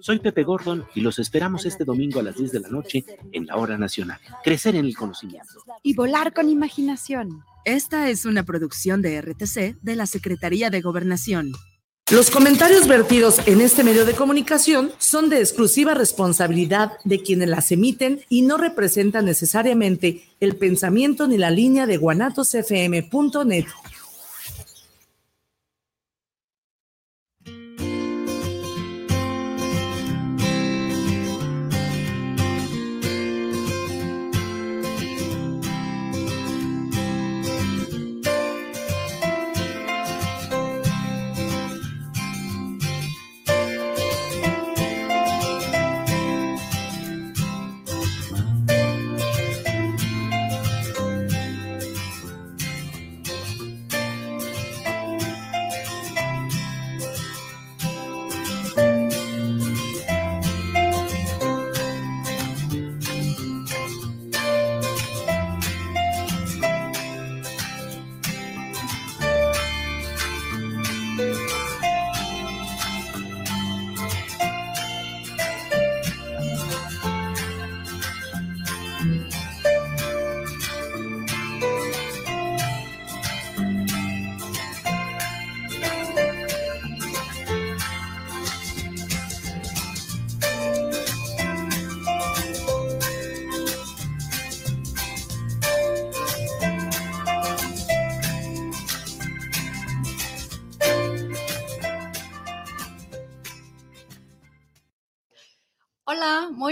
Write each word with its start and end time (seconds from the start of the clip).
Soy 0.00 0.20
Pepe 0.20 0.44
Gordon 0.44 0.84
y 0.94 1.00
los 1.00 1.18
esperamos 1.18 1.66
este 1.66 1.84
domingo 1.84 2.20
a 2.20 2.22
las 2.22 2.36
10 2.36 2.52
de 2.52 2.60
la 2.60 2.68
noche 2.68 3.04
en 3.32 3.46
la 3.46 3.56
Hora 3.56 3.76
Nacional. 3.76 4.20
Crecer 4.44 4.76
en 4.76 4.84
el 4.84 4.96
conocimiento. 4.96 5.54
Y 5.82 5.94
volar 5.94 6.32
con 6.32 6.48
imaginación. 6.48 7.42
Esta 7.64 8.08
es 8.08 8.24
una 8.24 8.44
producción 8.44 9.02
de 9.02 9.20
RTC 9.20 9.80
de 9.82 9.96
la 9.96 10.06
Secretaría 10.06 10.70
de 10.70 10.80
Gobernación. 10.82 11.52
Los 12.12 12.30
comentarios 12.30 12.86
vertidos 12.86 13.40
en 13.46 13.60
este 13.60 13.82
medio 13.82 14.06
de 14.06 14.14
comunicación 14.14 14.92
son 14.98 15.30
de 15.30 15.40
exclusiva 15.40 15.94
responsabilidad 15.94 16.92
de 17.04 17.20
quienes 17.20 17.48
las 17.48 17.72
emiten 17.72 18.20
y 18.28 18.42
no 18.42 18.56
representan 18.56 19.24
necesariamente 19.24 20.22
el 20.38 20.54
pensamiento 20.56 21.26
ni 21.26 21.38
la 21.38 21.50
línea 21.50 21.86
de 21.86 21.96
guanatosfm.net. 21.96 23.66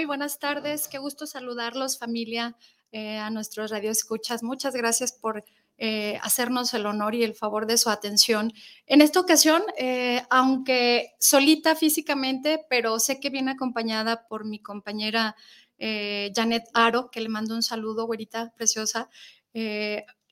buenas 0.06 0.38
tardes. 0.38 0.88
Qué 0.88 0.96
gusto 0.96 1.26
saludarlos, 1.26 1.98
familia, 1.98 2.56
eh, 2.90 3.18
a 3.18 3.28
nuestros 3.28 3.70
radioescuchas. 3.70 4.42
Muchas 4.42 4.74
gracias 4.74 5.12
por 5.12 5.44
eh, 5.76 6.18
hacernos 6.22 6.72
el 6.72 6.86
honor 6.86 7.14
y 7.14 7.22
el 7.22 7.34
favor 7.34 7.66
de 7.66 7.76
su 7.76 7.90
atención. 7.90 8.54
En 8.86 9.02
esta 9.02 9.20
ocasión, 9.20 9.62
eh, 9.76 10.22
aunque 10.30 11.10
solita 11.20 11.76
físicamente, 11.76 12.64
pero 12.70 12.98
sé 12.98 13.20
que 13.20 13.28
viene 13.28 13.50
acompañada 13.50 14.26
por 14.26 14.46
mi 14.46 14.58
compañera 14.58 15.36
Janet 15.78 16.64
Aro, 16.72 17.10
que 17.10 17.20
le 17.20 17.28
mando 17.28 17.54
un 17.54 17.62
saludo, 17.62 18.06
güerita 18.06 18.54
preciosa 18.56 19.10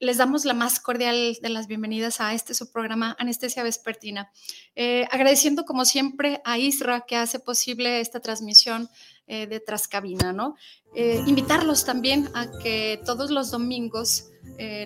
les 0.01 0.19
damos 0.19 0.45
la 0.45 0.55
más 0.55 0.81
cordial 0.81 1.37
de 1.41 1.49
las 1.49 1.67
bienvenidas 1.67 2.21
a 2.21 2.35
este 2.35 2.55
su 2.55 2.71
programa 2.71 3.17
Anestesia 3.19 3.63
Vespertina. 3.63 4.31
Eh, 4.75 5.07
agradeciendo 5.11 5.65
como 5.65 5.85
siempre 5.85 6.41
a 6.45 6.59
Isra 6.59 7.03
que 7.03 7.17
hace 7.17 7.39
posible 7.39 8.01
esta 8.01 8.21
transmisión 8.21 8.89
eh, 9.27 9.47
de 9.47 9.61
Trascabina, 9.61 10.33
¿no? 10.33 10.57
Eh, 10.95 11.23
invitarlos 11.27 11.85
también 11.85 12.29
a 12.35 12.47
que 12.63 13.01
todos 13.05 13.31
los 13.31 13.51
domingos 13.51 14.31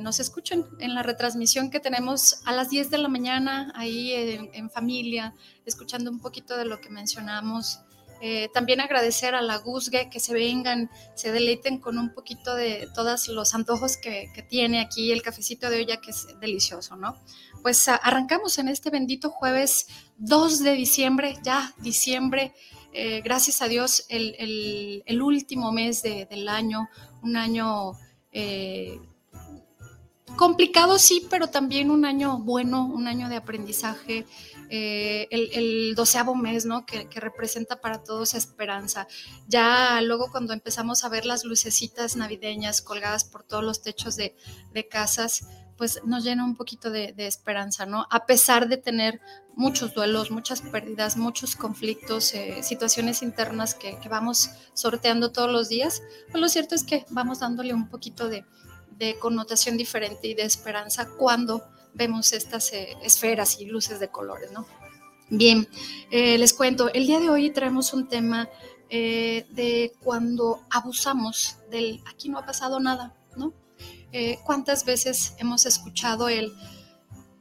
nos 0.01 0.19
escuchen 0.19 0.65
en 0.79 0.95
la 0.95 1.03
retransmisión 1.03 1.69
que 1.69 1.79
tenemos 1.79 2.41
a 2.47 2.53
las 2.53 2.71
10 2.71 2.91
de 2.91 2.99
la 2.99 3.09
mañana 3.09 3.71
ahí 3.75 4.13
en 4.13 4.71
familia, 4.71 5.35
escuchando 5.67 6.11
un 6.11 6.21
poquito 6.21 6.57
de 6.57 6.65
lo 6.65 6.81
que 6.81 6.89
mencionamos 6.89 7.81
eh, 8.21 8.49
también 8.53 8.81
agradecer 8.81 9.35
a 9.35 9.43
la 9.43 9.59
Guzgue 9.59 10.11
que 10.11 10.21
se 10.21 10.35
vengan, 10.35 10.91
se 11.15 11.31
deleiten 11.31 11.79
con 11.79 11.99
un 11.99 12.13
poquito 12.13 12.55
de 12.55 12.89
todos 12.95 13.29
los 13.29 13.55
antojos 13.55 13.97
que, 13.97 14.29
tiene 14.49 14.81
aquí 14.81 15.13
el 15.13 15.23
cafecito 15.23 15.69
de 15.69 15.83
olla, 15.83 16.01
que 16.01 16.11
es 16.11 16.27
delicioso, 16.41 16.97
¿no? 16.97 17.17
Pues 17.63 17.89
arrancamos 17.89 18.59
en 18.59 18.69
este 18.69 18.91
bendito 18.91 19.31
jueves 19.31 19.87
2 20.19 20.61
de 20.63 20.73
diciembre, 20.73 21.37
ya 21.43 21.75
diciembre, 21.79 22.55
eh, 22.93 23.21
gracias 23.23 23.63
a 23.63 23.69
Dios, 23.69 24.07
el, 24.09 25.23
último 25.23 25.73
mes 25.73 26.03
del 26.03 26.49
año, 26.49 26.89
un 27.23 27.37
año 27.37 27.93
eh, 28.33 28.99
complicado, 30.37 30.99
sí, 30.99 31.27
pero 31.31 31.49
también 31.49 31.91
un 31.91 32.05
año 32.05 32.39
bueno, 32.39 32.87
un 32.87 33.07
año 33.07 33.29
de 33.29 33.37
aprendizaje, 33.37 34.27
eh, 34.71 35.27
el, 35.31 35.95
doceavo 35.95 36.35
mes, 36.35 36.67
¿no? 36.67 36.85
Que, 36.85 37.09
representa 37.21 37.81
para 37.81 38.03
todos 38.03 38.35
esperanza. 38.35 39.07
Ya 39.47 40.01
luego 40.03 40.31
cuando 40.31 40.53
empezamos 40.53 41.05
a 41.05 41.09
ver 41.09 41.25
las 41.27 41.45
lucecitas 41.45 42.17
navideñas 42.17 42.83
colgadas 42.83 43.25
por 43.25 43.43
todos 43.43 43.65
los 43.65 43.83
techos 43.83 44.17
de, 44.17 44.35
casas, 44.91 45.49
pues 45.77 46.01
nos 46.05 46.25
llena 46.25 46.45
un 46.45 46.57
poquito 46.57 46.91
de, 46.91 47.15
esperanza, 47.19 47.87
¿no? 47.87 48.07
A 48.11 48.27
pesar 48.27 48.69
de 48.69 48.77
tener 48.77 49.21
muchos 49.57 49.95
duelos, 49.95 50.31
muchas 50.31 50.61
pérdidas, 50.61 51.17
muchos 51.17 51.57
conflictos, 51.57 52.33
eh, 52.35 52.63
situaciones 52.63 53.23
internas 53.23 53.75
que, 53.75 53.99
vamos 54.09 54.51
sorteando 54.75 55.33
todos 55.33 55.51
los 55.51 55.69
días, 55.69 56.03
pues 56.31 56.41
lo 56.41 56.49
cierto 56.49 56.75
es 56.75 56.85
que 56.85 57.05
vamos 57.11 57.41
dándole 57.41 57.75
un 57.75 57.89
poquito 57.89 58.29
de, 58.29 58.45
de 58.99 59.19
connotación 59.19 59.77
diferente 59.77 60.27
y 60.27 60.35
de 60.35 60.43
esperanza 60.43 61.09
cuando 61.17 61.63
vemos 61.95 62.33
estas 62.33 62.73
eh, 62.73 62.97
esferas 63.03 63.61
y 63.61 63.67
luces 63.67 64.01
de 64.01 64.09
colores, 64.09 64.51
¿no? 64.53 64.67
Bien, 65.31 65.69
eh, 66.11 66.37
les 66.37 66.53
cuento, 66.53 66.93
el 66.93 67.07
día 67.07 67.21
de 67.21 67.31
hoy 67.31 67.51
traemos 67.51 67.93
un 67.93 68.09
tema 68.09 68.49
eh, 68.91 69.47
de 69.51 69.93
cuando 70.03 70.65
abusamos 70.71 71.57
del 71.71 72.03
aquí 72.07 72.29
no 72.29 72.39
ha 72.39 72.47
pasado 72.47 72.81
nada, 72.81 73.15
¿no? 73.37 73.53
¿Cuántas 74.47 74.87
veces 74.87 75.35
hemos 75.37 75.67
escuchado 75.67 76.31
el 76.31 76.55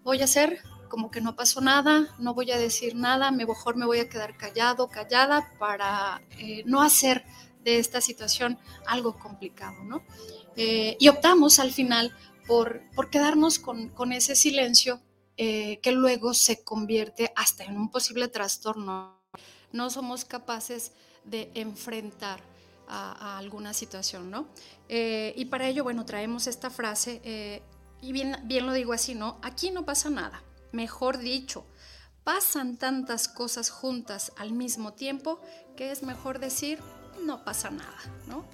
voy 0.03 0.19
a 0.19 0.25
hacer 0.25 0.59
como 0.89 1.09
que 1.09 1.21
no 1.21 1.33
pasó 1.33 1.61
nada, 1.61 2.13
no 2.19 2.33
voy 2.33 2.51
a 2.51 2.57
decir 2.57 2.93
nada, 2.93 3.31
mejor 3.31 3.77
me 3.77 3.85
voy 3.85 3.99
a 3.99 4.09
quedar 4.09 4.35
callado, 4.35 4.89
callada 4.89 5.53
para 5.59 6.21
no 6.65 6.81
hacer 6.81 7.23
de 7.67 7.79
esta 7.79 7.99
situación 7.99 8.57
algo 8.85 9.19
complicado, 9.19 9.83
¿no? 9.83 10.01
y 10.55 11.07
optamos 11.09 11.59
al 11.59 11.71
final 11.71 12.15
por, 12.47 13.09
quedarnos 13.11 13.59
con, 13.59 14.11
ese 14.11 14.35
silencio 14.35 15.01
eh, 15.35 15.79
que 15.83 15.91
luego 15.91 16.33
se 16.33 16.63
convierte 16.63 17.31
hasta 17.35 17.65
en 17.65 17.77
un 17.77 17.91
posible 17.91 18.29
trastorno. 18.29 19.21
No 19.71 19.89
somos 19.89 20.25
capaces 20.25 20.93
de 21.25 21.51
enfrentar 21.53 22.39
a, 22.87 23.37
alguna 23.37 23.73
situación, 23.73 24.31
¿no? 24.31 24.47
Eh, 24.87 25.33
y 25.35 25.45
para 25.45 25.67
ello, 25.67 25.83
bueno, 25.83 26.05
traemos 26.05 26.47
esta 26.47 26.69
frase, 26.69 27.21
eh, 27.25 27.61
y 28.01 28.13
bien, 28.13 28.37
bien 28.45 28.65
lo 28.65 28.71
digo 28.71 28.93
así, 28.93 29.13
¿no? 29.13 29.37
Aquí 29.43 29.69
no 29.71 29.83
pasa 29.85 30.09
nada, 30.09 30.41
mejor 30.71 31.17
dicho, 31.17 31.65
pasan 32.23 32.77
tantas 32.77 33.27
cosas 33.27 33.69
juntas 33.69 34.31
al 34.37 34.53
mismo 34.53 34.93
tiempo 34.93 35.41
que 35.75 35.91
es 35.91 36.01
mejor 36.01 36.39
decir, 36.39 36.79
no 37.25 37.43
pasa 37.43 37.69
nada, 37.69 37.97
¿no? 38.27 38.45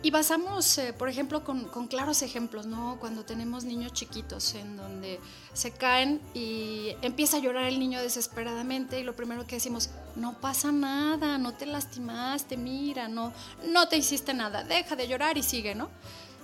Y 0.00 0.12
basamos, 0.12 0.78
eh, 0.78 0.92
por 0.92 1.08
ejemplo, 1.08 1.42
con, 1.42 1.66
claros 1.88 2.22
ejemplos, 2.22 2.66
¿no? 2.66 2.98
Cuando 3.00 3.24
tenemos 3.24 3.64
niños 3.64 3.92
chiquitos 3.92 4.54
en 4.54 4.76
donde 4.76 5.18
se 5.54 5.72
caen 5.72 6.20
y 6.34 6.94
empieza 7.02 7.38
a 7.38 7.40
llorar 7.40 7.64
el 7.64 7.80
niño 7.80 8.00
desesperadamente 8.00 9.00
y 9.00 9.02
lo 9.02 9.16
primero 9.16 9.44
que 9.44 9.56
decimos, 9.56 9.90
no 10.14 10.38
pasa 10.38 10.70
nada, 10.70 11.36
no 11.36 11.54
te 11.54 11.66
lastimaste, 11.66 12.56
mira, 12.56 13.08
no, 13.08 13.32
no 13.66 13.88
te 13.88 13.96
hiciste 13.96 14.34
nada, 14.34 14.62
deja 14.62 14.94
de 14.94 15.08
llorar 15.08 15.36
y 15.36 15.42
sigue, 15.42 15.74
¿no? 15.74 15.88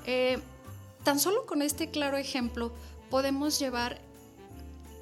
Eh, 0.04 0.40
tan 1.04 1.20
solo 1.20 1.46
con 1.46 1.62
este 1.62 1.90
claro 1.90 2.16
ejemplo 2.16 2.72
podemos 3.08 3.60
llevar 3.60 4.00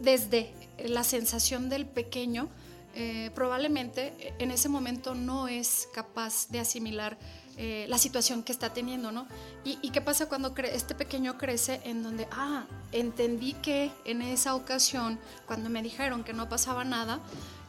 desde 0.00 0.52
la 0.84 1.04
sensación 1.04 1.70
del 1.70 1.86
pequeño, 1.86 2.50
eh, 2.94 3.30
probablemente 3.34 4.34
en 4.38 4.50
ese 4.50 4.68
momento 4.68 5.14
no 5.14 5.48
es 5.48 5.88
capaz 5.94 6.48
de 6.48 6.60
asimilar 6.60 7.16
eh, 7.56 7.86
la 7.88 7.98
situación 7.98 8.42
que 8.42 8.52
está 8.52 8.72
teniendo, 8.72 9.12
¿no? 9.12 9.26
¿Y, 9.64 9.90
qué 9.90 10.00
pasa 10.00 10.28
cuando 10.28 10.54
este 10.56 10.94
pequeño 10.94 11.38
crece 11.38 11.80
en 11.84 12.02
donde, 12.02 12.26
ah, 12.30 12.66
entendí 12.92 13.54
que 13.54 13.90
en 14.04 14.22
esa 14.22 14.54
ocasión, 14.54 15.18
cuando 15.46 15.68
me 15.70 15.82
dijeron 15.82 16.24
que 16.24 16.32
no 16.32 16.48
pasaba 16.48 16.84
nada, 16.84 17.20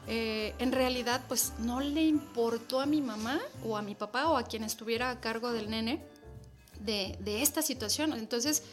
eh, 0.08 0.54
en 0.60 0.72
realidad 0.74 1.22
pues 1.28 1.54
no 1.60 1.80
le 1.80 2.04
importó 2.04 2.82
a 2.82 2.86
mi 2.86 3.02
mamá 3.02 3.40
o 3.64 3.78
a 3.78 3.82
mi 3.82 3.96
papá 3.96 4.28
o 4.28 4.36
a 4.36 4.44
quien 4.44 4.64
estuviera 4.64 5.10
a 5.10 5.20
cargo 5.22 5.52
del 5.54 5.70
nene 5.70 6.02
de 6.80 7.42
esta 7.42 7.62
situación. 7.62 8.14
Entonces 8.14 8.64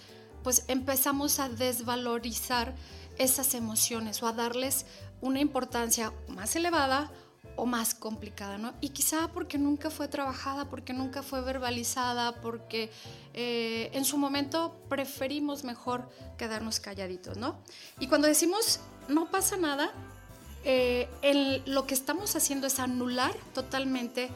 pues 0.42 0.64
empezamos 0.68 1.38
a 1.38 1.48
desvalorizar 1.48 2.74
esas 3.18 3.54
emociones 3.54 4.22
o 4.22 4.26
a 4.26 4.32
darles 4.32 4.86
una 5.20 5.40
importancia 5.40 6.12
más 6.28 6.56
elevada 6.56 7.10
o 7.56 7.66
más 7.66 7.94
complicada, 7.94 8.58
¿no? 8.58 8.72
Y 8.80 8.90
quizá 8.90 9.28
porque 9.28 9.58
nunca 9.58 9.90
fue 9.90 10.08
trabajada, 10.08 10.70
porque 10.70 10.92
nunca 10.92 11.22
fue 11.22 11.42
verbalizada, 11.42 12.40
porque 12.40 12.90
eh, 13.34 13.90
en 13.92 14.04
su 14.04 14.16
momento 14.16 14.76
preferimos 14.88 15.64
mejor 15.64 16.08
quedarnos 16.38 16.80
calladitos, 16.80 17.36
¿no? 17.36 17.56
Y 17.98 18.06
cuando 18.06 18.28
decimos 18.28 18.80
no 19.08 19.30
pasa 19.30 19.56
nada, 19.56 19.92
eh, 20.64 21.08
lo 21.66 21.86
que 21.86 21.94
estamos 21.94 22.36
haciendo 22.36 22.66
es 22.66 22.78
anular 22.78 23.34
totalmente 23.54 24.30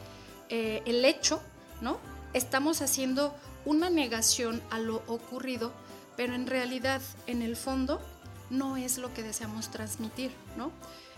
eh, 0.49 0.83
el 0.85 1.03
hecho, 1.05 1.41
¿no? 1.81 1.97
Estamos 2.33 2.81
haciendo 2.81 3.35
una 3.65 3.89
negación 3.89 4.61
a 4.69 4.79
lo 4.79 4.97
ocurrido, 5.07 5.71
pero 6.17 6.35
en 6.35 6.47
realidad, 6.47 7.01
en 7.27 7.41
el 7.41 7.55
fondo, 7.55 8.01
no 8.49 8.77
es 8.77 8.97
lo 8.97 9.13
que 9.13 9.23
deseamos 9.23 9.69
transmitir, 9.69 10.31
¿no? 10.57 10.71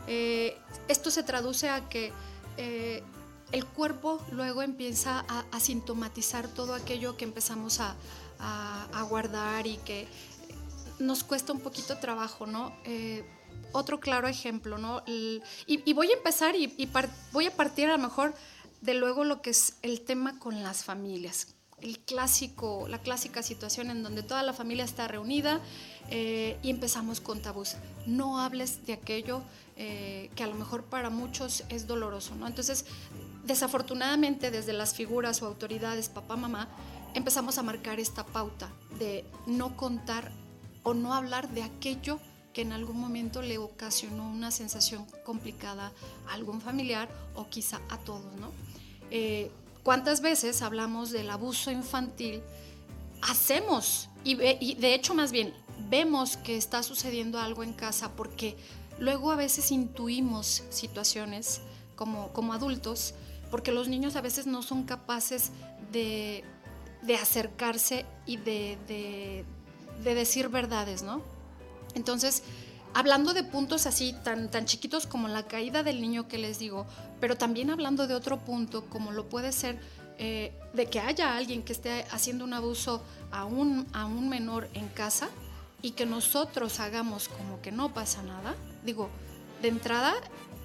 Eh, 0.07 0.57
esto 0.87 1.11
se 1.11 1.23
traduce 1.23 1.69
a 1.69 1.89
que 1.89 2.11
eh, 2.57 3.03
el 3.51 3.65
cuerpo 3.65 4.21
luego 4.31 4.61
empieza 4.61 5.25
a, 5.27 5.59
sintomatizar 5.59 6.47
todo 6.47 6.73
aquello 6.73 7.17
que 7.17 7.25
empezamos 7.25 7.79
a, 7.79 7.95
guardar 9.09 9.65
y 9.67 9.77
que 9.77 10.07
nos 10.99 11.23
cuesta 11.23 11.53
un 11.53 11.59
poquito 11.59 11.97
trabajo, 11.97 12.45
¿no? 12.45 12.75
Eh, 12.83 13.25
otro 13.71 13.99
claro 13.99 14.27
ejemplo, 14.27 14.77
¿no? 14.77 15.03
y, 15.05 15.41
voy 15.93 16.11
a 16.11 16.13
empezar 16.13 16.55
y, 16.55 16.73
y 16.77 16.89
voy 17.31 17.47
a 17.47 17.55
partir 17.55 17.87
a 17.89 17.93
lo 17.93 17.97
mejor 17.97 18.33
de 18.81 18.93
luego 18.93 19.23
lo 19.23 19.41
que 19.41 19.49
es 19.49 19.77
el 19.81 20.01
tema 20.01 20.39
con 20.39 20.63
las 20.63 20.83
familias. 20.83 21.55
El 21.79 21.99
clásico, 21.99 22.87
la 22.87 22.99
clásica 22.99 23.43
situación 23.43 23.91
en 23.91 24.01
donde 24.03 24.23
toda 24.23 24.41
la 24.43 24.53
familia 24.53 24.83
está 24.83 25.07
reunida 25.07 25.61
eh, 26.09 26.57
y 26.63 26.69
empezamos 26.69 27.19
con 27.19 27.41
tabús. 27.41 27.75
No 28.05 28.39
hables 28.39 28.85
de 28.85 28.93
aquello 28.93 29.41
eh, 29.75 30.29
que 30.35 30.43
a 30.43 30.47
lo 30.47 30.55
mejor 30.55 30.83
para 30.83 31.09
muchos 31.09 31.63
es 31.69 31.87
doloroso, 31.87 32.35
¿no? 32.35 32.47
Entonces, 32.47 32.85
desafortunadamente 33.45 34.51
desde 34.51 34.73
las 34.73 34.93
figuras 34.93 35.41
o 35.41 35.47
autoridades, 35.47 36.09
papá, 36.09 36.37
mamá, 36.37 36.69
empezamos 37.13 37.57
a 37.57 37.63
marcar 37.63 37.99
esta 37.99 38.25
pauta 38.25 38.69
de 38.99 39.25
no 39.45 39.75
contar 39.75 40.31
o 40.83 40.93
no 40.93 41.13
hablar 41.13 41.49
de 41.49 41.63
aquello 41.63 42.19
que 42.53 42.61
en 42.61 42.71
algún 42.71 42.99
momento 42.99 43.41
le 43.41 43.57
ocasionó 43.57 44.29
una 44.29 44.51
sensación 44.51 45.05
complicada 45.25 45.91
a 46.27 46.33
algún 46.33 46.61
familiar 46.61 47.09
o 47.35 47.49
quizá 47.49 47.81
a 47.89 47.97
todos, 47.97 48.33
¿no? 48.37 48.51
Eh, 49.11 49.51
¿Cuántas 49.83 50.21
veces 50.21 50.61
hablamos 50.61 51.11
del 51.11 51.29
abuso 51.29 51.71
infantil? 51.71 52.41
Hacemos, 53.21 54.09
y 54.23 54.35
de 54.75 54.93
hecho 54.93 55.13
más 55.13 55.31
bien 55.31 55.53
vemos 55.89 56.37
que 56.37 56.57
está 56.57 56.83
sucediendo 56.83 57.39
algo 57.39 57.63
en 57.63 57.73
casa 57.73 58.11
porque 58.15 58.57
luego 58.99 59.31
a 59.31 59.35
veces 59.35 59.71
intuimos 59.71 60.63
situaciones 60.69 61.61
como, 61.95 62.29
como 62.33 62.53
adultos, 62.53 63.13
porque 63.49 63.71
los 63.71 63.87
niños 63.87 64.15
a 64.15 64.21
veces 64.21 64.47
no 64.47 64.61
son 64.61 64.83
capaces 64.83 65.51
de, 65.91 66.43
acercarse 67.19 68.05
y 68.25 68.37
de, 68.37 69.45
decir 70.03 70.49
verdades, 70.49 71.03
¿no? 71.03 71.21
Entonces, 71.95 72.43
hablando 72.93 73.33
de 73.33 73.43
puntos 73.43 73.85
así 73.87 74.13
tan, 74.23 74.51
tan 74.51 74.65
chiquitos 74.65 75.07
como 75.07 75.27
la 75.27 75.47
caída 75.47 75.83
del 75.83 76.01
niño 76.01 76.27
que 76.27 76.37
les 76.37 76.59
digo, 76.59 76.85
pero 77.19 77.37
también 77.37 77.69
hablando 77.69 78.07
de 78.07 78.13
otro 78.13 78.39
punto 78.39 78.85
como 78.85 79.11
lo 79.11 79.27
puede 79.29 79.51
ser 79.51 79.79
eh, 80.19 80.51
de 80.73 80.87
que 80.87 80.99
haya 80.99 81.35
alguien 81.35 81.63
que 81.63 81.73
esté 81.73 82.05
haciendo 82.11 82.43
un 82.43 82.53
abuso 82.53 83.01
a 83.31 83.45
un, 83.45 83.87
a 83.93 84.05
un 84.05 84.29
menor 84.29 84.67
en 84.73 84.87
casa, 84.89 85.29
y 85.81 85.91
que 85.91 86.05
nosotros 86.05 86.79
hagamos 86.79 87.29
como 87.29 87.61
que 87.61 87.71
no 87.71 87.93
pasa 87.93 88.23
nada, 88.23 88.55
digo, 88.83 89.09
de 89.61 89.69
entrada, 89.69 90.13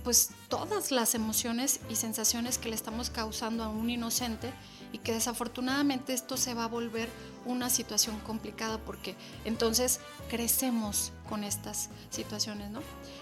pues 0.05 0.31
todas 0.49 0.91
las 0.91 1.15
emociones 1.15 1.81
y 1.89 1.97
sensaciones 1.97 2.59
que 2.59 2.69
le 2.69 2.75
estamos 2.75 3.11
causando 3.11 3.63
a 3.63 3.69
un 3.69 3.89
inocente 3.89 4.53
y 4.93 4.99
que 4.99 5.13
desafortunadamente 5.13 6.13
esto 6.13 6.37
se 6.37 6.55
va 6.55 6.65
a 6.65 6.69
volver 6.69 7.09
una 7.45 7.71
situación 7.71 8.19
complicada 8.21 8.79
porque 8.79 9.15
entonces 9.45 10.01
crecemos 10.29 11.13
con 11.29 11.45
estas 11.45 11.89
situaciones, 12.11 12.71
¿no? 12.71 12.81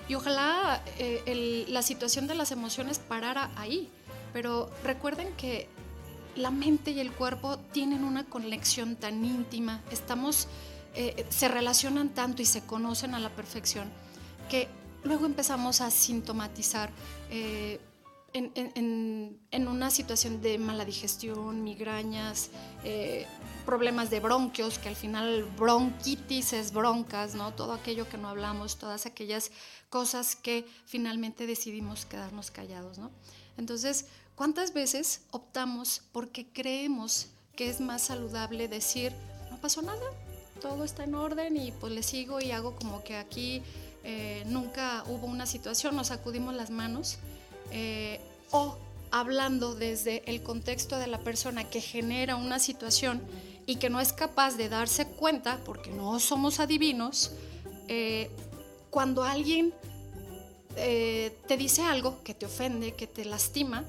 Y 0.08 0.14
ojalá 0.14 0.82
eh, 0.98 1.66
la 1.69 1.82
situación 1.82 2.26
de 2.26 2.34
las 2.34 2.50
emociones 2.50 2.98
parara 2.98 3.50
ahí, 3.56 3.90
pero 4.32 4.70
recuerden 4.82 5.32
que 5.37 5.69
la 6.34 6.50
mente 6.50 6.92
y 6.92 7.00
el 7.00 7.12
cuerpo 7.12 7.58
tienen 7.72 8.04
una 8.04 8.25
conexión 8.25 8.96
tan 8.96 9.25
íntima, 9.25 9.82
estamos 9.90 10.48
eh, 10.94 11.26
se 11.28 11.48
relacionan 11.48 12.10
tanto 12.10 12.42
y 12.42 12.46
se 12.46 12.62
conocen 12.62 13.14
a 13.14 13.20
la 13.20 13.31
perfección 13.31 13.88
que 14.48 14.69
luego 15.04 15.26
empezamos 15.26 15.81
a 15.81 15.90
sintomatizar 15.90 16.90
eh, 17.31 17.81
en, 18.32 19.69
una 19.69 19.90
situación 19.90 20.40
de 20.40 20.58
mala 20.58 20.84
digestión, 20.84 21.64
migrañas, 21.64 22.50
eh, 22.84 23.26
problemas 23.66 24.10
de 24.10 24.20
bronquios, 24.20 24.78
que 24.78 24.88
al 24.88 24.96
final 24.96 25.44
bronquitis 25.56 26.52
es 26.52 26.72
broncas, 26.72 27.34
¿no? 27.34 27.52
Todo 27.54 27.72
aquello 27.72 28.08
que 28.08 28.19
no 28.19 28.28
hablamos, 28.28 28.78
todas 28.78 29.06
aquellas 29.06 29.50
cosas 29.88 30.37
que 30.37 30.64
finalmente 30.87 31.46
decidimos 31.46 32.06
quedarnos 32.06 32.50
callados, 32.50 32.98
¿no? 32.98 33.10
Entonces, 33.56 34.06
¿cuántas 34.37 34.72
veces 34.72 35.22
optamos 35.32 36.02
porque 36.12 36.46
creemos 36.46 37.28
que 37.56 37.69
es 37.69 37.81
más 37.81 38.02
saludable 38.02 38.69
decir, 38.69 39.12
no 39.50 39.60
pasó 39.60 39.82
nada, 39.82 40.06
todo 40.61 40.85
está 40.85 41.05
en 41.05 41.15
orden 41.15 41.57
y 41.57 41.73
pues 41.73 41.93
le 41.93 42.03
sigo 42.03 42.41
y 42.41 42.51
hago 42.53 42.77
como 42.77 43.03
que 43.03 43.17
aquí 43.17 43.62
eh, 44.05 44.45
nunca 44.47 45.05
hubo 45.09 45.27
una 45.27 45.47
situación, 45.47 45.97
nos 45.97 46.09
sacudimos 46.09 46.55
las 46.55 46.71
manos. 46.71 47.19
Eh, 47.71 48.21
o 48.51 48.77
hablando 49.11 49.75
desde 49.75 50.23
el 50.31 50.43
contexto 50.43 50.99
de 50.99 51.07
la 51.07 51.19
persona 51.19 51.65
que 51.69 51.81
genera 51.81 52.37
una 52.37 52.59
situación 52.59 53.21
y 53.67 53.77
que 53.77 53.91
no 53.91 54.01
es 54.01 54.12
capaz 54.12 54.57
de 54.57 54.69
darse 54.69 55.07
cuenta, 55.07 55.59
porque 55.65 55.91
no 55.91 56.19
somos 56.21 56.61
adivinos, 56.61 57.33
eh, 57.89 58.31
cuando 58.91 59.25
alguien 59.25 59.75
te 60.77 61.57
dice 61.59 61.83
algo 61.83 62.23
que 62.23 62.33
te 62.33 62.47
ofende, 62.47 62.95
que 62.95 63.07
te 63.07 63.25
lastima, 63.27 63.85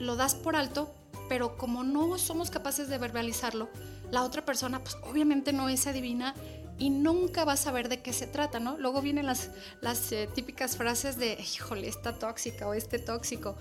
lo 0.00 0.16
das 0.16 0.34
por 0.34 0.56
alto, 0.56 0.92
pero 1.32 1.56
como 1.56 1.82
no 1.82 2.18
somos 2.18 2.50
capaces 2.50 2.90
de 2.90 2.98
verbalizarlo, 2.98 3.70
la 4.10 4.22
otra 4.22 4.44
persona 4.44 4.80
pues 4.80 4.98
obviamente 5.02 5.54
no 5.54 5.70
es 5.70 5.86
adivina 5.86 6.34
y 6.78 6.90
nunca 6.90 7.46
va 7.46 7.54
a 7.54 7.56
saber 7.56 7.88
de 7.88 8.02
qué 8.02 8.12
se 8.12 8.26
trata, 8.26 8.60
¿no? 8.60 8.76
Luego 8.76 9.00
vienen 9.00 9.24
las, 9.24 9.48
las 9.80 10.12
eh, 10.12 10.28
típicas 10.34 10.76
frases 10.76 11.16
de, 11.16 11.38
híjole, 11.40 11.88
está 11.88 12.18
tóxica 12.18 12.68
o 12.68 12.74
este 12.74 12.98
tóxico. 12.98 13.56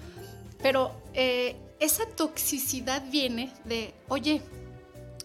Pero 0.61 1.01
eh, 1.13 1.55
esa 1.79 2.05
toxicidad 2.07 3.09
viene 3.09 3.53
de, 3.63 3.93
oye, 4.09 4.41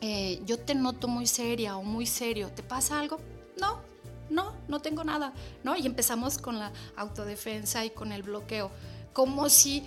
eh, 0.01 0.41
yo 0.47 0.61
te 0.61 0.77
noto 0.77 1.09
muy 1.09 1.27
seria 1.27 1.77
o 1.77 1.83
muy 1.83 2.07
serio, 2.07 2.53
¿te 2.55 2.63
pasa 2.63 3.01
algo? 3.01 3.19
No, 3.61 3.81
no, 4.31 4.55
no 4.69 4.79
tengo 4.79 5.03
nada, 5.03 5.33
¿no? 5.65 5.75
Y 5.75 5.85
empezamos 5.85 6.39
con 6.39 6.61
la 6.61 6.73
autodefensa 6.95 7.85
y 7.85 7.91
con 7.91 8.13
el 8.13 8.23
bloqueo, 8.23 8.71
como 9.13 9.49
si 9.49 9.83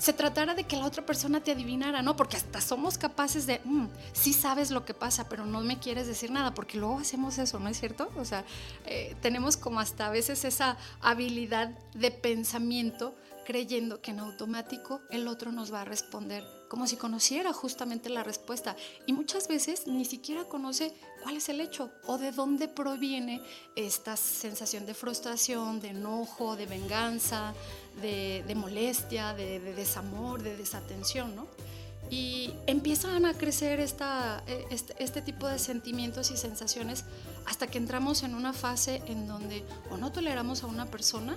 se 0.00 0.14
tratara 0.14 0.54
de 0.54 0.64
que 0.64 0.76
la 0.76 0.86
otra 0.86 1.04
persona 1.04 1.44
te 1.44 1.52
adivinara, 1.52 2.00
¿no? 2.00 2.16
Porque 2.16 2.38
hasta 2.38 2.62
somos 2.62 2.96
capaces 2.96 3.46
de, 3.46 3.60
mm, 3.64 3.88
sí 4.14 4.32
sabes 4.32 4.70
lo 4.70 4.86
que 4.86 4.94
pasa, 4.94 5.28
pero 5.28 5.44
no 5.44 5.60
me 5.60 5.78
quieres 5.78 6.06
decir 6.06 6.30
nada, 6.30 6.54
porque 6.54 6.78
luego 6.78 6.98
hacemos 7.00 7.36
eso, 7.36 7.60
¿no 7.60 7.68
es 7.68 7.78
cierto? 7.78 8.10
O 8.16 8.24
sea, 8.24 8.46
eh, 8.86 9.14
tenemos 9.20 9.58
como 9.58 9.78
hasta 9.78 10.06
a 10.06 10.10
veces 10.10 10.46
esa 10.46 10.78
habilidad 11.02 11.68
de 11.92 12.10
pensamiento 12.10 13.14
creyendo 13.44 14.00
que 14.00 14.12
en 14.12 14.20
automático 14.20 15.02
el 15.10 15.28
otro 15.28 15.52
nos 15.52 15.70
va 15.70 15.82
a 15.82 15.84
responder 15.84 16.44
como 16.70 16.86
si 16.86 16.96
conociera 16.96 17.52
justamente 17.52 18.08
la 18.08 18.22
respuesta. 18.22 18.76
Y 19.04 19.12
muchas 19.12 19.48
veces 19.48 19.88
ni 19.88 20.04
siquiera 20.04 20.44
conoce 20.44 20.94
cuál 21.20 21.36
es 21.36 21.48
el 21.48 21.60
hecho 21.60 21.90
o 22.06 22.16
de 22.16 22.30
dónde 22.30 22.68
proviene 22.68 23.42
esta 23.74 24.16
sensación 24.16 24.86
de 24.86 24.94
frustración, 24.94 25.80
de 25.80 25.88
enojo, 25.88 26.54
de 26.54 26.66
venganza, 26.66 27.54
de, 28.00 28.54
molestia, 28.54 29.34
de, 29.34 29.60
desamor, 29.60 30.42
de 30.42 30.56
desatención, 30.56 31.36
¿no? 31.36 31.46
Y 32.10 32.52
empiezan 32.66 33.24
a 33.24 33.34
crecer 33.34 33.78
esta, 33.78 34.42
e, 34.46 34.66
este, 34.70 34.94
este, 35.02 35.22
tipo 35.22 35.46
de 35.46 35.58
sentimientos 35.58 36.30
y 36.32 36.36
sensaciones 36.36 37.04
hasta 37.46 37.68
que 37.68 37.78
entramos 37.78 38.24
en 38.24 38.34
una 38.34 38.52
fase 38.52 39.00
en 39.06 39.28
donde 39.28 39.64
o 39.90 39.96
no 39.96 40.10
toleramos 40.10 40.64
a 40.64 40.66
una 40.66 40.86
persona 40.86 41.36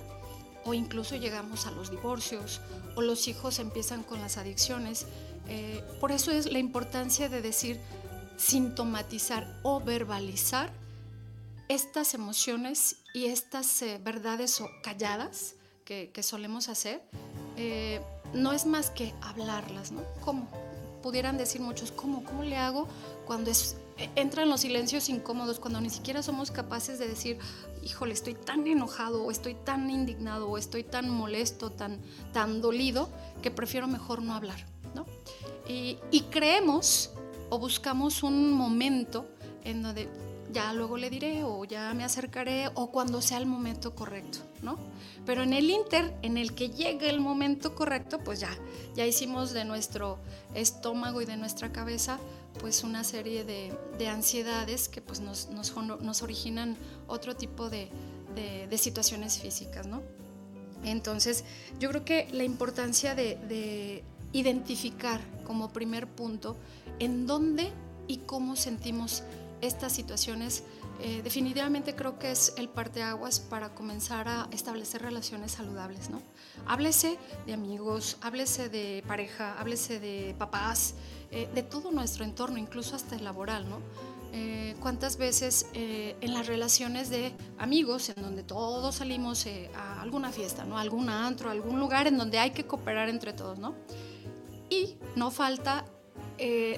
o 0.64 0.74
incluso 0.74 1.14
llegamos 1.14 1.66
a 1.66 1.70
los 1.70 1.90
divorcios 1.90 2.60
o 2.96 3.02
los 3.02 3.28
hijos 3.28 3.58
empiezan 3.58 4.02
con 4.02 4.20
las 4.20 4.36
adicciones. 4.36 5.06
Eh, 5.48 5.84
por 6.00 6.10
eso 6.10 6.32
es 6.32 6.50
la 6.50 6.58
importancia 6.58 7.28
de 7.28 7.40
decir 7.40 7.80
sintomatizar 8.36 9.60
o 9.62 9.80
verbalizar 9.80 10.72
estas 11.68 12.14
emociones 12.14 12.96
y 13.14 13.26
estas 13.26 13.80
eh, 13.82 14.00
verdades 14.02 14.60
calladas 14.82 15.54
que, 15.84 16.22
solemos 16.22 16.68
hacer, 16.68 17.02
eh, 17.56 18.00
no 18.32 18.52
es 18.52 18.66
más 18.66 18.90
que 18.90 19.14
hablarlas, 19.20 19.92
¿no? 19.92 20.02
¿Cómo? 20.24 20.48
Pudieran 21.02 21.36
decir 21.36 21.60
muchos, 21.60 21.92
¿cómo? 21.92 22.24
¿Cómo 22.24 22.42
le 22.42 22.56
hago 22.56 22.88
cuando 23.26 23.50
es, 23.50 23.76
e, 23.98 24.08
entran 24.16 24.48
los 24.48 24.62
silencios 24.62 25.08
incómodos, 25.08 25.60
cuando 25.60 25.80
ni 25.80 25.90
siquiera 25.90 26.22
somos 26.22 26.50
capaces 26.50 26.98
de 26.98 27.06
decir, 27.06 27.38
híjole, 27.82 28.14
estoy 28.14 28.34
tan 28.34 28.66
enojado, 28.66 29.22
o 29.22 29.30
estoy 29.30 29.54
tan 29.54 29.90
indignado, 29.90 30.48
o 30.48 30.56
estoy 30.56 30.82
tan 30.82 31.10
molesto, 31.10 31.70
tan, 31.70 32.00
tan 32.32 32.60
dolido, 32.62 33.10
que 33.42 33.50
prefiero 33.50 33.86
mejor 33.86 34.22
no 34.22 34.34
hablar, 34.34 34.64
¿no? 34.94 35.06
Y, 35.68 35.98
y 36.10 36.22
creemos 36.30 37.10
o 37.50 37.58
buscamos 37.58 38.22
un 38.22 38.52
momento 38.52 39.26
en 39.64 39.82
donde 39.82 40.08
ya 40.54 40.72
luego 40.72 40.96
le 40.96 41.10
diré 41.10 41.42
o 41.44 41.64
ya 41.64 41.92
me 41.94 42.04
acercaré 42.04 42.68
o 42.74 42.90
cuando 42.90 43.20
sea 43.20 43.38
el 43.38 43.46
momento 43.46 43.94
correcto, 43.94 44.38
¿no? 44.62 44.78
Pero 45.26 45.42
en 45.42 45.52
el 45.52 45.68
inter, 45.68 46.16
en 46.22 46.38
el 46.38 46.54
que 46.54 46.70
llegue 46.70 47.10
el 47.10 47.20
momento 47.20 47.74
correcto, 47.74 48.20
pues 48.20 48.40
ya, 48.40 48.56
ya 48.94 49.04
hicimos 49.04 49.52
de 49.52 49.64
nuestro 49.64 50.18
estómago 50.54 51.20
y 51.20 51.26
de 51.26 51.36
nuestra 51.36 51.72
cabeza 51.72 52.18
pues 52.60 52.84
una 52.84 53.02
serie 53.02 53.44
de, 53.44 53.76
de 53.98 54.08
ansiedades 54.08 54.88
que 54.88 55.02
pues 55.02 55.20
nos, 55.20 55.50
nos, 55.50 55.74
nos, 55.76 56.22
originan 56.22 56.76
otro 57.08 57.34
tipo 57.34 57.68
de, 57.68 57.90
de, 58.36 58.78
situaciones 58.78 59.40
físicas, 59.40 59.88
¿no? 59.88 60.02
Entonces, 60.84 61.44
yo 61.80 61.88
creo 61.88 62.04
que 62.04 62.28
la 62.30 62.44
importancia 62.44 63.16
de 63.16 64.04
identificar 64.32 65.20
como 65.44 65.72
primer 65.72 66.06
punto 66.06 66.56
en 67.00 67.26
dónde 67.26 67.72
y 68.06 68.18
cómo 68.18 68.56
sentimos 68.56 69.22
estas 69.66 69.92
situaciones 69.92 70.64
eh, 71.00 71.22
definitivamente 71.22 71.94
creo 71.94 72.18
que 72.18 72.30
es 72.30 72.54
el 72.56 72.68
parteaguas 72.68 73.40
para 73.40 73.74
comenzar 73.74 74.28
a 74.28 74.48
establecer 74.52 75.02
relaciones 75.02 75.52
saludables, 75.52 76.08
¿no? 76.08 76.22
Háblese 76.66 77.18
de 77.46 77.52
amigos, 77.52 78.16
háblese 78.20 78.68
de 78.68 79.02
pareja, 79.06 79.58
háblese 79.58 79.98
de 79.98 80.36
papás, 80.38 80.94
eh, 81.32 81.48
de 81.52 81.62
todo 81.64 81.90
nuestro 81.90 82.24
entorno, 82.24 82.58
incluso 82.58 82.94
hasta 82.94 83.16
el 83.16 83.24
laboral, 83.24 83.68
¿no? 83.68 83.80
Eh, 84.32 84.76
¿Cuántas 84.80 85.16
veces 85.16 85.66
en 85.74 86.34
las 86.34 86.48
relaciones 86.48 87.08
de 87.08 87.32
amigos, 87.58 88.08
en 88.08 88.20
donde 88.20 88.42
todos 88.42 88.96
salimos 88.96 89.46
a 89.76 90.02
alguna 90.02 90.32
fiesta, 90.32 90.64
¿no? 90.64 90.76
algún 90.76 91.08
antro, 91.08 91.50
algún 91.50 91.78
lugar 91.78 92.08
en 92.08 92.18
donde 92.18 92.40
hay 92.40 92.50
que 92.50 92.66
cooperar 92.66 93.08
entre 93.08 93.32
todos, 93.32 93.58
¿no? 93.58 93.76
Y 94.70 94.96
no 95.14 95.30
falta 95.30 95.84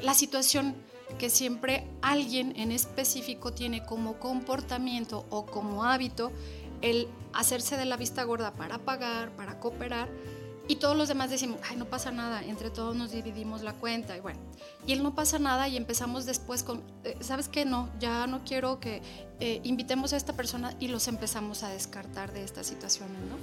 la 0.02 0.12
situación 0.12 0.76
que 1.18 1.30
siempre 1.30 1.86
alguien 2.02 2.54
en 2.56 2.72
específico 2.72 3.52
tiene 3.52 3.84
como 3.84 4.18
comportamiento 4.18 5.24
o 5.30 5.46
como 5.46 5.84
hábito 5.84 6.32
el 6.82 7.08
hacerse 7.32 7.76
de 7.76 7.84
la 7.84 7.96
vista 7.96 8.24
gorda 8.24 8.52
para 8.52 8.78
pagar, 8.78 9.34
para 9.36 9.58
cooperar, 9.60 10.08
y 10.68 10.76
todos 10.76 10.96
los 10.96 11.06
demás 11.06 11.30
decimos, 11.30 11.60
ay, 11.70 11.76
no 11.76 11.84
pasa 11.84 12.10
nada, 12.10 12.42
entre 12.42 12.70
todos 12.70 12.96
nos 12.96 13.12
dividimos 13.12 13.62
la 13.62 13.72
cuenta, 13.72 14.16
y 14.16 14.20
bueno, 14.20 14.40
y 14.84 14.92
él 14.92 15.02
no 15.02 15.14
pasa 15.14 15.38
nada 15.38 15.68
y 15.68 15.76
empezamos 15.76 16.26
después 16.26 16.64
con, 16.64 16.82
eh, 17.04 17.16
¿sabes 17.20 17.48
qué? 17.48 17.64
No, 17.64 17.88
ya 18.00 18.26
no 18.26 18.42
quiero 18.44 18.80
que 18.80 19.00
eh, 19.38 19.60
invitemos 19.62 20.12
a 20.12 20.16
esta 20.16 20.32
persona 20.32 20.74
y 20.80 20.88
los 20.88 21.06
empezamos 21.06 21.62
a 21.62 21.68
descartar 21.68 22.32
de 22.32 22.42
estas 22.42 22.66
situaciones, 22.66 23.18
¿no? 23.28 23.36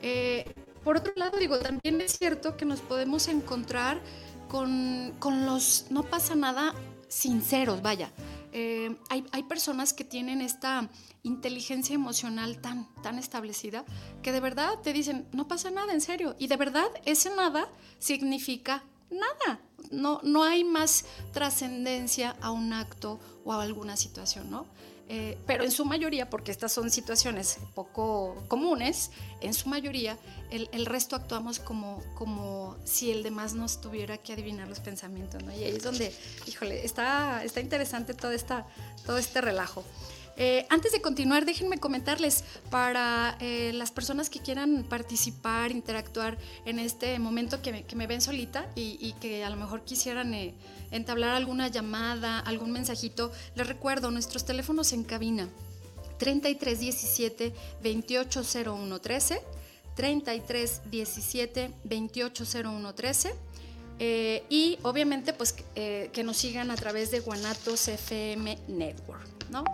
Eh, 0.00 0.50
por 0.84 0.96
otro 0.96 1.12
lado, 1.16 1.38
digo, 1.38 1.58
también 1.58 2.00
es 2.00 2.16
cierto 2.16 2.56
que 2.56 2.64
nos 2.64 2.80
podemos 2.80 3.28
encontrar 3.28 4.00
con, 4.48 5.14
con 5.18 5.46
los 5.46 5.86
no 5.90 6.02
pasa 6.02 6.34
nada 6.34 6.74
sinceros, 7.08 7.82
vaya. 7.82 8.12
Eh, 8.52 8.96
hay, 9.10 9.24
hay, 9.32 9.42
personas 9.42 9.92
que 9.92 10.04
tienen 10.04 10.40
esta 10.40 10.88
inteligencia 11.22 11.94
emocional 11.94 12.60
tan, 12.60 12.88
tan 13.02 13.18
establecida 13.18 13.84
que 14.22 14.32
de 14.32 14.40
verdad 14.40 14.78
te 14.82 14.92
dicen, 14.92 15.28
no 15.32 15.46
pasa 15.48 15.70
nada, 15.70 15.92
en 15.92 16.00
serio. 16.00 16.34
Y 16.38 16.48
de 16.48 16.56
verdad 16.56 16.88
ese 17.04 17.34
nada 17.34 17.68
significa 17.98 18.84
nada. 19.10 19.60
No, 19.90 20.20
no 20.22 20.44
hay 20.44 20.64
más 20.64 21.04
trascendencia 21.32 22.36
a 22.40 22.50
un 22.50 22.72
acto 22.72 23.20
o 23.44 23.52
a 23.52 23.62
alguna 23.62 23.96
situación, 23.96 24.50
¿no? 24.50 24.66
Eh, 25.10 25.38
pero 25.46 25.64
en 25.64 25.70
su 25.70 25.86
mayoría, 25.86 26.28
porque 26.28 26.50
estas 26.50 26.70
son 26.70 26.90
situaciones 26.90 27.58
poco 27.74 28.44
comunes, 28.46 29.10
en 29.40 29.54
su 29.54 29.70
mayoría 29.70 30.18
el, 30.50 30.84
resto 30.84 31.16
actuamos 31.16 31.58
como, 31.58 32.02
como 32.14 32.76
si 32.84 33.10
el 33.10 33.22
demás 33.22 33.54
nos 33.54 33.80
tuviera 33.80 34.18
que 34.18 34.34
adivinar 34.34 34.68
los 34.68 34.80
pensamientos, 34.80 35.42
¿no? 35.42 35.52
Y 35.52 35.64
ahí 35.64 35.76
es 35.76 35.82
donde, 35.82 36.12
híjole, 36.46 36.84
está, 36.84 37.42
está 37.42 37.60
interesante 37.60 38.12
todo, 38.12 38.32
esta, 38.32 38.66
todo 39.06 39.16
este 39.16 39.40
relajo. 39.40 39.82
Eh, 40.40 40.66
antes 40.70 40.92
de 40.92 41.00
continuar, 41.00 41.44
déjenme 41.44 41.78
comentarles 41.78 42.44
para 42.70 43.36
eh, 43.40 43.72
las 43.74 43.90
personas 43.90 44.30
que 44.30 44.38
quieran 44.38 44.84
participar, 44.88 45.72
interactuar 45.72 46.38
en 46.64 46.78
este 46.78 47.18
momento 47.18 47.60
que 47.60 47.84
me, 47.96 48.06
ven 48.06 48.20
solita 48.20 48.70
y, 48.76 49.14
que 49.20 49.42
a 49.42 49.50
lo 49.50 49.56
mejor 49.56 49.82
quisieran 49.82 50.32
eh, 50.34 50.54
entablar 50.92 51.30
alguna 51.34 51.66
llamada, 51.66 52.38
algún 52.38 52.70
mensajito, 52.70 53.32
les 53.56 53.66
recuerdo 53.66 54.12
nuestros 54.12 54.44
teléfonos 54.44 54.92
en 54.92 55.02
cabina 55.02 55.48
3317 56.18 57.52
280113 57.82 59.42
3317 59.96 61.72
280113 61.82 63.34
y 64.48 64.78
obviamente 64.82 65.32
pues 65.32 65.52
que 65.74 66.22
nos 66.24 66.36
sigan 66.36 66.70
a 66.70 66.76
través 66.76 67.10
de 67.10 67.18
Guanatos 67.18 67.88
FM 67.88 68.56
Network, 68.68 69.26
¿no? 69.50 69.64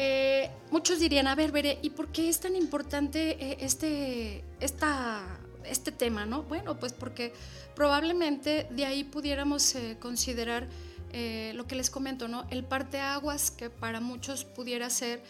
Eh, 0.00 0.48
muchos 0.70 1.00
dirían, 1.00 1.26
a 1.26 1.34
ver, 1.34 1.52
¿y 1.82 1.90
por 1.90 2.12
qué 2.12 2.28
es 2.28 2.38
tan 2.38 2.54
importante 2.54 3.30
eh, 3.30 3.56
este, 3.60 4.44
este 4.60 5.90
tema? 5.90 6.24
¿no? 6.24 6.44
Bueno, 6.44 6.78
pues 6.78 6.92
porque 6.92 7.34
probablemente 7.74 8.68
de 8.70 8.84
ahí 8.84 9.02
pudiéramos 9.02 9.74
eh, 9.74 9.96
considerar 9.98 10.68
lo 11.54 11.66
que 11.66 11.74
les 11.74 11.88
comento, 11.88 12.28
¿no? 12.28 12.46
El 12.50 12.64
parteaguas 12.64 13.50
que 13.50 13.70
para 13.70 13.98
muchos 13.98 14.44
pudiera 14.44 14.90
ser 14.90 15.22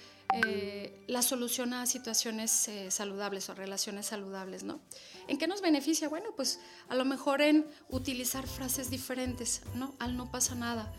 la 1.07 1.23
solución 1.23 1.73
a 1.73 1.87
situaciones 1.87 2.69
saludables 2.89 3.49
o 3.49 3.55
relaciones 3.55 4.07
saludables, 4.07 4.65
¿no? 4.65 4.81
¿En 5.29 5.39
qué 5.39 5.47
nos 5.47 5.63
beneficia? 5.63 6.09
Bueno, 6.09 6.31
pues 6.35 6.59
a 6.89 6.97
lo 6.97 7.05
mejor 7.05 7.43
en 7.43 7.65
utilizar 7.91 8.49
frases 8.49 8.91
diferentes, 8.91 9.63
¿no? 9.77 9.95
Al 10.01 10.17
no 10.17 10.33
pasa 10.33 10.57
nada 10.57 10.93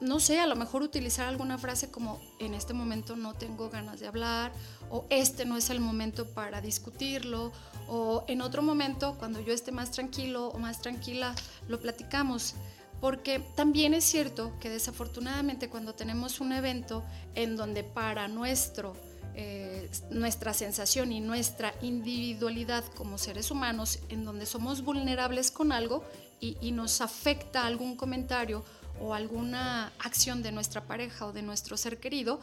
no 0.00 0.20
sé, 0.20 0.40
a 0.40 0.46
lo 0.46 0.56
mejor 0.56 0.82
utilizar 0.82 1.26
alguna 1.26 1.58
frase 1.58 1.90
como 1.90 2.20
en 2.38 2.54
este 2.54 2.74
momento 2.74 3.16
no 3.16 3.34
tengo 3.34 3.70
ganas 3.70 4.00
de 4.00 4.06
hablar 4.06 4.52
o 4.90 5.06
este 5.10 5.44
no 5.44 5.56
es 5.56 5.70
el 5.70 5.80
momento 5.80 6.26
para 6.26 6.60
discutirlo 6.60 7.52
o 7.88 8.24
en 8.28 8.42
otro 8.42 8.62
momento 8.62 9.16
cuando 9.18 9.40
yo 9.40 9.52
esté 9.52 9.72
más 9.72 9.90
tranquilo 9.90 10.48
o 10.48 10.58
más 10.58 10.80
tranquila 10.80 11.34
lo 11.68 11.80
platicamos. 11.80 12.54
Porque 13.00 13.40
también 13.54 13.92
es 13.92 14.04
cierto 14.04 14.52
que 14.58 14.70
desafortunadamente 14.70 15.68
cuando 15.68 15.94
tenemos 15.94 16.40
un 16.40 16.52
evento 16.52 17.04
en 17.34 17.56
donde 17.56 17.84
para 17.84 18.26
nuestro, 18.26 18.96
eh, 19.34 19.90
nuestra 20.10 20.54
sensación 20.54 21.12
y 21.12 21.20
nuestra 21.20 21.74
individualidad 21.82 22.84
como 22.94 23.18
seres 23.18 23.50
humanos, 23.50 23.98
en 24.08 24.24
donde 24.24 24.46
somos 24.46 24.82
vulnerables 24.82 25.50
con 25.50 25.72
algo 25.72 26.04
y, 26.40 26.56
y 26.62 26.72
nos 26.72 27.02
afecta 27.02 27.66
algún 27.66 27.96
comentario 27.96 28.64
o 29.00 29.14
alguna 29.14 29.92
acción 29.98 30.42
de 30.42 30.52
nuestra 30.52 30.86
pareja 30.86 31.26
o 31.26 31.32
de 31.32 31.42
nuestro 31.42 31.76
ser 31.76 31.98
querido, 31.98 32.40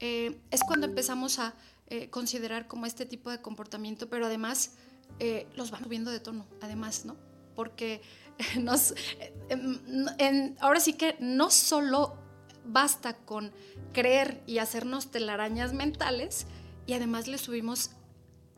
eh, 0.00 0.38
es 0.50 0.62
cuando 0.62 0.86
empezamos 0.86 1.38
a 1.38 1.54
eh, 1.88 2.10
considerar 2.10 2.66
como 2.66 2.86
este 2.86 3.06
tipo 3.06 3.30
de 3.30 3.40
comportamiento, 3.40 4.08
pero 4.08 4.26
además 4.26 4.72
eh, 5.18 5.46
los 5.56 5.70
vamos 5.70 5.84
subiendo 5.84 6.10
de 6.10 6.20
tono, 6.20 6.46
además, 6.60 7.04
¿no? 7.04 7.16
Porque 7.54 8.02
nos, 8.60 8.94
ahora 10.60 10.80
sí 10.80 10.92
que 10.94 11.16
no 11.20 11.50
solo 11.50 12.16
basta 12.64 13.16
con 13.16 13.52
creer 13.92 14.42
y 14.46 14.58
hacernos 14.58 15.10
telarañas 15.10 15.72
mentales, 15.72 16.46
y 16.86 16.92
además 16.92 17.26
le 17.26 17.38
subimos 17.38 17.90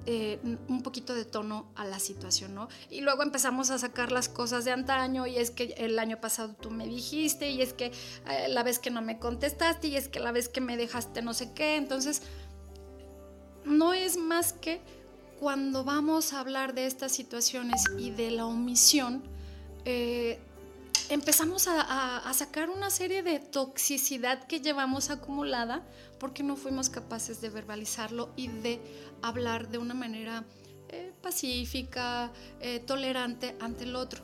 eh, 0.06 0.38
un 0.68 0.82
poquito 0.82 1.14
de 1.14 1.24
tono 1.24 1.70
a 1.74 1.84
la 1.84 1.98
situación, 1.98 2.54
¿no? 2.54 2.68
Y 2.88 3.02
luego 3.02 3.22
empezamos 3.22 3.70
a 3.70 3.78
sacar 3.78 4.10
las 4.10 4.28
cosas 4.28 4.64
de 4.64 4.72
antaño 4.72 5.26
y 5.26 5.36
es 5.36 5.50
que 5.50 5.74
el 5.76 5.98
año 5.98 6.20
pasado 6.20 6.54
tú 6.54 6.70
me 6.70 6.86
dijiste 6.86 7.50
y 7.50 7.60
es 7.60 7.72
que 7.72 7.92
eh, 8.30 8.48
la 8.48 8.62
vez 8.62 8.78
que 8.78 8.90
no 8.90 9.02
me 9.02 9.18
contestaste 9.18 9.88
y 9.88 9.96
es 9.96 10.08
que 10.08 10.20
la 10.20 10.32
vez 10.32 10.48
que 10.48 10.60
me 10.60 10.76
dejaste 10.76 11.20
no 11.20 11.34
sé 11.34 11.52
qué, 11.52 11.76
entonces 11.76 12.22
no 13.64 13.92
es 13.92 14.16
más 14.16 14.52
que 14.52 14.80
cuando 15.38 15.84
vamos 15.84 16.32
a 16.32 16.40
hablar 16.40 16.74
de 16.74 16.86
estas 16.86 17.12
situaciones 17.12 17.84
y 17.98 18.10
de 18.10 18.30
la 18.30 18.46
omisión, 18.46 19.22
eh, 19.84 20.38
empezamos 21.08 21.68
a, 21.68 22.32
sacar 22.34 22.70
una 22.70 22.90
serie 22.90 23.22
de 23.22 23.38
toxicidad 23.38 24.46
que 24.46 24.60
llevamos 24.60 25.10
acumulada 25.10 25.82
porque 26.18 26.42
no 26.42 26.56
fuimos 26.56 26.88
capaces 26.88 27.40
de 27.40 27.50
verbalizarlo 27.50 28.30
y 28.36 28.48
de 28.48 28.80
hablar 29.22 29.68
de 29.68 29.78
una 29.78 29.94
manera 29.94 30.44
eh, 30.88 31.12
pacífica, 31.22 32.32
eh, 32.60 32.80
tolerante 32.80 33.56
ante 33.60 33.84
el 33.84 33.96
otro. 33.96 34.22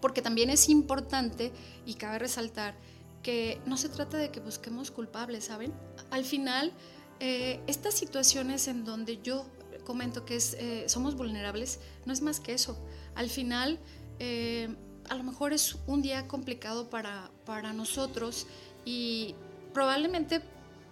Porque 0.00 0.22
también 0.22 0.50
es 0.50 0.68
importante 0.68 1.52
y 1.86 1.94
cabe 1.94 2.18
resaltar 2.18 2.74
que 3.22 3.60
no 3.66 3.76
se 3.76 3.88
trata 3.88 4.16
de 4.16 4.30
que 4.30 4.40
busquemos 4.40 4.90
culpables, 4.90 5.44
¿saben? 5.44 5.72
Al 6.10 6.24
final, 6.24 6.72
eh, 7.20 7.60
estas 7.66 7.94
situaciones 7.94 8.66
en 8.66 8.84
donde 8.84 9.20
yo 9.22 9.46
comento 9.84 10.24
que 10.24 10.36
es, 10.36 10.54
eh, 10.54 10.84
somos 10.88 11.14
vulnerables, 11.16 11.80
no 12.04 12.12
es 12.12 12.20
más 12.20 12.40
que 12.40 12.52
eso. 12.52 12.76
Al 13.14 13.30
final, 13.30 13.78
eh, 14.18 14.74
a 15.08 15.14
lo 15.14 15.24
mejor 15.24 15.52
es 15.52 15.76
un 15.86 16.02
día 16.02 16.26
complicado 16.28 16.90
para, 16.90 17.30
para 17.44 17.72
nosotros 17.72 18.46
y 18.84 19.34
probablemente 19.72 20.42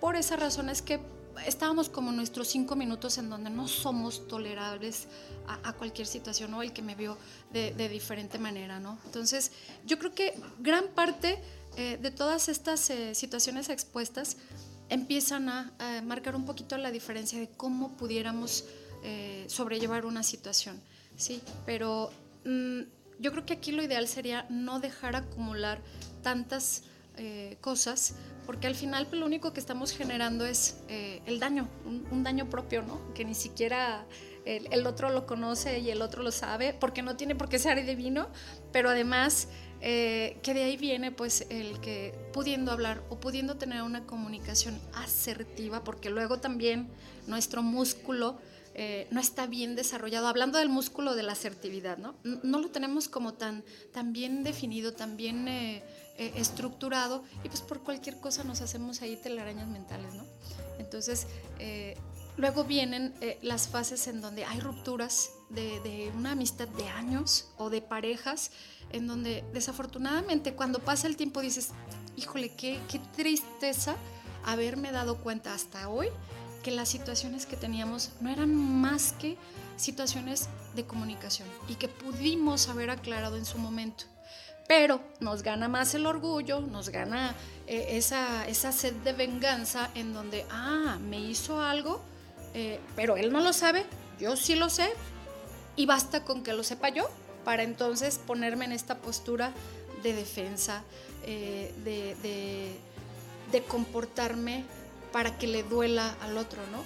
por 0.00 0.16
esa 0.16 0.36
razón 0.36 0.68
es 0.68 0.82
que 0.82 1.00
estábamos 1.46 1.88
como 1.88 2.12
nuestros 2.12 2.48
cinco 2.48 2.76
minutos 2.76 3.18
en 3.18 3.30
donde 3.30 3.50
no 3.50 3.68
somos 3.68 4.26
tolerables 4.28 5.08
a, 5.46 5.72
cualquier 5.74 6.06
situación 6.06 6.52
o 6.54 6.62
el 6.62 6.72
que 6.72 6.82
me 6.82 6.94
vio 6.94 7.16
de, 7.52 7.88
diferente 7.88 8.38
manera, 8.38 8.78
¿no? 8.78 8.98
Entonces, 9.06 9.52
yo 9.84 9.98
creo 9.98 10.14
que 10.14 10.40
gran 10.58 10.88
parte 10.88 11.40
eh, 11.76 11.98
de 12.00 12.10
todas 12.10 12.48
estas 12.48 12.88
eh, 12.90 13.14
situaciones 13.14 13.68
expuestas 13.68 14.36
empiezan 14.88 15.48
a, 15.48 15.72
marcar 16.04 16.34
un 16.36 16.44
poquito 16.44 16.76
la 16.76 16.90
diferencia 16.90 17.38
de 17.38 17.48
cómo 17.48 17.96
pudiéramos 17.96 18.64
eh, 19.02 19.44
sobrellevar 19.48 20.04
una 20.04 20.22
situación, 20.22 20.80
¿sí? 21.16 21.40
Pero 21.64 22.10
mm, 22.44 22.80
yo 23.18 23.32
creo 23.32 23.46
que 23.46 23.54
aquí 23.54 23.72
lo 23.72 23.82
ideal 23.82 24.08
sería 24.08 24.46
no 24.50 24.80
dejar 24.80 25.16
acumular 25.16 25.80
tantas 26.22 26.82
cosas 27.60 28.14
porque 28.50 28.66
al 28.66 28.74
final 28.74 29.06
pues, 29.06 29.20
lo 29.20 29.26
único 29.26 29.52
que 29.52 29.60
estamos 29.60 29.92
generando 29.92 30.44
es 30.44 30.80
eh, 30.88 31.22
el 31.26 31.38
daño, 31.38 31.68
un, 31.84 32.24
daño 32.24 32.50
propio, 32.50 32.82
¿no? 32.82 33.14
Que 33.14 33.24
ni 33.24 33.36
siquiera 33.36 34.04
el, 34.44 34.86
otro 34.88 35.08
lo 35.10 35.24
conoce 35.24 35.78
y 35.78 35.90
el 35.90 36.02
otro 36.02 36.24
lo 36.24 36.32
sabe, 36.32 36.74
porque 36.74 37.00
no 37.00 37.16
tiene 37.16 37.36
por 37.36 37.48
qué 37.48 37.60
ser 37.60 37.86
divino, 37.86 38.26
pero 38.72 38.90
además 38.90 39.46
eh, 39.80 40.38
que 40.42 40.52
de 40.52 40.64
ahí 40.64 40.76
viene 40.76 41.12
pues 41.12 41.46
el 41.48 41.78
que 41.80 42.12
pudiendo 42.32 42.72
hablar 42.72 43.04
o 43.08 43.20
pudiendo 43.20 43.56
tener 43.56 43.82
una 43.82 44.04
comunicación 44.04 44.80
asertiva, 44.94 45.84
porque 45.84 46.10
luego 46.10 46.40
también 46.40 46.88
nuestro 47.28 47.62
músculo 47.62 48.40
eh, 48.74 49.08
no 49.10 49.20
está 49.20 49.46
bien 49.46 49.74
desarrollado. 49.74 50.28
Hablando 50.28 50.58
del 50.58 50.68
músculo 50.68 51.14
de 51.14 51.22
la 51.22 51.32
asertividad, 51.32 51.98
¿no? 51.98 52.14
No 52.24 52.60
lo 52.60 52.70
tenemos 52.70 53.08
como 53.08 53.34
tan, 53.34 53.64
tan 53.92 54.12
bien 54.12 54.42
definido, 54.42 54.92
tan 54.92 55.16
bien 55.16 55.48
eh, 55.48 55.82
estructurado 56.20 57.24
y 57.44 57.48
pues 57.48 57.62
por 57.62 57.80
cualquier 57.80 58.20
cosa 58.20 58.44
nos 58.44 58.60
hacemos 58.60 59.00
ahí 59.02 59.16
telarañas 59.16 59.68
mentales, 59.68 60.14
¿no? 60.14 60.24
Entonces, 60.78 61.26
eh, 61.58 61.96
luego 62.36 62.64
vienen 62.64 63.14
eh, 63.20 63.38
las 63.42 63.68
fases 63.68 64.06
en 64.06 64.20
donde 64.20 64.44
hay 64.44 64.60
rupturas 64.60 65.30
de, 65.48 66.12
una 66.16 66.32
amistad 66.32 66.68
de 66.68 66.88
años 66.88 67.48
o 67.56 67.70
de 67.70 67.82
parejas, 67.82 68.50
en 68.92 69.06
donde 69.06 69.44
desafortunadamente 69.52 70.54
cuando 70.54 70.78
pasa 70.80 71.06
el 71.06 71.16
tiempo 71.16 71.40
dices, 71.40 71.70
híjole, 72.16 72.54
qué, 72.54 72.80
qué 72.88 72.98
tristeza 73.16 73.96
haberme 74.44 74.92
dado 74.92 75.18
cuenta 75.18 75.54
hasta 75.54 75.88
hoy 75.88 76.08
que 76.62 76.70
las 76.70 76.88
situaciones 76.88 77.46
que 77.46 77.56
teníamos 77.56 78.10
no 78.20 78.30
eran 78.30 78.54
más 78.54 79.12
que 79.12 79.36
situaciones 79.76 80.48
de 80.74 80.84
comunicación 80.84 81.48
y 81.68 81.76
que 81.76 81.88
pudimos 81.88 82.68
haber 82.68 82.90
aclarado 82.90 83.36
en 83.36 83.46
su 83.46 83.58
momento 83.58 84.04
pero 84.70 85.00
nos 85.18 85.42
gana 85.42 85.66
más 85.66 85.96
el 85.96 86.06
orgullo, 86.06 86.60
nos 86.60 86.90
gana 86.90 87.34
eh, 87.66 87.96
esa, 87.96 88.46
esa, 88.46 88.70
sed 88.70 88.92
de 89.02 89.12
venganza 89.12 89.90
en 89.96 90.14
donde, 90.14 90.46
ah, 90.48 90.96
me 91.02 91.18
hizo 91.18 91.60
algo, 91.60 92.00
eh, 92.54 92.78
pero 92.94 93.16
él 93.16 93.32
no 93.32 93.40
lo 93.40 93.52
sabe, 93.52 93.84
yo 94.20 94.36
sí 94.36 94.54
lo 94.54 94.70
sé, 94.70 94.88
y 95.74 95.86
basta 95.86 96.24
con 96.24 96.44
que 96.44 96.52
lo 96.52 96.62
sepa 96.62 96.88
yo 96.88 97.10
para 97.44 97.64
entonces 97.64 98.20
ponerme 98.24 98.64
en 98.64 98.70
esta 98.70 98.98
postura 98.98 99.50
de 100.04 100.12
defensa, 100.12 100.84
eh, 101.24 101.74
de, 101.82 102.76
de, 103.50 103.62
comportarme 103.64 104.62
para 105.10 105.36
que 105.36 105.48
le 105.48 105.64
duela 105.64 106.14
al 106.22 106.38
otro, 106.38 106.60
¿no? 106.70 106.84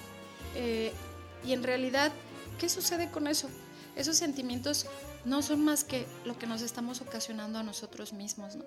y 1.45 1.53
en 1.53 1.61
realidad, 1.61 2.11
¿qué 2.57 2.67
sucede 2.67 3.11
con 3.11 3.27
eso? 3.27 3.47
Esos 3.95 4.17
sentimientos 4.17 4.87
no 5.25 5.41
son 5.41 5.63
más 5.63 5.83
que 5.83 6.05
lo 6.23 6.37
que 6.37 6.47
nos 6.47 6.61
estamos 6.61 7.01
ocasionando 7.01 7.59
a 7.59 7.63
nosotros 7.63 8.13
mismos, 8.13 8.55
¿no? 8.55 8.65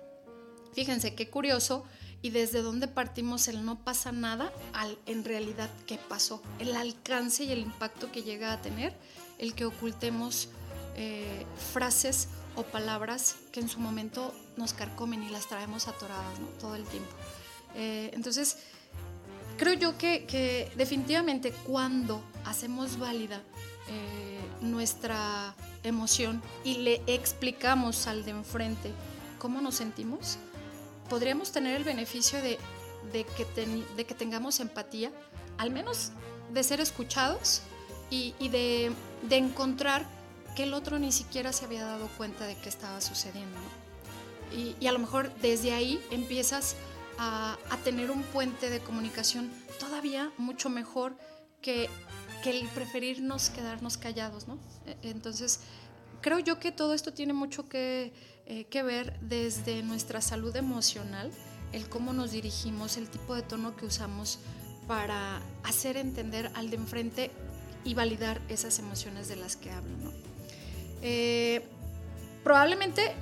Fíjense 0.73 1.15
qué 1.15 1.29
curioso 1.29 1.83
y 2.21 2.29
desde 2.29 2.61
dónde 2.61 2.87
partimos 2.87 3.47
el 3.47 3.65
no 3.65 3.83
pasa 3.83 4.11
nada 4.11 4.53
al 4.73 4.97
en 5.05 5.23
realidad 5.23 5.69
qué 5.87 5.97
pasó, 5.97 6.43
el 6.59 6.75
alcance 6.75 7.43
y 7.43 7.51
el 7.51 7.59
impacto 7.59 8.11
que 8.11 8.23
llega 8.23 8.53
a 8.53 8.61
tener 8.61 8.95
el 9.39 9.55
que 9.55 9.65
ocultemos 9.65 10.49
eh, 10.95 11.45
frases 11.71 12.27
o 12.55 12.63
palabras 12.63 13.37
que 13.51 13.61
en 13.61 13.69
su 13.69 13.79
momento 13.79 14.33
nos 14.57 14.73
carcomen 14.73 15.23
y 15.23 15.29
las 15.29 15.47
traemos 15.47 15.87
atoradas 15.87 16.37
todo 16.59 16.75
el 16.75 16.83
tiempo. 16.83 17.11
Eh, 17.75 18.11
entonces, 18.13 18.57
creo 19.57 19.73
yo 19.73 19.97
que, 19.97 20.71
definitivamente 20.75 21.51
cuando 21.51 22.21
hacemos 22.45 22.99
válida 22.99 23.41
eh, 23.87 24.28
nuestra 24.61 25.55
emoción 25.83 26.41
y 26.63 26.79
le 26.79 27.01
explicamos 27.07 28.07
al 28.07 28.25
de 28.25 28.31
enfrente 28.31 28.91
cómo 29.37 29.61
nos 29.61 29.75
sentimos, 29.75 30.37
podríamos 31.09 31.51
tener 31.51 31.75
el 31.75 31.83
beneficio 31.83 32.41
de, 32.41 32.57
que, 33.13 33.45
de 33.95 34.05
que 34.05 34.13
tengamos 34.13 34.59
empatía, 34.59 35.11
al 35.57 35.71
menos 35.71 36.11
de 36.53 36.63
ser 36.63 36.81
escuchados 36.81 37.61
y, 38.09 38.33
de, 38.49 38.91
encontrar 39.29 40.05
que 40.55 40.63
el 40.63 40.73
otro 40.73 40.99
ni 40.99 41.11
siquiera 41.11 41.53
se 41.53 41.65
había 41.65 41.85
dado 41.85 42.07
cuenta 42.17 42.45
de 42.45 42.55
qué 42.55 42.69
estaba 42.69 43.01
sucediendo. 43.01 43.57
Y, 44.51 44.85
a 44.87 44.91
lo 44.91 44.99
mejor 44.99 45.33
desde 45.41 45.73
ahí 45.73 46.01
empiezas 46.11 46.75
a, 47.17 47.57
tener 47.83 48.11
un 48.11 48.23
puente 48.23 48.69
de 48.69 48.79
comunicación 48.79 49.51
todavía 49.79 50.31
mucho 50.37 50.69
mejor 50.69 51.15
que, 51.61 51.89
que 52.43 52.51
el 52.51 52.67
preferirnos 52.69 53.49
quedarnos 53.49 53.97
callados. 53.97 54.47
¿no? 54.47 54.57
E, 54.85 54.97
entonces, 55.09 55.59
creo 56.21 56.39
yo 56.39 56.59
que 56.59 56.71
todo 56.71 56.93
esto 56.93 57.13
tiene 57.13 57.33
mucho 57.33 57.67
que, 57.67 58.13
eh, 58.45 58.65
que, 58.65 58.83
ver 58.83 59.19
desde 59.21 59.83
nuestra 59.83 60.21
salud 60.21 60.55
emocional, 60.55 61.31
el 61.71 61.87
cómo 61.89 62.13
nos 62.13 62.31
dirigimos, 62.31 62.97
el 62.97 63.09
tipo 63.09 63.35
de 63.35 63.41
tono 63.41 63.75
que 63.75 63.85
usamos 63.85 64.39
para 64.87 65.41
hacer 65.63 65.97
entender 65.97 66.51
al 66.55 66.69
de 66.69 66.77
enfrente 66.77 67.31
y 67.83 67.93
validar 67.93 68.41
esas 68.49 68.79
emociones 68.79 69.27
de 69.27 69.35
las 69.35 69.55
que 69.55 69.71
hablo. 69.71 69.95
¿no? 69.97 70.11
Eh, 71.01 71.63
probablemente 72.43 73.13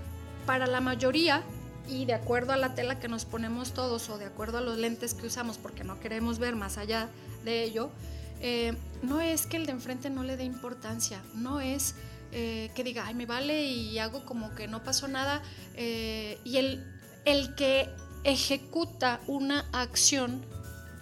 para 0.45 0.65
la 0.65 0.79
mayoría, 0.79 1.43
y 1.87 2.05
de 2.05 2.13
acuerdo 2.13 2.53
a 2.53 2.57
la 2.57 2.75
tela 2.75 2.99
que 2.99 3.07
nos 3.07 3.25
ponemos 3.25 3.73
todos 3.73 4.09
o 4.09 4.17
de 4.17 4.25
acuerdo 4.25 4.57
a 4.57 4.61
los 4.61 4.77
lentes 4.77 5.13
que 5.13 5.27
usamos 5.27 5.57
porque 5.57 5.83
no 5.83 5.99
queremos 5.99 6.37
ver 6.39 6.55
más 6.55 6.77
allá 6.77 7.09
de 7.45 7.63
ello, 7.63 7.89
eh, 8.41 8.75
no 9.01 9.21
es 9.21 9.45
que 9.45 9.57
el 9.57 9.65
de 9.65 9.71
enfrente 9.73 10.09
no 10.09 10.23
le 10.23 10.37
dé 10.37 10.43
importancia, 10.43 11.21
no 11.33 11.59
es 11.59 11.95
eh, 12.31 12.71
que 12.75 12.83
diga, 12.83 13.05
ay, 13.05 13.15
me 13.15 13.25
vale 13.25 13.63
y 13.63 13.97
hago 13.99 14.25
como 14.25 14.53
que 14.55 14.67
no 14.67 14.83
pasó 14.83 15.07
nada. 15.07 15.41
Eh, 15.75 16.39
y 16.43 16.57
el, 16.57 16.85
el 17.25 17.55
que 17.55 17.89
ejecuta 18.23 19.21
una 19.27 19.65
acción 19.71 20.45